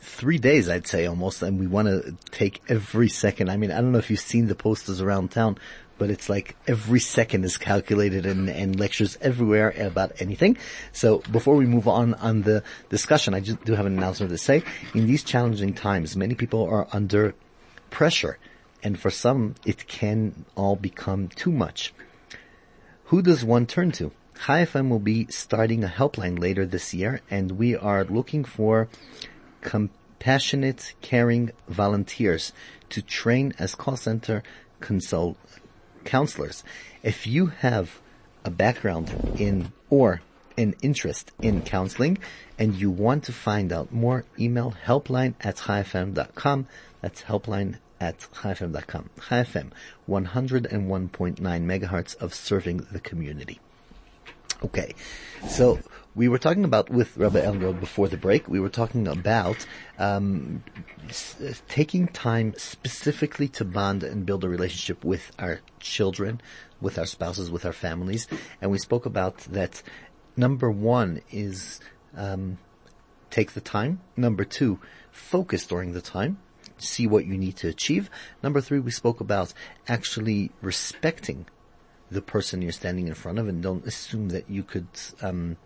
three 0.00 0.38
days, 0.38 0.68
I'd 0.68 0.86
say 0.86 1.06
almost, 1.06 1.42
and 1.42 1.60
we 1.60 1.68
want 1.68 1.88
to 1.88 2.16
take 2.32 2.60
every 2.68 3.08
second. 3.08 3.50
I 3.50 3.56
mean, 3.56 3.70
I 3.70 3.80
don't 3.80 3.92
know 3.92 3.98
if 3.98 4.10
you've 4.10 4.20
seen 4.20 4.48
the 4.48 4.54
posters 4.54 5.00
around 5.00 5.30
town, 5.30 5.58
but 5.98 6.10
it's 6.10 6.28
like 6.28 6.56
every 6.66 7.00
second 7.00 7.44
is 7.44 7.56
calculated 7.56 8.24
and, 8.24 8.48
and 8.48 8.78
lectures 8.78 9.18
everywhere 9.20 9.74
about 9.76 10.12
anything. 10.20 10.56
So 10.92 11.18
before 11.30 11.56
we 11.56 11.66
move 11.66 11.88
on 11.88 12.14
on 12.14 12.42
the 12.42 12.62
discussion, 12.88 13.34
I 13.34 13.40
just 13.40 13.64
do 13.64 13.74
have 13.74 13.86
an 13.86 13.96
announcement 13.98 14.30
to 14.30 14.38
say. 14.38 14.62
In 14.94 15.06
these 15.06 15.22
challenging 15.22 15.74
times, 15.74 16.16
many 16.16 16.34
people 16.34 16.64
are 16.64 16.86
under 16.92 17.34
pressure, 17.90 18.38
and 18.82 18.98
for 18.98 19.10
some, 19.10 19.56
it 19.66 19.86
can 19.86 20.44
all 20.56 20.76
become 20.76 21.28
too 21.28 21.50
much. 21.50 21.92
Who 23.06 23.22
does 23.22 23.44
one 23.44 23.66
turn 23.66 23.92
to? 23.92 24.12
Chai 24.44 24.64
FM 24.64 24.88
will 24.88 25.00
be 25.00 25.26
starting 25.30 25.82
a 25.82 25.88
helpline 25.88 26.38
later 26.38 26.64
this 26.64 26.94
year, 26.94 27.20
and 27.28 27.52
we 27.52 27.74
are 27.74 28.04
looking 28.04 28.44
for 28.44 28.88
compassionate, 29.62 30.94
caring 31.00 31.50
volunteers 31.66 32.52
to 32.90 33.02
train 33.02 33.52
as 33.58 33.74
call 33.74 33.96
center 33.96 34.42
consult 34.80 35.36
counselors. 36.08 36.64
If 37.02 37.26
you 37.26 37.46
have 37.46 38.00
a 38.44 38.50
background 38.50 39.36
in 39.38 39.72
or 39.90 40.22
an 40.56 40.74
interest 40.82 41.30
in 41.40 41.62
counseling 41.62 42.18
and 42.58 42.74
you 42.74 42.90
want 42.90 43.24
to 43.24 43.32
find 43.32 43.72
out 43.72 43.92
more, 43.92 44.24
email 44.38 44.74
helpline 44.86 45.34
at 45.40 45.56
chaifm.com. 45.56 46.66
That's 47.02 47.22
helpline 47.22 47.76
at 48.00 48.18
chaifm.com. 48.18 49.10
Chaifm, 49.18 49.70
101.9 50.08 51.38
megahertz 51.38 52.16
of 52.16 52.34
serving 52.34 52.78
the 52.90 53.00
community. 53.00 53.60
Okay, 54.64 54.94
so 55.46 55.78
we 56.18 56.26
were 56.26 56.38
talking 56.38 56.64
about 56.64 56.90
with 56.90 57.16
Rabbi 57.16 57.40
Elgrod 57.40 57.78
before 57.78 58.08
the 58.08 58.16
break. 58.16 58.48
We 58.48 58.58
were 58.58 58.68
talking 58.68 59.06
about 59.06 59.64
um, 60.00 60.64
s- 61.08 61.62
taking 61.68 62.08
time 62.08 62.54
specifically 62.56 63.46
to 63.50 63.64
bond 63.64 64.02
and 64.02 64.26
build 64.26 64.42
a 64.42 64.48
relationship 64.48 65.04
with 65.04 65.30
our 65.38 65.60
children, 65.78 66.40
with 66.80 66.98
our 66.98 67.06
spouses, 67.06 67.52
with 67.52 67.64
our 67.64 67.72
families, 67.72 68.26
and 68.60 68.72
we 68.72 68.78
spoke 68.78 69.06
about 69.06 69.38
that. 69.52 69.80
Number 70.36 70.72
one 70.72 71.22
is 71.30 71.78
um, 72.16 72.58
take 73.30 73.52
the 73.52 73.60
time. 73.60 74.00
Number 74.16 74.44
two, 74.44 74.80
focus 75.12 75.66
during 75.66 75.92
the 75.92 76.00
time. 76.00 76.38
See 76.78 77.06
what 77.06 77.26
you 77.26 77.38
need 77.38 77.56
to 77.58 77.68
achieve. 77.68 78.10
Number 78.42 78.60
three, 78.60 78.80
we 78.80 78.90
spoke 78.90 79.20
about 79.20 79.54
actually 79.86 80.50
respecting 80.62 81.46
the 82.10 82.22
person 82.22 82.60
you're 82.60 82.72
standing 82.72 83.06
in 83.06 83.14
front 83.14 83.38
of 83.38 83.46
and 83.46 83.62
don't 83.62 83.86
assume 83.86 84.30
that 84.30 84.50
you 84.50 84.64
could 84.64 84.88
um, 85.22 85.56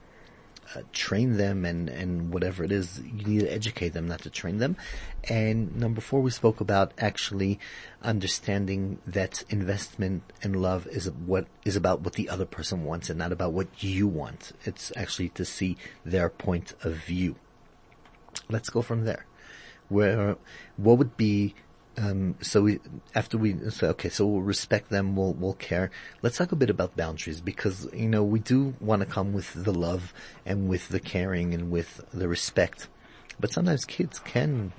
uh, 0.74 0.82
train 0.92 1.36
them 1.36 1.64
and, 1.64 1.88
and 1.88 2.32
whatever 2.32 2.64
it 2.64 2.72
is, 2.72 3.00
you 3.00 3.24
need 3.24 3.40
to 3.40 3.52
educate 3.52 3.90
them, 3.90 4.08
not 4.08 4.20
to 4.22 4.30
train 4.30 4.58
them. 4.58 4.76
And 5.28 5.76
number 5.76 6.00
four, 6.00 6.20
we 6.20 6.30
spoke 6.30 6.60
about 6.60 6.92
actually 6.98 7.58
understanding 8.02 8.98
that 9.06 9.44
investment 9.48 10.22
and 10.42 10.56
love 10.56 10.86
is 10.88 11.10
what 11.10 11.46
is 11.64 11.76
about 11.76 12.00
what 12.00 12.14
the 12.14 12.28
other 12.28 12.46
person 12.46 12.84
wants 12.84 13.10
and 13.10 13.18
not 13.18 13.32
about 13.32 13.52
what 13.52 13.82
you 13.82 14.06
want. 14.06 14.52
It's 14.64 14.92
actually 14.96 15.30
to 15.30 15.44
see 15.44 15.76
their 16.04 16.28
point 16.28 16.74
of 16.82 16.94
view. 16.94 17.36
Let's 18.48 18.70
go 18.70 18.82
from 18.82 19.04
there. 19.04 19.26
Where, 19.88 20.36
what 20.76 20.98
would 20.98 21.16
be 21.16 21.54
um, 21.98 22.36
so 22.40 22.62
we, 22.62 22.80
after 23.14 23.36
we 23.38 23.58
say, 23.70 23.88
okay, 23.88 24.08
so 24.08 24.26
we'll 24.26 24.42
respect 24.42 24.88
them, 24.88 25.16
we'll, 25.16 25.34
we'll 25.34 25.54
care. 25.54 25.90
Let's 26.22 26.38
talk 26.38 26.52
a 26.52 26.56
bit 26.56 26.70
about 26.70 26.96
boundaries 26.96 27.40
because, 27.40 27.88
you 27.92 28.08
know, 28.08 28.22
we 28.22 28.38
do 28.38 28.74
want 28.80 29.00
to 29.00 29.06
come 29.06 29.32
with 29.32 29.52
the 29.52 29.72
love 29.72 30.12
and 30.46 30.68
with 30.68 30.88
the 30.88 31.00
caring 31.00 31.54
and 31.54 31.70
with 31.70 32.00
the 32.12 32.28
respect. 32.28 32.88
But 33.38 33.52
sometimes 33.52 33.84
kids 33.84 34.18
can 34.18 34.72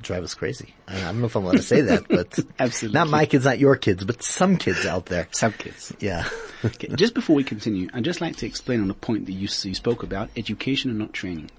drive 0.00 0.24
us 0.24 0.34
crazy. 0.34 0.74
I 0.88 1.00
don't 1.00 1.20
know 1.20 1.26
if 1.26 1.36
I'm 1.36 1.44
allowed 1.44 1.56
to 1.56 1.62
say 1.62 1.80
that, 1.82 2.08
but 2.08 2.38
Absolutely. 2.58 2.98
not 2.98 3.08
my 3.08 3.26
kids, 3.26 3.44
not 3.44 3.58
your 3.58 3.76
kids, 3.76 4.04
but 4.04 4.22
some 4.22 4.56
kids 4.56 4.86
out 4.86 5.06
there. 5.06 5.28
Some 5.32 5.52
kids. 5.52 5.92
Yeah. 6.00 6.28
Okay, 6.64 6.88
just 6.94 7.14
before 7.14 7.34
we 7.34 7.44
continue, 7.44 7.88
I'd 7.92 8.04
just 8.04 8.20
like 8.20 8.36
to 8.36 8.46
explain 8.46 8.80
on 8.80 8.90
a 8.90 8.94
point 8.94 9.26
that 9.26 9.32
you, 9.32 9.48
you 9.62 9.74
spoke 9.74 10.02
about 10.02 10.30
education 10.36 10.90
and 10.90 10.98
not 10.98 11.12
training. 11.12 11.50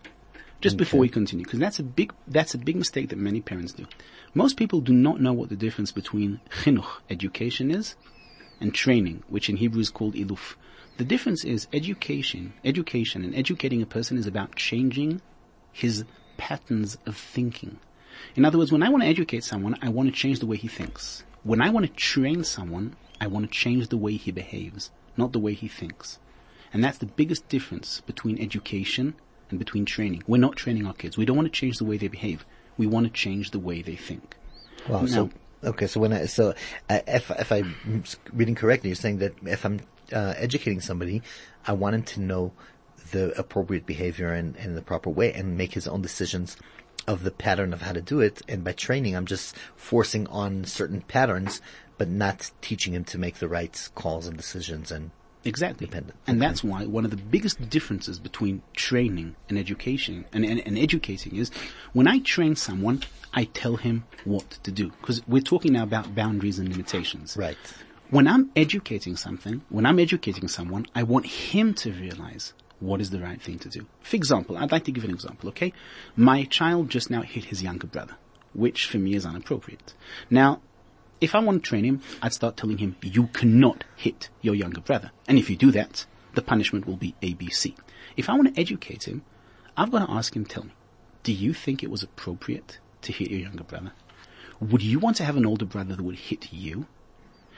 Just 0.64 0.78
before 0.78 1.02
we 1.02 1.10
continue, 1.10 1.44
because 1.44 1.60
that's 1.60 1.80
a 1.80 1.84
big 1.84 2.14
that's 2.26 2.54
a 2.54 2.58
big 2.58 2.78
mistake 2.78 3.10
that 3.10 3.18
many 3.18 3.42
parents 3.42 3.74
do. 3.74 3.86
Most 4.34 4.56
people 4.56 4.80
do 4.80 4.94
not 4.94 5.20
know 5.20 5.34
what 5.34 5.50
the 5.50 5.58
difference 5.58 5.92
between 5.92 6.40
chinuch, 6.62 7.02
education, 7.10 7.70
is, 7.70 7.98
and 8.62 8.74
training, 8.74 9.24
which 9.28 9.50
in 9.50 9.58
Hebrew 9.58 9.82
is 9.82 9.90
called 9.90 10.16
iluf. 10.16 10.56
The 10.96 11.04
difference 11.04 11.44
is 11.44 11.68
education, 11.74 12.54
education, 12.64 13.26
and 13.26 13.36
educating 13.36 13.82
a 13.82 13.86
person 13.86 14.18
is 14.18 14.26
about 14.26 14.56
changing 14.56 15.22
his 15.74 16.06
patterns 16.38 16.98
of 17.06 17.18
thinking. 17.18 17.80
In 18.36 18.46
other 18.46 18.58
words, 18.58 18.72
when 18.72 18.84
I 18.84 18.90
want 18.90 19.04
to 19.04 19.10
educate 19.10 19.44
someone, 19.44 19.76
I 19.82 19.90
want 19.90 20.08
to 20.08 20.16
change 20.16 20.40
the 20.40 20.46
way 20.46 20.56
he 20.56 20.70
thinks. 20.70 21.26
When 21.44 21.62
I 21.62 21.72
want 21.72 21.86
to 21.88 21.92
train 21.92 22.46
someone, 22.46 22.96
I 23.20 23.28
want 23.28 23.46
to 23.46 23.52
change 23.52 23.90
the 23.90 23.98
way 23.98 24.16
he 24.16 24.32
behaves, 24.32 24.92
not 25.18 25.34
the 25.34 25.40
way 25.40 25.56
he 25.56 25.68
thinks. 25.68 26.20
And 26.72 26.82
that's 26.82 27.00
the 27.00 27.06
biggest 27.06 27.50
difference 27.50 28.00
between 28.00 28.40
education 28.40 29.16
and 29.50 29.60
between 29.60 29.86
training. 29.86 30.24
We're 30.28 30.38
not 30.38 30.56
training 30.56 30.86
our 30.86 30.94
kids. 30.94 31.18
We 31.18 31.26
don't 31.26 31.38
want 31.38 31.48
to 31.48 31.60
change 31.60 31.78
the 31.78 31.86
way 31.86 31.98
they 31.98 32.08
behave. 32.08 32.46
We 32.78 32.88
want 32.88 33.06
to 33.06 33.12
change 33.12 33.52
the 33.52 33.60
way 33.60 33.82
they 33.82 33.96
think. 33.96 34.36
Wow. 34.88 35.06
So, 35.06 35.30
okay. 35.64 35.88
So 35.88 36.00
when 36.00 36.14
I, 36.14 36.26
so 36.26 36.54
if, 36.90 37.30
if 37.32 37.52
I'm 37.52 38.04
reading 38.32 38.56
correctly, 38.56 38.90
you're 38.90 38.96
saying 38.96 39.20
that 39.20 39.36
if 39.44 39.66
I'm 39.66 39.80
uh, 40.12 40.34
educating 40.38 40.82
somebody, 40.82 41.22
I 41.66 41.74
want 41.74 41.96
him 41.96 42.04
to 42.04 42.22
know 42.22 42.54
the 43.12 43.38
appropriate 43.38 43.86
behavior 43.86 44.34
and, 44.34 44.56
and 44.58 44.76
the 44.76 44.82
proper 44.82 45.10
way 45.10 45.32
and 45.34 45.58
make 45.58 45.74
his 45.74 45.88
own 45.88 46.02
decisions 46.02 46.58
of 47.08 47.24
the 47.24 47.32
pattern 47.32 47.74
of 47.74 47.82
how 47.82 47.92
to 47.92 48.02
do 48.02 48.22
it. 48.22 48.42
And 48.48 48.64
by 48.64 48.72
training, 48.72 49.16
I'm 49.16 49.26
just 49.26 49.56
forcing 49.76 50.26
on 50.28 50.64
certain 50.66 51.02
patterns, 51.02 51.62
but 51.98 52.10
not 52.10 52.52
teaching 52.62 52.94
him 52.94 53.04
to 53.06 53.18
make 53.18 53.36
the 53.36 53.48
right 53.48 53.90
calls 53.96 54.26
and 54.26 54.38
decisions 54.38 54.92
and 54.92 55.12
Exactly. 55.46 55.88
Dependent. 55.88 56.18
And 56.28 56.42
that's 56.42 56.64
why 56.64 56.86
one 56.86 57.06
of 57.06 57.12
the 57.12 57.18
biggest 57.18 57.70
differences 57.70 58.20
between 58.20 58.62
training 58.76 59.36
and 59.50 59.58
education 59.58 60.26
and, 60.32 60.46
and, 60.46 60.66
and 60.66 60.78
educating 60.78 61.36
is 61.36 61.52
when 61.94 62.08
I 62.08 62.20
train 62.20 62.56
someone, 62.56 63.02
I 63.34 63.46
tell 63.46 63.76
him 63.78 64.06
what 64.26 64.52
to 64.64 64.72
do. 64.72 64.92
Because 65.02 65.26
we're 65.28 65.42
talking 65.42 65.74
now 65.74 65.84
about 65.84 66.16
boundaries 66.16 66.60
and 66.60 66.70
limitations. 66.70 67.36
right. 67.38 67.58
When 68.10 68.28
I'm 68.28 68.52
educating 68.56 69.16
something, 69.16 69.64
when 69.70 69.88
I'm 69.88 69.98
educating 69.98 70.48
someone, 70.48 70.86
I 70.94 71.02
want 71.02 71.26
him 71.26 71.74
to 71.76 71.92
realize 71.92 72.54
what 72.80 73.02
is 73.02 73.10
the 73.10 73.20
right 73.20 73.42
thing 73.42 73.58
to 73.60 73.70
do. 73.70 73.88
For 74.02 74.16
example, 74.16 74.56
I'd 74.58 74.72
like 74.72 74.84
to 74.86 74.92
give 74.92 75.04
an 75.04 75.10
example, 75.10 75.50
okay? 75.50 75.74
My 76.16 76.44
child 76.44 76.90
just 76.90 77.10
now 77.10 77.24
hit 77.24 77.46
his 77.46 77.64
younger 77.64 77.88
brother, 77.88 78.16
which 78.54 78.86
for 78.86 78.98
me 79.00 79.16
is 79.16 79.26
inappropriate. 79.26 79.94
Now, 80.30 80.62
if 81.24 81.34
I 81.34 81.40
want 81.40 81.64
to 81.64 81.70
train 81.70 81.86
him, 81.86 82.02
I'd 82.22 82.34
start 82.34 82.58
telling 82.58 82.80
him, 82.80 82.98
you 83.02 83.28
cannot 83.28 83.86
hit 83.96 84.30
your 84.42 84.56
younger 84.56 84.82
brother. 84.82 85.12
And 85.26 85.38
if 85.38 85.50
you 85.50 85.56
do 85.56 85.72
that, 85.72 86.06
the 86.34 86.42
punishment 86.42 86.86
will 86.86 86.98
be 86.98 87.16
ABC. 87.22 87.76
If 88.18 88.30
I 88.30 88.34
want 88.34 88.54
to 88.54 88.60
educate 88.60 89.08
him, 89.08 89.24
I've 89.78 89.90
got 89.90 90.06
to 90.06 90.12
ask 90.12 90.36
him, 90.36 90.44
tell 90.44 90.66
me, 90.66 90.74
do 91.24 91.32
you 91.32 91.54
think 91.54 91.82
it 91.82 91.90
was 91.90 92.04
appropriate 92.04 92.80
to 93.04 93.14
hit 93.14 93.32
your 93.32 93.40
younger 93.40 93.64
brother? 93.64 93.94
Would 94.60 94.84
you 94.84 95.00
want 95.00 95.16
to 95.18 95.24
have 95.24 95.38
an 95.38 95.46
older 95.46 95.64
brother 95.64 95.96
that 95.96 96.04
would 96.04 96.18
hit 96.18 96.52
you? 96.52 96.88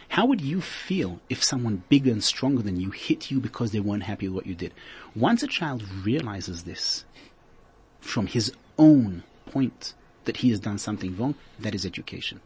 How 0.10 0.28
would 0.28 0.42
you 0.42 0.62
feel 0.62 1.20
if 1.28 1.44
someone 1.44 1.82
bigger 1.90 2.12
and 2.12 2.24
stronger 2.24 2.62
than 2.62 2.80
you 2.80 2.92
hit 2.92 3.32
you 3.32 3.40
because 3.40 3.72
they 3.72 3.80
weren't 3.80 4.04
happy 4.04 4.28
with 4.28 4.36
what 4.36 4.46
you 4.46 4.54
did? 4.54 4.76
Once 5.16 5.42
a 5.42 5.48
child 5.48 5.84
realizes 6.04 6.66
this 6.66 7.04
from 8.00 8.28
his 8.28 8.54
own 8.78 9.24
point 9.48 9.96
that 10.26 10.38
he 10.38 10.52
has 10.52 10.60
done 10.60 10.78
something 10.78 11.18
wrong, 11.18 11.34
that 11.60 11.74
is 11.74 11.84
education. 11.84 12.42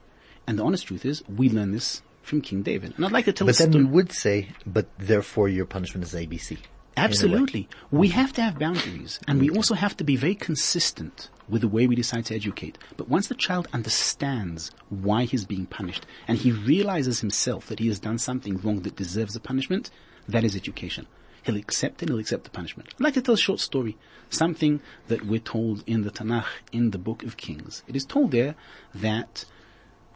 And 0.50 0.58
the 0.58 0.64
honest 0.64 0.88
truth 0.88 1.06
is, 1.06 1.24
we 1.30 1.48
learn 1.48 1.74
this 1.74 2.02
from 2.24 2.42
King 2.42 2.64
David. 2.64 2.96
And 2.96 3.06
I'd 3.06 3.12
like 3.12 3.26
to 3.26 3.34
tell 3.34 3.46
But 3.46 3.58
then 3.60 3.72
story. 3.72 3.86
we 3.86 3.92
would 3.92 4.12
say, 4.12 4.48
but 4.66 4.88
therefore 4.98 5.48
your 5.48 5.68
punishment 5.68 6.04
is 6.04 6.16
ABC. 6.16 6.58
Absolutely. 6.98 7.70
We 7.92 8.08
have 8.08 8.34
to 8.34 8.42
have 8.42 8.58
boundaries 8.58 9.20
and 9.28 9.40
we 9.40 9.52
also 9.52 9.76
have 9.76 9.96
to 9.98 10.04
be 10.04 10.16
very 10.16 10.34
consistent 10.34 11.30
with 11.48 11.62
the 11.62 11.68
way 11.68 11.86
we 11.86 11.96
decide 11.96 12.26
to 12.26 12.36
educate. 12.36 12.80
But 12.98 13.08
once 13.08 13.28
the 13.28 13.36
child 13.36 13.68
understands 13.74 14.72
why 14.90 15.26
he's 15.26 15.46
being 15.46 15.68
punished 15.68 16.08
and 16.28 16.40
he 16.40 16.52
realizes 16.52 17.20
himself 17.20 17.68
that 17.68 17.78
he 17.78 17.88
has 17.90 18.00
done 18.00 18.18
something 18.18 18.58
wrong 18.58 18.80
that 18.82 18.96
deserves 18.96 19.36
a 19.36 19.40
punishment, 19.40 19.92
that 20.28 20.44
is 20.44 20.56
education. 20.56 21.06
He'll 21.44 21.58
accept 21.58 22.02
it, 22.02 22.10
he'll 22.10 22.18
accept 22.18 22.46
the 22.46 22.50
punishment. 22.50 22.90
I'd 22.96 23.04
like 23.04 23.14
to 23.14 23.22
tell 23.22 23.36
a 23.36 23.38
short 23.38 23.60
story, 23.60 23.98
something 24.32 24.82
that 25.10 25.28
we're 25.28 25.40
told 25.40 25.84
in 25.86 26.02
the 26.02 26.10
Tanakh, 26.12 26.48
in 26.72 26.90
the 26.90 26.98
book 26.98 27.22
of 27.22 27.38
Kings. 27.38 27.84
It 27.88 27.96
is 27.96 28.04
told 28.04 28.32
there 28.32 28.56
that 28.96 29.46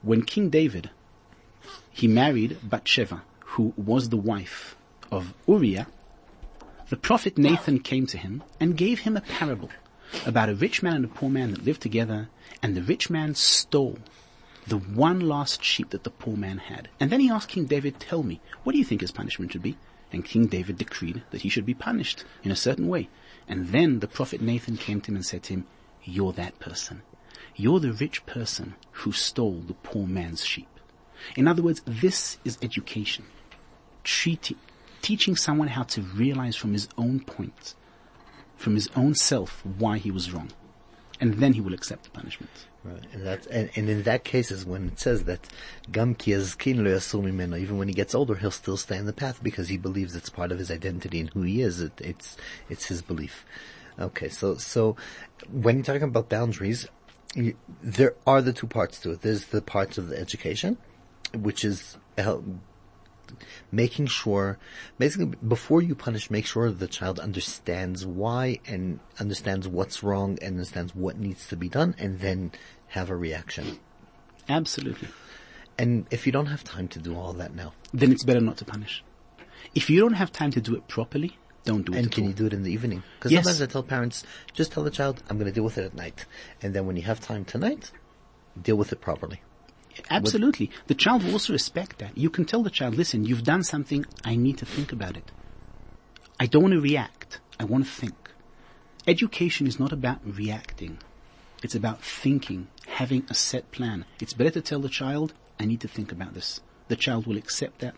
when 0.04 0.22
King 0.22 0.50
David, 0.50 0.92
he 1.90 2.08
married 2.08 2.58
Bathsheba, 2.62 3.24
who 3.40 3.74
was 3.76 4.10
the 4.10 4.18
wife 4.18 4.76
of 5.12 5.34
Uriah, 5.48 5.88
the 6.90 6.98
prophet 6.98 7.38
Nathan 7.38 7.80
came 7.80 8.06
to 8.08 8.18
him 8.18 8.44
and 8.60 8.78
gave 8.78 9.00
him 9.00 9.18
a 9.18 9.22
parable 9.22 9.70
about 10.26 10.50
a 10.50 10.56
rich 10.56 10.84
man 10.84 10.98
and 10.98 11.06
a 11.06 11.08
poor 11.08 11.30
man 11.30 11.52
that 11.52 11.66
lived 11.66 11.82
together, 11.82 12.30
and 12.62 12.76
the 12.76 12.84
rich 12.84 13.10
man 13.10 13.34
stole 13.34 13.98
the 14.68 14.78
one 14.78 15.20
last 15.22 15.64
sheep 15.64 15.90
that 15.90 16.04
the 16.04 16.10
poor 16.10 16.36
man 16.36 16.58
had. 16.58 16.90
And 17.00 17.10
then 17.10 17.20
he 17.20 17.30
asked 17.30 17.50
King 17.50 17.66
David, 17.66 18.00
tell 18.00 18.24
me, 18.24 18.40
what 18.64 18.74
do 18.74 18.78
you 18.78 18.86
think 18.86 19.02
his 19.02 19.12
punishment 19.12 19.52
should 19.52 19.64
be? 19.64 19.78
And 20.12 20.24
King 20.24 20.46
David 20.46 20.78
decreed 20.78 21.24
that 21.32 21.42
he 21.42 21.50
should 21.50 21.66
be 21.66 21.74
punished 21.74 22.24
in 22.44 22.52
a 22.52 22.56
certain 22.56 22.88
way. 22.88 23.10
And 23.48 23.70
then 23.70 24.00
the 24.00 24.08
prophet 24.08 24.42
Nathan 24.42 24.78
came 24.78 25.02
to 25.02 25.12
him 25.12 25.16
and 25.16 25.26
said 25.26 25.44
to 25.44 25.54
him, 25.54 25.66
you're 26.04 26.34
that 26.34 26.60
person. 26.60 27.02
You're 27.56 27.80
the 27.80 27.94
rich 27.94 28.26
person 28.26 28.76
who 28.92 29.12
stole 29.12 29.64
the 29.68 29.74
poor 29.76 30.08
man's 30.08 30.46
sheep. 30.46 30.68
In 31.36 31.48
other 31.48 31.62
words, 31.62 31.82
this 31.86 32.38
is 32.44 32.58
education. 32.62 33.26
Treating, 34.04 34.58
teaching 35.02 35.36
someone 35.36 35.70
how 35.70 35.84
to 35.84 36.02
realize 36.02 36.56
from 36.56 36.74
his 36.74 36.90
own 36.98 37.22
point, 37.22 37.76
from 38.56 38.76
his 38.76 38.90
own 38.96 39.14
self, 39.14 39.66
why 39.66 39.98
he 39.98 40.12
was 40.12 40.32
wrong. 40.32 40.52
And 41.20 41.36
then 41.36 41.54
he 41.54 41.62
will 41.62 41.74
accept 41.74 42.04
the 42.04 42.10
punishment. 42.10 42.52
Right. 42.84 43.06
And 43.14 43.26
that's, 43.26 43.48
and, 43.48 43.70
and 43.76 43.88
in 43.88 44.04
that 44.04 44.26
case 44.26 44.52
is 44.52 44.66
when 44.66 44.88
it 44.88 45.00
says 45.00 45.24
that 45.24 45.48
Gam 45.90 46.16
even 46.26 47.78
when 47.78 47.88
he 47.88 47.94
gets 47.94 48.14
older, 48.14 48.36
he'll 48.36 48.52
still 48.52 48.76
stay 48.76 48.98
in 48.98 49.06
the 49.06 49.14
path 49.14 49.42
because 49.42 49.70
he 49.70 49.78
believes 49.78 50.16
it's 50.16 50.30
part 50.30 50.52
of 50.52 50.60
his 50.60 50.70
identity 50.70 51.22
and 51.22 51.30
who 51.30 51.44
he 51.44 51.62
is. 51.62 51.80
It, 51.80 51.94
it's, 52.02 52.36
it's 52.70 52.88
his 52.88 53.02
belief. 53.02 53.46
Okay. 53.98 54.28
So, 54.28 54.58
so 54.58 54.98
when 55.50 55.78
you're 55.78 55.86
talking 55.86 56.04
about 56.04 56.28
boundaries, 56.28 56.88
you, 57.36 57.56
there 57.82 58.16
are 58.26 58.42
the 58.42 58.54
two 58.54 58.68
parts 58.68 59.00
to 59.02 59.12
it. 59.12 59.22
There's 59.22 59.46
the 59.46 59.62
parts 59.62 59.98
of 59.98 60.10
the 60.10 60.20
education, 60.20 60.78
which 61.34 61.64
is 61.64 61.98
help, 62.18 62.46
making 63.72 64.08
sure, 64.08 64.58
basically, 64.98 65.36
before 65.48 65.82
you 65.82 65.96
punish, 65.96 66.30
make 66.30 66.46
sure 66.46 66.70
the 66.72 66.88
child 66.88 67.20
understands 67.20 68.06
why 68.06 68.60
and 68.68 69.00
understands 69.20 69.68
what's 69.68 70.04
wrong 70.04 70.38
and 70.42 70.56
understands 70.56 70.96
what 70.96 71.18
needs 71.18 71.48
to 71.48 71.56
be 71.56 71.70
done 71.70 71.96
and 71.98 72.20
then 72.20 72.52
have 72.88 73.10
a 73.10 73.16
reaction. 73.16 73.80
Absolutely. 74.48 75.08
And 75.78 76.06
if 76.12 76.26
you 76.26 76.32
don't 76.32 76.46
have 76.48 76.64
time 76.64 76.88
to 76.90 77.00
do 77.00 77.16
all 77.18 77.34
that 77.34 77.56
now, 77.56 77.74
Then 77.94 78.12
it's 78.12 78.24
better 78.24 78.42
not 78.42 78.58
to 78.58 78.66
punish. 78.66 79.04
If 79.74 79.90
you 79.90 80.00
don't 80.00 80.14
have 80.14 80.32
time 80.32 80.52
to 80.52 80.62
do 80.62 80.76
it 80.76 80.88
properly, 80.88 81.38
Don't 81.66 81.86
do 81.86 81.94
it 81.94 82.00
And 82.00 82.12
can 82.12 82.24
all. 82.24 82.30
you 82.30 82.36
do 82.36 82.46
it 82.46 82.54
in 82.54 82.64
the 82.64 82.72
evening? 82.72 83.04
Because 83.18 83.32
Yes. 83.32 83.46
sometimes 83.46 83.62
I 83.62 83.66
tell 83.68 83.84
parents, 83.84 84.26
just 84.54 84.72
tell 84.74 84.84
the 84.84 84.92
child, 84.92 85.24
I'm 85.30 85.38
going 85.38 85.48
to 85.50 85.54
deal 85.54 85.64
with 85.64 85.78
it 85.78 85.86
at 85.86 85.94
night. 85.94 86.26
And 86.62 86.74
then 86.74 86.86
when 86.86 86.96
you 86.98 87.04
have 87.04 87.22
time 87.22 87.46
tonight, 87.46 87.92
deal 88.62 88.76
with 88.76 88.92
it 88.92 89.00
properly. 89.02 89.42
Absolutely. 90.10 90.72
The 90.88 90.96
child 90.96 91.24
will 91.24 91.34
also 91.34 91.54
respect 91.54 92.00
that. 92.00 92.18
You 92.18 92.30
can 92.30 92.46
tell 92.46 92.64
the 92.64 92.70
child, 92.70 92.96
listen, 92.96 93.24
you've 93.26 93.44
done 93.44 93.64
something, 93.64 94.06
I 94.26 94.36
need 94.36 94.58
to 94.58 94.66
think 94.66 94.92
about 94.92 95.16
it. 95.16 95.32
I 96.40 96.48
don't 96.48 96.64
want 96.64 96.74
to 96.74 96.82
react, 96.82 97.40
I 97.60 97.64
want 97.64 97.86
to 97.86 97.92
think. 97.92 98.16
Education 99.08 99.68
is 99.68 99.80
not 99.80 99.92
about 99.94 100.20
reacting. 100.26 100.98
It's 101.62 101.76
about 101.76 102.02
thinking, 102.02 102.68
having 102.88 103.26
a 103.30 103.34
set 103.34 103.72
plan. 103.72 104.06
It's 104.20 104.34
better 104.34 104.50
to 104.52 104.62
tell 104.62 104.80
the 104.80 104.90
child, 104.90 105.34
I 105.60 105.66
need 105.66 105.82
to 105.82 105.88
think 105.88 106.12
about 106.12 106.34
this. 106.34 106.60
The 106.88 106.96
child 106.96 107.28
will 107.28 107.38
accept 107.38 107.80
that. 107.80 107.96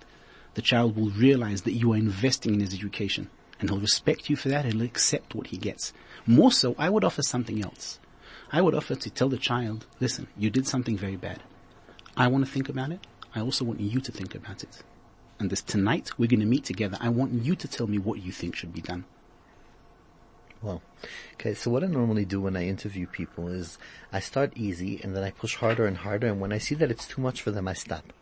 The 0.55 0.61
child 0.61 0.95
will 0.95 1.09
realize 1.09 1.63
that 1.63 1.73
you 1.73 1.93
are 1.93 1.97
investing 1.97 2.53
in 2.53 2.59
his 2.59 2.73
education 2.73 3.29
and 3.59 3.69
he'll 3.69 3.79
respect 3.79 4.29
you 4.29 4.35
for 4.35 4.49
that 4.49 4.65
and 4.65 4.73
he'll 4.73 4.83
accept 4.83 5.35
what 5.35 5.47
he 5.47 5.57
gets. 5.57 5.93
More 6.25 6.51
so, 6.51 6.75
I 6.77 6.89
would 6.89 7.03
offer 7.03 7.21
something 7.21 7.63
else. 7.63 7.99
I 8.51 8.61
would 8.61 8.75
offer 8.75 8.95
to 8.95 9.09
tell 9.09 9.29
the 9.29 9.37
child, 9.37 9.85
listen, 9.99 10.27
you 10.37 10.49
did 10.49 10.67
something 10.67 10.97
very 10.97 11.15
bad. 11.15 11.41
I 12.17 12.27
want 12.27 12.45
to 12.45 12.51
think 12.51 12.69
about 12.69 12.91
it. 12.91 13.05
I 13.33 13.41
also 13.41 13.65
want 13.65 13.81
you 13.81 13.99
to 13.99 14.11
think 14.11 14.35
about 14.35 14.63
it. 14.63 14.83
And 15.39 15.49
this 15.49 15.61
tonight, 15.61 16.11
we're 16.17 16.29
going 16.29 16.39
to 16.39 16.45
meet 16.45 16.63
together. 16.63 16.97
I 17.01 17.09
want 17.09 17.33
you 17.33 17.55
to 17.55 17.67
tell 17.67 17.87
me 17.87 17.97
what 17.97 18.21
you 18.21 18.31
think 18.31 18.55
should 18.55 18.73
be 18.73 18.81
done. 18.81 19.03
Well, 20.61 20.81
okay, 21.33 21.53
so 21.53 21.69
what 21.69 21.83
I 21.83 21.87
normally 21.87 22.25
do 22.25 22.41
when 22.41 22.55
I 22.55 22.65
interview 22.65 23.05
people 23.07 23.49
is 23.49 23.77
I 24.13 24.19
start 24.19 24.53
easy 24.55 25.01
and 25.03 25.15
then 25.15 25.23
I 25.23 25.31
push 25.31 25.55
harder 25.55 25.85
and 25.85 25.97
harder 25.97 26.27
and 26.27 26.39
when 26.39 26.53
I 26.53 26.57
see 26.57 26.75
that 26.75 26.89
it's 26.89 27.07
too 27.07 27.21
much 27.21 27.41
for 27.41 27.51
them, 27.51 27.67
I 27.67 27.73
stop. 27.73 28.13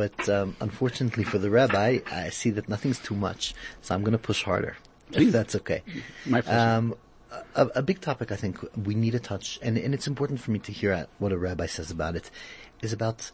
But 0.00 0.18
um, 0.30 0.56
unfortunately 0.62 1.24
for 1.24 1.38
the 1.44 1.50
rabbi, 1.50 1.98
I 2.10 2.30
see 2.30 2.50
that 2.56 2.70
nothing's 2.70 3.00
too 3.08 3.14
much, 3.14 3.42
so 3.82 3.94
I'm 3.94 4.02
going 4.06 4.18
to 4.20 4.26
push 4.30 4.42
harder. 4.50 4.78
If 5.12 5.30
that's 5.30 5.54
okay. 5.56 5.82
My 6.24 6.40
pleasure. 6.40 6.58
Um, 6.58 6.94
a, 7.54 7.66
a 7.80 7.82
big 7.82 8.00
topic 8.00 8.32
I 8.32 8.36
think 8.36 8.54
we 8.88 8.94
need 8.94 9.10
to 9.10 9.20
touch, 9.20 9.58
and, 9.60 9.76
and 9.76 9.92
it's 9.92 10.06
important 10.06 10.40
for 10.40 10.52
me 10.52 10.58
to 10.60 10.72
hear 10.72 11.06
what 11.18 11.32
a 11.32 11.36
rabbi 11.36 11.66
says 11.66 11.90
about 11.90 12.16
it, 12.16 12.30
is 12.80 12.94
about 12.94 13.30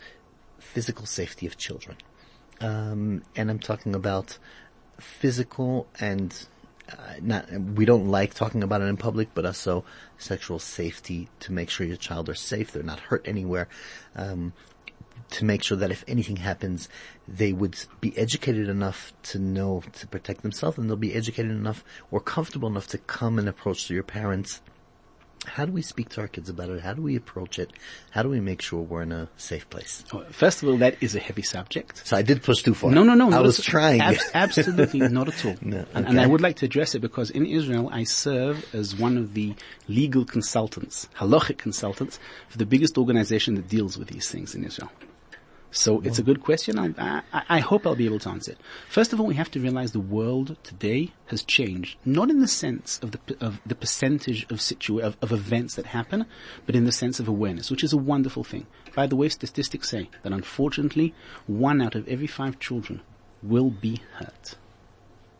physical 0.59 1.07
safety 1.07 1.47
of 1.47 1.57
children. 1.57 1.97
Um, 2.61 3.23
and 3.37 3.49
I'm 3.49 3.61
talking 3.61 3.95
about 3.95 4.39
physical 4.99 5.87
and 6.01 6.35
uh, 6.91 7.15
not, 7.23 7.49
we 7.79 7.85
don't 7.85 8.09
like 8.09 8.35
talking 8.35 8.65
about 8.65 8.81
it 8.81 8.87
in 8.87 8.97
public, 8.97 9.29
but 9.35 9.47
also 9.47 9.85
sexual 10.19 10.59
safety 10.59 11.29
to 11.41 11.53
make 11.53 11.71
sure 11.71 11.87
your 11.87 11.97
child 11.97 12.29
are 12.29 12.35
safe, 12.35 12.73
they're 12.73 12.83
not 12.83 12.99
hurt 12.99 13.23
anywhere, 13.25 13.69
um, 14.17 14.53
to 15.31 15.45
make 15.45 15.63
sure 15.63 15.77
that 15.79 15.91
if 15.91 16.05
anything 16.07 16.37
happens, 16.37 16.89
they 17.27 17.53
would 17.53 17.77
be 18.01 18.17
educated 18.17 18.69
enough 18.69 19.13
to 19.25 19.39
know 19.39 19.83
to 19.95 20.07
protect 20.07 20.43
themselves 20.43 20.79
and 20.79 20.89
they'll 20.89 20.97
be 20.97 21.15
educated 21.15 21.51
enough 21.51 21.85
or 22.11 22.21
comfortable 22.21 22.69
enough 22.69 22.87
to 22.89 22.99
come 22.99 23.39
and 23.39 23.49
approach 23.49 23.91
your 23.91 24.03
parents. 24.03 24.61
How 25.45 25.65
do 25.65 25.71
we 25.71 25.83
speak 25.83 26.09
to 26.11 26.23
our 26.23 26.27
kids 26.29 26.49
about 26.49 26.71
it? 26.71 26.81
How 26.81 26.93
do 26.95 27.03
we 27.03 27.15
approach 27.15 27.61
it? 27.61 27.73
How 28.11 28.23
do 28.25 28.29
we 28.29 28.41
make 28.41 28.61
sure 28.61 28.81
we're 28.81 29.03
in 29.03 29.13
a 29.13 29.29
safe 29.37 29.69
place? 29.71 30.03
Oh, 30.13 30.25
First 30.31 30.63
of 30.63 30.69
all, 30.69 30.77
that 30.79 30.97
is 31.01 31.15
a 31.15 31.21
heavy 31.21 31.43
subject. 31.43 32.05
So 32.05 32.17
I 32.17 32.23
did 32.23 32.43
push 32.43 32.63
too 32.65 32.75
far. 32.75 32.91
No, 32.91 33.05
no, 33.05 33.15
no. 33.15 33.31
I 33.31 33.41
was 33.41 33.61
trying. 33.63 34.01
ab- 34.01 34.17
absolutely 34.35 35.01
not 35.09 35.29
at 35.29 35.45
all. 35.45 35.55
No, 35.61 35.85
and, 35.95 36.09
and 36.09 36.21
I 36.21 36.27
would 36.27 36.41
like 36.41 36.57
to 36.57 36.67
address 36.67 36.97
it 36.97 37.01
because 37.01 37.31
in 37.31 37.47
Israel, 37.47 37.89
I 37.93 38.03
serve 38.05 38.75
as 38.75 38.97
one 38.97 39.17
of 39.17 39.35
the 39.35 39.55
legal 39.87 40.25
consultants, 40.25 41.09
halachic 41.17 41.59
consultants, 41.59 42.19
for 42.49 42.59
the 42.59 42.67
biggest 42.67 42.99
organization 42.99 43.55
that 43.55 43.69
deals 43.69 43.97
with 43.97 44.09
these 44.09 44.29
things 44.29 44.55
in 44.57 44.65
Israel. 44.65 44.91
So 45.77 46.01
it's 46.01 46.19
a 46.19 46.23
good 46.23 46.43
question. 46.43 46.79
I, 46.79 47.23
I, 47.33 47.43
I 47.49 47.59
hope 47.61 47.87
I'll 47.87 47.95
be 47.95 48.07
able 48.07 48.19
to 48.21 48.31
answer 48.31 48.53
it. 48.53 48.59
First 48.89 49.13
of 49.13 49.21
all, 49.21 49.27
we 49.27 49.35
have 49.35 49.51
to 49.53 49.61
realize 49.61 49.93
the 49.93 50.01
world 50.01 50.57
today 50.63 51.13
has 51.27 51.43
changed, 51.43 51.99
not 52.05 52.31
in 52.31 52.41
the 52.41 52.49
sense 52.49 52.99
of 53.03 53.11
the 53.13 53.21
of 53.41 53.61
the 53.67 53.75
percentage 53.75 54.45
of 54.45 54.59
situa- 54.59 55.03
of, 55.03 55.17
of 55.21 55.33
events 55.33 55.75
that 55.75 55.87
happen, 55.87 56.25
but 56.65 56.75
in 56.75 56.85
the 56.85 56.93
sense 56.93 57.21
of 57.21 57.29
awareness, 57.29 57.71
which 57.71 57.85
is 57.85 57.93
a 57.93 57.99
wonderful 57.99 58.43
thing. 58.43 58.67
By 58.95 59.07
the 59.07 59.17
way, 59.17 59.29
statistics 59.29 59.91
say 59.91 60.09
that 60.23 60.33
unfortunately, 60.33 61.15
one 61.47 61.83
out 61.83 61.95
of 61.95 62.09
every 62.09 62.27
five 62.27 62.59
children 62.59 63.03
will 63.43 63.71
be 63.71 64.01
hurt 64.15 64.57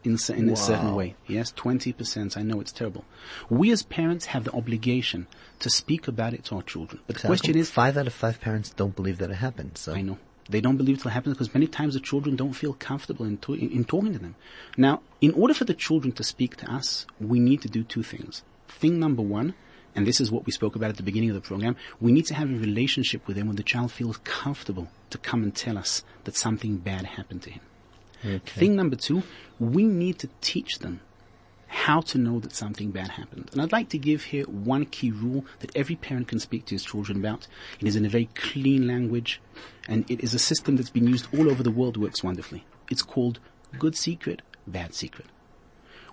in, 0.07 0.19
in 0.35 0.49
a 0.51 0.57
certain 0.57 0.95
way. 0.95 1.17
Yes, 1.27 1.53
20%. 1.53 2.37
I 2.37 2.43
know 2.43 2.61
it's 2.61 2.73
terrible. 2.73 3.05
We 3.51 3.71
as 3.73 3.83
parents 3.83 4.27
have 4.27 4.45
the 4.45 4.53
obligation 4.53 5.27
to 5.59 5.71
speak 5.71 6.07
about 6.07 6.33
it 6.35 6.45
to 6.45 6.57
our 6.57 6.63
children. 6.63 7.01
But 7.07 7.17
the 7.17 7.27
question 7.27 7.57
is, 7.57 7.71
five 7.71 7.97
out 7.97 8.07
of 8.07 8.15
five 8.15 8.41
parents 8.41 8.71
don't 8.71 8.95
believe 8.95 9.19
that 9.19 9.31
it 9.31 9.37
happened. 9.37 9.79
So 9.79 9.95
I 9.95 10.03
know. 10.03 10.19
They 10.49 10.61
don't 10.61 10.77
believe 10.77 10.99
it 10.99 11.05
will 11.05 11.11
happen 11.11 11.33
because 11.33 11.53
many 11.53 11.67
times 11.67 11.95
the 11.95 12.01
children 12.01 12.37
don't 12.37 12.53
feel 12.53 12.75
comfortable 12.75 13.27
in, 13.27 13.39
to- 13.39 13.55
in, 13.55 13.71
in 13.71 13.85
talking 13.85 14.13
to 14.13 14.19
them. 14.19 14.37
Now, 14.77 15.03
in 15.21 15.33
order 15.33 15.55
for 15.55 15.65
the 15.65 15.75
children 15.75 16.13
to 16.13 16.25
speak 16.25 16.57
to 16.59 16.71
us, 16.73 17.07
we 17.21 17.41
need 17.41 17.63
to 17.63 17.69
do 17.69 17.83
two 17.83 18.03
things. 18.03 18.43
Thing 18.69 18.99
number 18.99 19.23
one, 19.23 19.55
and 19.95 20.07
this 20.07 20.21
is 20.21 20.31
what 20.31 20.47
we 20.47 20.53
spoke 20.53 20.77
about 20.77 20.91
at 20.91 20.97
the 20.99 21.03
beginning 21.03 21.31
of 21.31 21.35
the 21.35 21.41
program, 21.41 21.75
we 22.01 22.13
need 22.13 22.27
to 22.27 22.35
have 22.35 22.51
a 22.51 22.55
relationship 22.55 23.27
with 23.27 23.37
them 23.37 23.47
when 23.47 23.57
the 23.57 23.63
child 23.63 23.91
feels 23.91 24.19
comfortable 24.19 24.89
to 25.11 25.19
come 25.19 25.43
and 25.43 25.55
tell 25.55 25.79
us 25.79 26.05
that 26.25 26.37
something 26.37 26.77
bad 26.77 27.05
happened 27.07 27.43
to 27.43 27.51
him. 27.51 27.61
Thing 28.45 28.77
number 28.77 28.97
two, 28.97 29.23
we 29.59 29.85
need 29.85 30.19
to 30.21 30.29
teach 30.41 30.79
them 30.81 31.01
how 31.67 32.01
to 32.01 32.19
know 32.19 32.39
that 32.41 32.53
something 32.53 32.91
bad 32.91 33.09
happened. 33.09 33.51
And 33.53 33.61
I'd 33.61 33.73
like 33.73 33.89
to 33.91 33.99
give 33.99 34.25
here 34.25 34.45
one 34.45 34.87
key 34.87 35.11
rule 35.11 35.45
that 35.61 35.75
every 35.77 35.97
parent 35.97 36.29
can 36.29 36.39
speak 36.39 36.67
to 36.67 36.75
his 36.75 36.85
children 36.85 37.19
about. 37.19 37.47
It 37.81 37.87
is 37.87 37.97
in 37.97 38.05
a 38.05 38.09
very 38.09 38.29
clean 38.35 38.87
language, 38.87 39.41
and 39.89 40.09
it 40.11 40.23
is 40.23 40.35
a 40.35 40.39
system 40.39 40.77
that's 40.77 40.91
been 40.91 41.07
used 41.07 41.29
all 41.37 41.51
over 41.51 41.63
the 41.63 41.71
world, 41.71 41.97
works 41.97 42.23
wonderfully. 42.23 42.65
It's 42.91 43.03
called 43.03 43.41
good 43.79 43.97
secret, 43.97 44.43
bad 44.67 44.95
secret. 44.95 45.27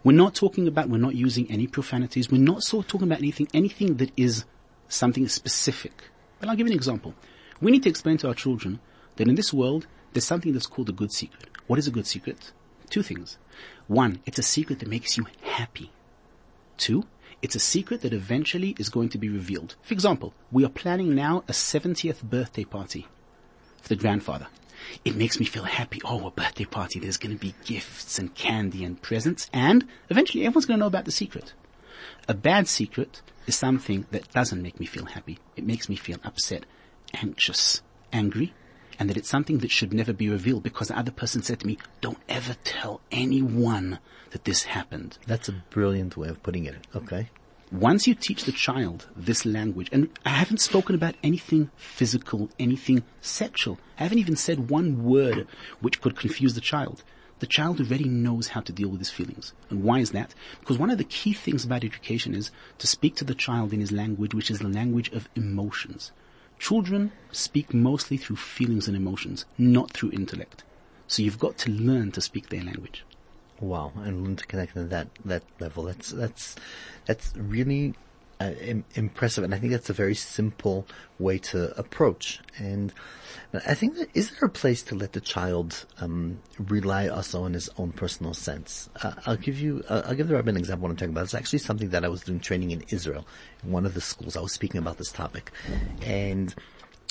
We're 0.04 0.14
not 0.14 0.36
talking 0.36 0.68
about, 0.68 0.90
we're 0.90 0.98
not 0.98 1.16
using 1.16 1.50
any 1.50 1.68
profanities, 1.68 2.30
we're 2.30 2.42
not 2.42 2.74
of 2.74 2.88
talking 2.88 3.08
about 3.08 3.20
anything, 3.20 3.48
anything 3.54 3.98
that 3.98 4.12
is 4.18 4.46
something 4.90 5.28
specific. 5.28 6.10
But 6.40 6.50
I'll 6.50 6.56
give 6.56 6.68
you 6.68 6.74
an 6.74 6.78
example. 6.78 7.14
We 7.62 7.72
need 7.72 7.84
to 7.84 7.90
explain 7.90 8.18
to 8.18 8.28
our 8.28 8.34
children 8.34 8.80
that 9.16 9.28
in 9.28 9.36
this 9.36 9.54
world, 9.54 9.88
there's 10.12 10.26
something 10.26 10.52
that's 10.52 10.68
called 10.68 10.90
a 10.90 10.94
good 10.94 11.14
secret. 11.14 11.50
What 11.68 11.80
is 11.80 11.88
a 11.88 11.92
good 11.92 12.06
secret? 12.06 12.52
Two 12.90 13.02
things. 13.02 13.38
One, 13.88 14.22
it's 14.26 14.40
a 14.40 14.44
secret 14.44 14.80
that 14.80 14.88
makes 14.88 15.18
you 15.18 15.28
happy. 15.42 15.92
Two, 16.78 17.06
it's 17.42 17.56
a 17.56 17.60
secret 17.60 18.02
that 18.02 18.14
eventually 18.14 18.76
is 18.80 18.90
going 18.90 19.10
to 19.10 19.18
be 19.18 19.30
revealed. 19.30 19.76
For 19.82 19.94
example, 19.94 20.34
we 20.52 20.64
are 20.64 20.70
planning 20.70 21.14
now 21.14 21.44
a 21.50 21.52
70th 21.52 22.24
birthday 22.24 22.64
party 22.64 23.08
for 23.82 23.90
the 23.90 23.98
grandfather. 23.98 24.48
It 25.04 25.16
makes 25.16 25.40
me 25.40 25.46
feel 25.46 25.64
happy. 25.64 26.02
Oh, 26.06 26.28
a 26.28 26.32
birthday 26.32 26.66
party. 26.66 27.00
There's 27.00 27.18
going 27.18 27.36
to 27.36 27.40
be 27.40 27.56
gifts 27.66 28.18
and 28.18 28.34
candy 28.34 28.86
and 28.86 29.02
presents 29.02 29.50
and 29.52 29.86
eventually 30.10 30.46
everyone's 30.46 30.66
going 30.66 30.78
to 30.78 30.84
know 30.84 30.88
about 30.88 31.06
the 31.06 31.12
secret. 31.12 31.54
A 32.28 32.34
bad 32.34 32.68
secret 32.68 33.22
is 33.48 33.56
something 33.56 34.06
that 34.12 34.32
doesn't 34.32 34.62
make 34.62 34.80
me 34.80 34.86
feel 34.86 35.06
happy. 35.06 35.40
It 35.58 35.66
makes 35.66 35.90
me 35.90 35.96
feel 35.96 36.20
upset, 36.24 36.66
anxious, 37.14 37.82
angry, 38.14 38.54
and 39.00 39.10
that 39.10 39.18
it's 39.18 39.30
something 39.30 39.60
that 39.60 39.72
should 39.72 39.94
never 39.94 40.14
be 40.14 40.30
revealed 40.30 40.64
because 40.64 40.88
the 40.88 40.98
other 40.98 41.12
person 41.12 41.42
said 41.42 41.60
to 41.60 41.68
me, 41.68 41.78
don't 42.02 42.18
ever 42.30 42.56
tell 42.64 43.02
anyone 43.12 44.00
that 44.32 44.46
this 44.46 44.64
happened. 44.64 45.18
that's 45.28 45.50
a 45.50 45.64
brilliant 45.70 46.18
way 46.18 46.28
of 46.28 46.42
putting 46.44 46.66
it. 46.66 46.76
Okay. 46.96 47.30
Once 47.72 48.06
you 48.08 48.14
teach 48.14 48.44
the 48.44 48.52
child 48.52 49.08
this 49.16 49.46
language, 49.46 49.90
and 49.92 50.08
I 50.26 50.30
haven't 50.30 50.62
spoken 50.62 50.94
about 50.94 51.16
anything 51.24 51.72
physical, 51.76 52.50
anything 52.60 53.04
sexual. 53.20 53.80
I 54.00 54.04
haven't 54.04 54.20
even 54.20 54.36
said 54.36 54.70
one 54.70 55.04
word 55.04 55.48
which 55.80 56.00
could 56.00 56.16
confuse 56.16 56.54
the 56.54 56.62
child. 56.62 57.04
The 57.40 57.48
child 57.48 57.80
already 57.82 58.08
knows 58.08 58.50
how 58.50 58.62
to 58.62 58.72
deal 58.72 58.90
with 58.90 59.00
his 59.00 59.10
feelings. 59.10 59.54
And 59.70 59.84
why 59.84 60.00
is 60.00 60.12
that? 60.12 60.36
Because 60.60 60.78
one 60.78 60.92
of 60.92 61.00
the 61.00 61.04
key 61.04 61.34
things 61.34 61.66
about 61.66 61.84
education 61.84 62.36
is 62.36 62.52
to 62.78 62.88
speak 62.88 63.16
to 63.16 63.26
the 63.26 63.36
child 63.36 63.74
in 63.74 63.80
his 63.80 63.92
language, 63.92 64.34
which 64.36 64.52
is 64.52 64.60
the 64.60 64.68
language 64.68 65.10
of 65.12 65.28
emotions. 65.36 66.12
Children 66.60 67.12
speak 67.32 67.74
mostly 67.74 68.18
through 68.18 68.38
feelings 68.38 68.88
and 68.88 68.96
emotions, 68.96 69.46
not 69.58 69.92
through 69.92 70.12
intellect. 70.12 70.64
So 71.08 71.22
you've 71.22 71.40
got 71.40 71.58
to 71.60 71.72
learn 71.72 72.12
to 72.14 72.22
speak 72.22 72.50
their 72.50 72.64
language. 72.64 73.04
Wow, 73.60 73.92
and 73.96 74.24
learn 74.24 74.36
to 74.38 74.46
connect 74.46 74.76
at 74.76 74.90
that 74.90 75.08
that 75.26 75.44
level. 75.60 75.84
That's 75.84 76.10
that's 76.10 76.56
that's 77.06 77.34
really 77.36 77.94
uh, 78.44 78.52
Im- 78.62 78.86
impressive, 78.96 79.44
and 79.44 79.54
I 79.56 79.60
think 79.60 79.72
that's 79.72 79.90
a 79.90 79.94
very 79.94 80.16
simple 80.16 80.86
way 81.20 81.38
to 81.38 81.78
approach. 81.78 82.42
And 82.58 82.94
I 83.54 83.74
think 83.74 83.98
that 83.98 84.10
is 84.14 84.32
there 84.32 84.48
a 84.48 84.50
place 84.50 84.84
to 84.84 84.96
let 84.96 85.14
the 85.14 85.22
child 85.22 85.86
um, 86.00 86.42
rely 86.60 87.08
also 87.08 87.44
on 87.44 87.54
his 87.54 87.70
own 87.78 87.92
personal 87.92 88.34
sense? 88.34 88.90
Uh, 89.02 89.14
I'll 89.26 89.38
give 89.38 89.60
you, 89.60 89.84
uh, 89.88 90.04
I'll 90.06 90.16
give 90.16 90.28
the 90.28 90.36
rabbi 90.36 90.50
an 90.50 90.58
example. 90.58 90.84
What 90.84 90.92
I'm 90.92 90.98
talking 90.98 91.14
about. 91.14 91.26
It's 91.26 91.34
actually 91.34 91.60
something 91.60 91.90
that 91.90 92.04
I 92.04 92.10
was 92.10 92.22
doing 92.22 92.40
training 92.40 92.72
in 92.72 92.84
Israel, 92.90 93.26
in 93.64 93.72
one 93.72 93.86
of 93.86 93.94
the 93.94 94.02
schools. 94.02 94.36
I 94.36 94.42
was 94.42 94.54
speaking 94.54 94.80
about 94.80 94.98
this 94.98 95.12
topic, 95.12 95.52
and 96.02 96.54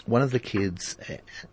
one 0.05 0.22
of 0.22 0.30
the 0.30 0.41
kids, 0.41 0.97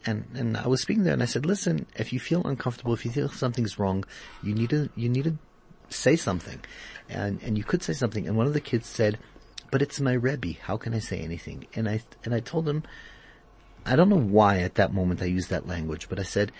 and 0.05 0.25
and 0.35 0.57
I 0.57 0.67
was 0.67 0.81
speaking 0.81 1.03
there, 1.03 1.13
and 1.13 1.23
I 1.23 1.27
said, 1.27 1.45
"Listen, 1.45 1.85
if 1.95 2.11
you 2.11 2.19
feel 2.19 2.43
uncomfortable, 2.45 2.93
if 2.93 3.05
you 3.05 3.11
feel 3.11 3.29
something's 3.29 3.77
wrong, 3.79 4.03
you 4.43 4.53
need 4.53 4.71
to 4.71 4.89
you 4.95 5.07
need 5.07 5.25
to 5.25 5.37
say 5.89 6.15
something," 6.15 6.59
and 7.07 7.41
and 7.43 7.57
you 7.57 7.63
could 7.63 7.83
say 7.83 7.93
something. 7.93 8.27
And 8.27 8.35
one 8.35 8.47
of 8.47 8.53
the 8.53 8.61
kids 8.61 8.87
said, 8.87 9.19
"But 9.71 9.81
it's 9.81 9.99
my 9.99 10.13
rebbe. 10.13 10.53
How 10.61 10.77
can 10.77 10.93
I 10.93 10.99
say 10.99 11.19
anything?" 11.19 11.67
And 11.75 11.87
I 11.87 12.01
and 12.23 12.33
I 12.33 12.39
told 12.39 12.67
him, 12.67 12.83
I 13.85 13.95
don't 13.95 14.09
know 14.09 14.19
why 14.19 14.59
at 14.59 14.75
that 14.75 14.93
moment 14.93 15.21
I 15.21 15.25
used 15.25 15.49
that 15.49 15.67
language, 15.67 16.09
but 16.09 16.19
I 16.19 16.23
said, 16.23 16.51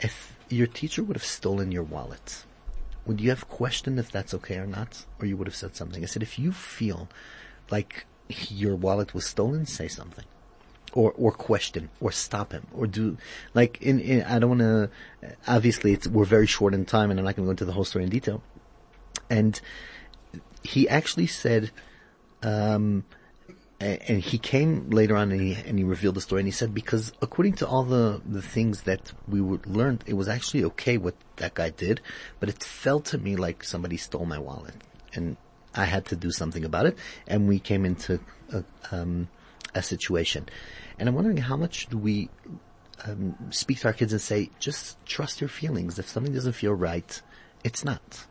if 0.00 0.36
your 0.48 0.66
teacher 0.66 1.02
would 1.02 1.16
have 1.16 1.24
stolen 1.24 1.72
your 1.72 1.82
wallet, 1.82 2.44
would 3.04 3.20
you 3.20 3.30
have 3.30 3.48
questioned 3.48 3.98
if 3.98 4.10
that's 4.10 4.34
okay 4.34 4.56
or 4.56 4.66
not? 4.66 5.04
Or 5.20 5.26
you 5.26 5.36
would 5.36 5.46
have 5.46 5.56
said 5.56 5.76
something? 5.76 6.02
I 6.02 6.06
said, 6.06 6.22
if 6.22 6.38
you 6.38 6.52
feel 6.52 7.08
like 7.70 8.06
your 8.48 8.76
wallet 8.76 9.14
was 9.14 9.26
stolen, 9.26 9.66
say 9.66 9.88
something. 9.88 10.24
Or, 10.94 11.12
or 11.12 11.32
question, 11.32 11.90
or 12.00 12.10
stop 12.10 12.52
him, 12.52 12.66
or 12.72 12.86
do, 12.86 13.18
like, 13.52 13.82
in, 13.82 14.00
in 14.00 14.22
I 14.22 14.38
don't 14.38 14.48
wanna, 14.48 14.88
obviously 15.46 15.92
it's, 15.92 16.08
we're 16.08 16.24
very 16.24 16.46
short 16.46 16.72
in 16.72 16.86
time 16.86 17.10
and 17.10 17.20
I'm 17.20 17.26
not 17.26 17.36
gonna 17.36 17.46
go 17.46 17.50
into 17.50 17.66
the 17.66 17.72
whole 17.72 17.84
story 17.84 18.04
in 18.04 18.10
detail. 18.10 18.42
And 19.28 19.60
he 20.62 20.88
actually 20.88 21.26
said, 21.26 21.70
um, 22.42 23.04
and 23.80 24.20
he 24.20 24.38
came 24.38 24.90
later 24.90 25.16
on 25.16 25.30
and 25.30 25.40
he, 25.40 25.54
and 25.54 25.78
he 25.78 25.84
revealed 25.84 26.16
the 26.16 26.20
story 26.20 26.40
and 26.40 26.48
he 26.48 26.52
said 26.52 26.74
because 26.74 27.12
according 27.22 27.52
to 27.54 27.66
all 27.66 27.84
the, 27.84 28.20
the 28.26 28.42
things 28.42 28.82
that 28.82 29.12
we 29.28 29.40
learned, 29.40 30.02
it 30.06 30.14
was 30.14 30.28
actually 30.28 30.64
okay 30.64 30.98
what 30.98 31.14
that 31.36 31.54
guy 31.54 31.70
did, 31.70 32.00
but 32.40 32.48
it 32.48 32.62
felt 32.62 33.04
to 33.06 33.18
me 33.18 33.36
like 33.36 33.62
somebody 33.62 33.96
stole 33.96 34.26
my 34.26 34.38
wallet 34.38 34.74
and 35.14 35.36
I 35.76 35.84
had 35.84 36.06
to 36.06 36.16
do 36.16 36.32
something 36.32 36.64
about 36.64 36.86
it 36.86 36.98
and 37.28 37.46
we 37.46 37.60
came 37.60 37.84
into 37.84 38.18
a, 38.52 38.64
um, 38.90 39.28
a 39.76 39.82
situation. 39.82 40.48
And 40.98 41.08
I'm 41.08 41.14
wondering 41.14 41.36
how 41.36 41.56
much 41.56 41.86
do 41.86 41.98
we 41.98 42.30
um, 43.04 43.36
speak 43.50 43.78
to 43.80 43.88
our 43.88 43.94
kids 43.94 44.12
and 44.12 44.20
say, 44.20 44.50
just 44.58 45.04
trust 45.06 45.40
your 45.40 45.48
feelings. 45.48 46.00
If 46.00 46.08
something 46.08 46.32
doesn't 46.32 46.54
feel 46.54 46.74
right, 46.74 47.22
it's 47.62 47.84
not. 47.84 48.26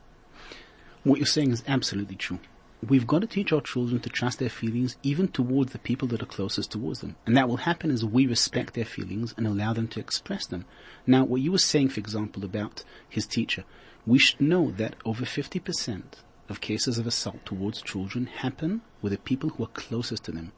What 1.06 1.20
you're 1.20 1.26
saying 1.26 1.52
is 1.52 1.64
absolutely 1.70 2.18
true 2.18 2.40
we've 2.86 3.08
got 3.08 3.22
to 3.22 3.28
teach 3.28 3.52
our 3.52 3.62
children 3.62 4.00
to 4.02 4.10
trust 4.10 4.40
their 4.40 4.50
feelings 4.50 4.98
even 5.02 5.28
towards 5.28 5.72
the 5.72 5.80
people 5.80 6.08
that 6.10 6.22
are 6.22 6.28
closest 6.28 6.72
towards 6.72 7.02
them. 7.02 7.16
And 7.26 7.36
that 7.36 7.50
will 7.50 7.58
happen 7.58 7.90
as 7.90 8.06
we 8.06 8.28
respect 8.28 8.74
their 8.74 8.86
feelings 8.86 9.34
and 9.36 9.48
allow 9.48 9.74
them 9.74 9.88
to 9.90 10.00
express 10.00 10.46
them. 10.46 10.66
Now, 11.06 11.24
what 11.24 11.42
you 11.42 11.52
were 11.52 11.58
saying, 11.58 11.90
for 11.90 12.00
example, 12.00 12.46
about 12.46 12.84
his 13.10 13.26
teacher, 13.26 13.64
we 14.06 14.20
should 14.20 14.42
know 14.42 14.72
that 14.72 14.96
over 15.06 15.26
50% 15.26 16.04
of 16.50 16.62
cases 16.62 16.98
of 16.98 17.08
assault 17.08 17.46
towards 17.46 17.82
children 17.82 18.28
happen 18.28 18.82
with 19.02 19.12
the 19.12 19.18
people 19.18 19.50
who 19.50 19.64
are 19.64 19.68
closest 19.68 20.26
to 20.26 20.32
them. 20.32 20.52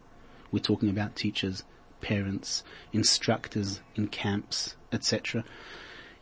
We're 0.52 0.60
talking 0.60 0.90
about 0.90 1.16
teachers, 1.16 1.64
parents, 2.02 2.64
instructors 2.92 3.82
in 3.96 4.08
camps, 4.08 4.76
etc. 4.92 5.44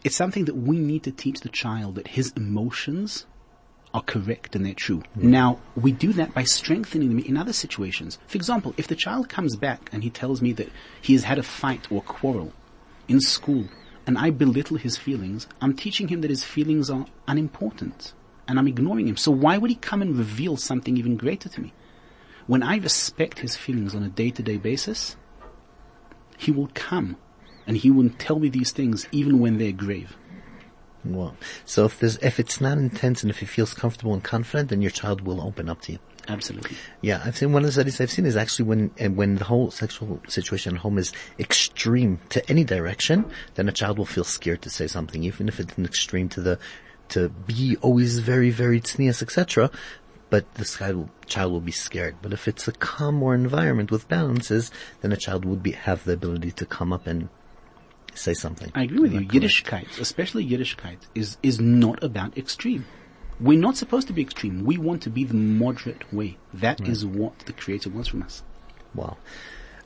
It's 0.03 0.15
something 0.15 0.45
that 0.45 0.55
we 0.55 0.77
need 0.77 1.03
to 1.03 1.11
teach 1.11 1.41
the 1.41 1.49
child 1.49 1.95
that 1.95 2.09
his 2.09 2.31
emotions 2.35 3.25
are 3.93 4.01
correct 4.01 4.55
and 4.55 4.65
they're 4.65 4.73
true. 4.73 5.01
Mm. 5.17 5.23
Now, 5.23 5.59
we 5.75 5.91
do 5.91 6.13
that 6.13 6.33
by 6.33 6.43
strengthening 6.43 7.09
them 7.09 7.19
in 7.19 7.38
other 7.38 7.53
situations. 7.53 8.19
For 8.27 8.38
example, 8.38 8.73
if 8.77 8.88
the 8.88 8.95
child 8.95 9.29
comes 9.29 9.55
back 9.55 9.89
and 9.91 10.03
he 10.03 10.09
tells 10.09 10.41
me 10.41 10.51
that 10.53 10.69
he 11.01 11.13
has 11.13 11.23
had 11.23 11.39
a 11.39 11.43
fight 11.43 11.91
or 11.91 12.01
quarrel 12.01 12.53
in 13.07 13.19
school 13.21 13.65
and 14.05 14.17
I 14.17 14.29
belittle 14.29 14.77
his 14.77 14.97
feelings, 14.97 15.47
I'm 15.61 15.75
teaching 15.75 16.07
him 16.09 16.21
that 16.21 16.29
his 16.29 16.43
feelings 16.43 16.89
are 16.89 17.05
unimportant 17.27 18.13
and 18.47 18.59
I'm 18.59 18.67
ignoring 18.67 19.07
him. 19.07 19.17
So 19.17 19.31
why 19.31 19.57
would 19.57 19.69
he 19.69 19.75
come 19.75 20.01
and 20.01 20.17
reveal 20.17 20.57
something 20.57 20.97
even 20.97 21.17
greater 21.17 21.49
to 21.49 21.61
me? 21.61 21.73
When 22.45 22.63
I 22.63 22.77
respect 22.77 23.39
his 23.39 23.57
feelings 23.57 23.93
on 23.93 24.03
a 24.03 24.09
day-to-day 24.09 24.57
basis, 24.57 25.17
he 26.38 26.51
will 26.51 26.69
come 26.73 27.17
and 27.65 27.75
he 27.75 27.91
will 27.91 28.09
tell 28.17 28.39
me 28.39 28.47
these 28.47 28.71
things 28.71 29.07
even 29.11 29.39
when 29.39 29.57
they're 29.57 29.73
grave. 29.73 30.15
Well, 31.05 31.35
so 31.65 31.85
if 31.85 31.99
there's, 31.99 32.17
if 32.17 32.39
it's 32.39 32.59
not 32.59 32.77
intense 32.77 33.23
and 33.23 33.29
if 33.29 33.39
he 33.39 33.45
feels 33.45 33.73
comfortable 33.73 34.13
and 34.13 34.23
confident, 34.23 34.69
then 34.69 34.81
your 34.81 34.91
child 34.91 35.21
will 35.21 35.41
open 35.41 35.69
up 35.69 35.81
to 35.81 35.93
you. 35.93 35.99
Absolutely. 36.27 36.75
Yeah, 37.01 37.21
I've 37.23 37.37
seen 37.37 37.53
one 37.53 37.61
of 37.61 37.67
the 37.67 37.71
studies 37.71 38.01
I've 38.01 38.11
seen 38.11 38.25
is 38.25 38.35
actually 38.35 38.65
when 38.65 38.91
eh, 38.97 39.07
when 39.07 39.35
the 39.35 39.45
whole 39.45 39.71
sexual 39.71 40.21
situation 40.27 40.75
at 40.75 40.81
home 40.81 40.97
is 40.97 41.13
extreme 41.39 42.19
to 42.29 42.47
any 42.49 42.65
direction, 42.65 43.25
then 43.55 43.69
a 43.69 43.71
child 43.71 43.97
will 43.97 44.05
feel 44.05 44.25
scared 44.25 44.61
to 44.63 44.69
say 44.69 44.87
something, 44.87 45.23
even 45.23 45.47
if 45.47 45.59
it's 45.59 45.77
an 45.77 45.85
extreme 45.85 46.27
to 46.29 46.41
the 46.41 46.59
to 47.09 47.29
be 47.29 47.77
always 47.81 48.19
very 48.19 48.49
very 48.49 48.81
tznius, 48.81 49.21
etc. 49.21 49.71
But 50.29 50.53
the 50.55 50.65
child, 50.65 51.09
child 51.25 51.53
will 51.53 51.61
be 51.61 51.71
scared. 51.71 52.17
But 52.21 52.33
if 52.33 52.49
it's 52.49 52.67
a 52.67 52.73
calmer 52.73 53.33
environment 53.33 53.91
with 53.91 54.09
balances, 54.09 54.71
then 54.99 55.13
a 55.13 55.17
child 55.17 55.45
would 55.45 55.63
be 55.63 55.71
have 55.71 56.03
the 56.03 56.11
ability 56.11 56.51
to 56.51 56.65
come 56.65 56.91
up 56.91 57.07
and 57.07 57.29
say 58.18 58.34
something. 58.34 58.72
I 58.76 58.84
agree 58.84 58.99
with 58.99 59.13
you. 59.13 59.22
Yiddishkeit, 59.22 59.99
especially 59.99 60.47
Yiddishkeit, 60.47 60.97
is, 61.15 61.38
is 61.43 61.59
not 61.59 62.03
about 62.03 62.38
extreme. 62.38 62.86
We're 63.39 63.59
not 63.59 63.78
supposed 63.78 64.07
to 64.07 64.13
be 64.13 64.22
extreme. 64.22 64.63
We 64.63 64.78
want 64.78 65.03
to 65.03 65.09
be 65.09 65.24
the 65.24 65.36
moderate 65.36 66.11
way. 66.11 66.38
That 66.53 66.80
right. 66.80 66.89
is 66.89 67.05
what 67.05 67.39
the 67.39 67.53
Creator 67.53 67.91
wants 67.91 68.09
from 68.09 68.24
us. 68.24 68.43
Wow. 68.95 69.18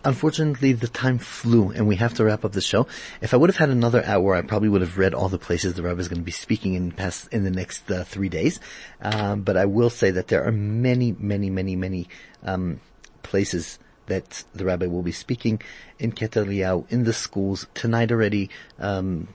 Unfortunately, 0.03 0.73
the 0.73 0.87
time 0.87 1.19
flew 1.19 1.69
and 1.69 1.87
we 1.87 1.97
have 1.97 2.15
to 2.15 2.23
wrap 2.23 2.43
up 2.43 2.53
the 2.53 2.61
show. 2.61 2.87
If 3.21 3.33
I 3.33 3.37
would 3.37 3.49
have 3.49 3.57
had 3.57 3.69
another 3.69 4.03
hour, 4.03 4.33
I 4.33 4.41
probably 4.41 4.69
would 4.69 4.81
have 4.81 4.97
read 4.97 5.13
all 5.13 5.29
the 5.29 5.37
places 5.37 5.75
the 5.75 5.83
Rabbi 5.83 5.99
is 5.99 6.07
going 6.07 6.21
to 6.21 6.25
be 6.25 6.31
speaking 6.31 6.73
in 6.73 6.91
past, 6.91 7.31
in 7.31 7.43
the 7.43 7.51
next 7.51 7.91
uh, 7.91 8.03
three 8.03 8.29
days. 8.29 8.59
Um, 9.01 9.41
but 9.41 9.57
I 9.57 9.65
will 9.65 9.91
say 9.91 10.09
that 10.11 10.27
there 10.27 10.43
are 10.43 10.51
many, 10.51 11.15
many, 11.19 11.51
many, 11.51 11.75
many, 11.75 12.07
um, 12.43 12.79
places 13.21 13.77
that 14.07 14.43
the 14.53 14.65
rabbi 14.65 14.87
will 14.87 15.03
be 15.03 15.11
speaking 15.11 15.61
in 15.99 16.11
Keter 16.11 16.85
in 16.89 17.03
the 17.03 17.13
schools 17.13 17.67
tonight 17.73 18.11
already. 18.11 18.49
Um, 18.79 19.27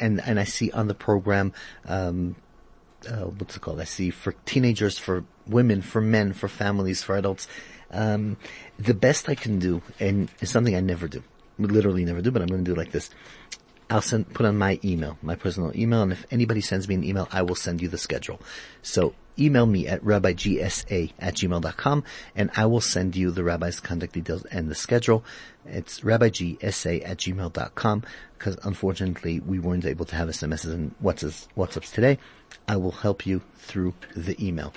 and 0.00 0.20
and 0.20 0.40
I 0.40 0.44
see 0.44 0.70
on 0.72 0.88
the 0.88 0.94
program, 0.94 1.52
um, 1.86 2.36
uh, 3.08 3.26
what's 3.26 3.56
it 3.56 3.60
called? 3.60 3.80
I 3.80 3.84
see 3.84 4.10
for 4.10 4.32
teenagers, 4.46 4.98
for 4.98 5.24
women, 5.46 5.82
for 5.82 6.00
men, 6.00 6.32
for 6.32 6.48
families, 6.48 7.02
for 7.02 7.16
adults. 7.16 7.46
Um, 7.90 8.36
the 8.78 8.94
best 8.94 9.28
I 9.28 9.34
can 9.34 9.58
do, 9.58 9.82
and 10.00 10.30
it's 10.40 10.50
something 10.50 10.74
I 10.74 10.80
never 10.80 11.06
do, 11.08 11.22
literally 11.58 12.04
never 12.04 12.20
do, 12.20 12.30
but 12.30 12.42
I'm 12.42 12.48
going 12.48 12.64
to 12.64 12.70
do 12.70 12.76
like 12.76 12.90
this. 12.90 13.10
I'll 13.88 14.02
send, 14.02 14.34
put 14.34 14.44
on 14.44 14.58
my 14.58 14.80
email, 14.84 15.16
my 15.22 15.36
personal 15.36 15.70
email, 15.76 16.02
and 16.02 16.10
if 16.10 16.26
anybody 16.32 16.60
sends 16.60 16.88
me 16.88 16.96
an 16.96 17.04
email, 17.04 17.28
I 17.30 17.42
will 17.42 17.54
send 17.54 17.80
you 17.80 17.88
the 17.88 17.98
schedule. 17.98 18.40
So 18.82 19.14
email 19.38 19.66
me 19.66 19.86
at 19.86 20.02
rabbigsa 20.02 21.12
at 21.18 21.34
gmail.com 21.34 22.04
and 22.34 22.50
I 22.56 22.66
will 22.66 22.80
send 22.80 23.16
you 23.16 23.30
the 23.30 23.44
rabbi's 23.44 23.80
contact 23.80 24.12
details 24.12 24.44
and 24.46 24.68
the 24.68 24.74
schedule. 24.74 25.24
It's 25.64 26.00
rabbigsa 26.00 27.08
at 27.08 27.18
gmail.com 27.18 28.04
because 28.38 28.58
unfortunately 28.62 29.40
we 29.40 29.58
weren't 29.58 29.84
able 29.84 30.04
to 30.06 30.16
have 30.16 30.28
SMSs 30.28 30.72
and 30.72 30.94
WhatsApps, 31.02 31.48
WhatsApps 31.56 31.92
today. 31.92 32.18
I 32.68 32.76
will 32.76 32.92
help 32.92 33.26
you 33.26 33.42
through 33.56 33.94
the 34.14 34.36
email. 34.44 34.72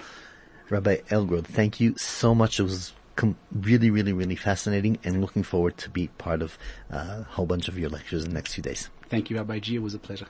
Rabbi 0.70 0.98
Elgrod, 1.10 1.46
thank 1.46 1.80
you 1.80 1.96
so 1.98 2.36
much. 2.36 2.60
It 2.60 2.64
was 2.64 2.94
com- 3.16 3.38
really, 3.52 3.90
really, 3.90 4.14
really 4.14 4.36
fascinating 4.36 5.00
and 5.04 5.22
looking 5.22 5.44
forward 5.44 5.78
to 5.78 5.90
be 5.90 6.08
part 6.08 6.42
of 6.42 6.58
uh, 6.92 7.18
a 7.20 7.24
whole 7.24 7.46
bunch 7.46 7.68
of 7.68 7.78
your 7.78 7.90
lectures 7.90 8.24
in 8.24 8.30
the 8.30 8.36
next 8.36 8.54
few 8.54 8.64
days. 8.64 8.90
Thank 9.10 9.30
you, 9.30 9.38
Rabbi 9.38 9.60
G. 9.60 9.76
It 9.76 9.82
was 9.82 9.94
a 9.94 10.00
pleasure. 10.00 10.28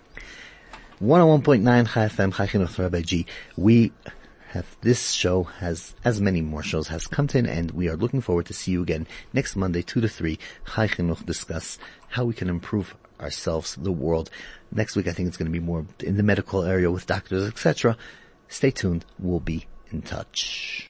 101.9 1.01 1.87
Chai 1.87 2.07
FM, 2.07 2.33
Chai 2.33 2.83
Rabbi 2.83 3.01
G. 3.01 3.25
We 3.55 3.91
have 4.49 4.77
this 4.81 5.11
show 5.11 5.43
has 5.43 5.93
as 6.03 6.19
many 6.19 6.41
more 6.41 6.63
shows 6.63 6.87
has 6.87 7.05
come 7.07 7.27
to 7.27 7.37
an 7.37 7.45
end. 7.45 7.71
We 7.71 7.87
are 7.87 7.95
looking 7.95 8.21
forward 8.21 8.47
to 8.47 8.53
see 8.53 8.71
you 8.71 8.81
again 8.81 9.07
next 9.33 9.55
Monday, 9.55 9.81
two 9.81 10.01
to 10.01 10.07
three. 10.07 10.39
Chai 10.73 10.87
Chinuch 10.87 11.25
discuss 11.25 11.77
how 12.09 12.25
we 12.25 12.33
can 12.33 12.49
improve 12.49 12.95
ourselves, 13.19 13.75
the 13.75 13.91
world. 13.91 14.29
Next 14.71 14.95
week, 14.95 15.07
I 15.07 15.11
think 15.11 15.27
it's 15.27 15.37
going 15.37 15.51
to 15.51 15.59
be 15.59 15.65
more 15.65 15.85
in 15.99 16.17
the 16.17 16.23
medical 16.23 16.63
area 16.63 16.89
with 16.89 17.05
doctors, 17.05 17.47
etc. 17.47 17.97
Stay 18.47 18.71
tuned. 18.71 19.05
We'll 19.19 19.39
be 19.39 19.67
in 19.91 20.01
touch. 20.01 20.87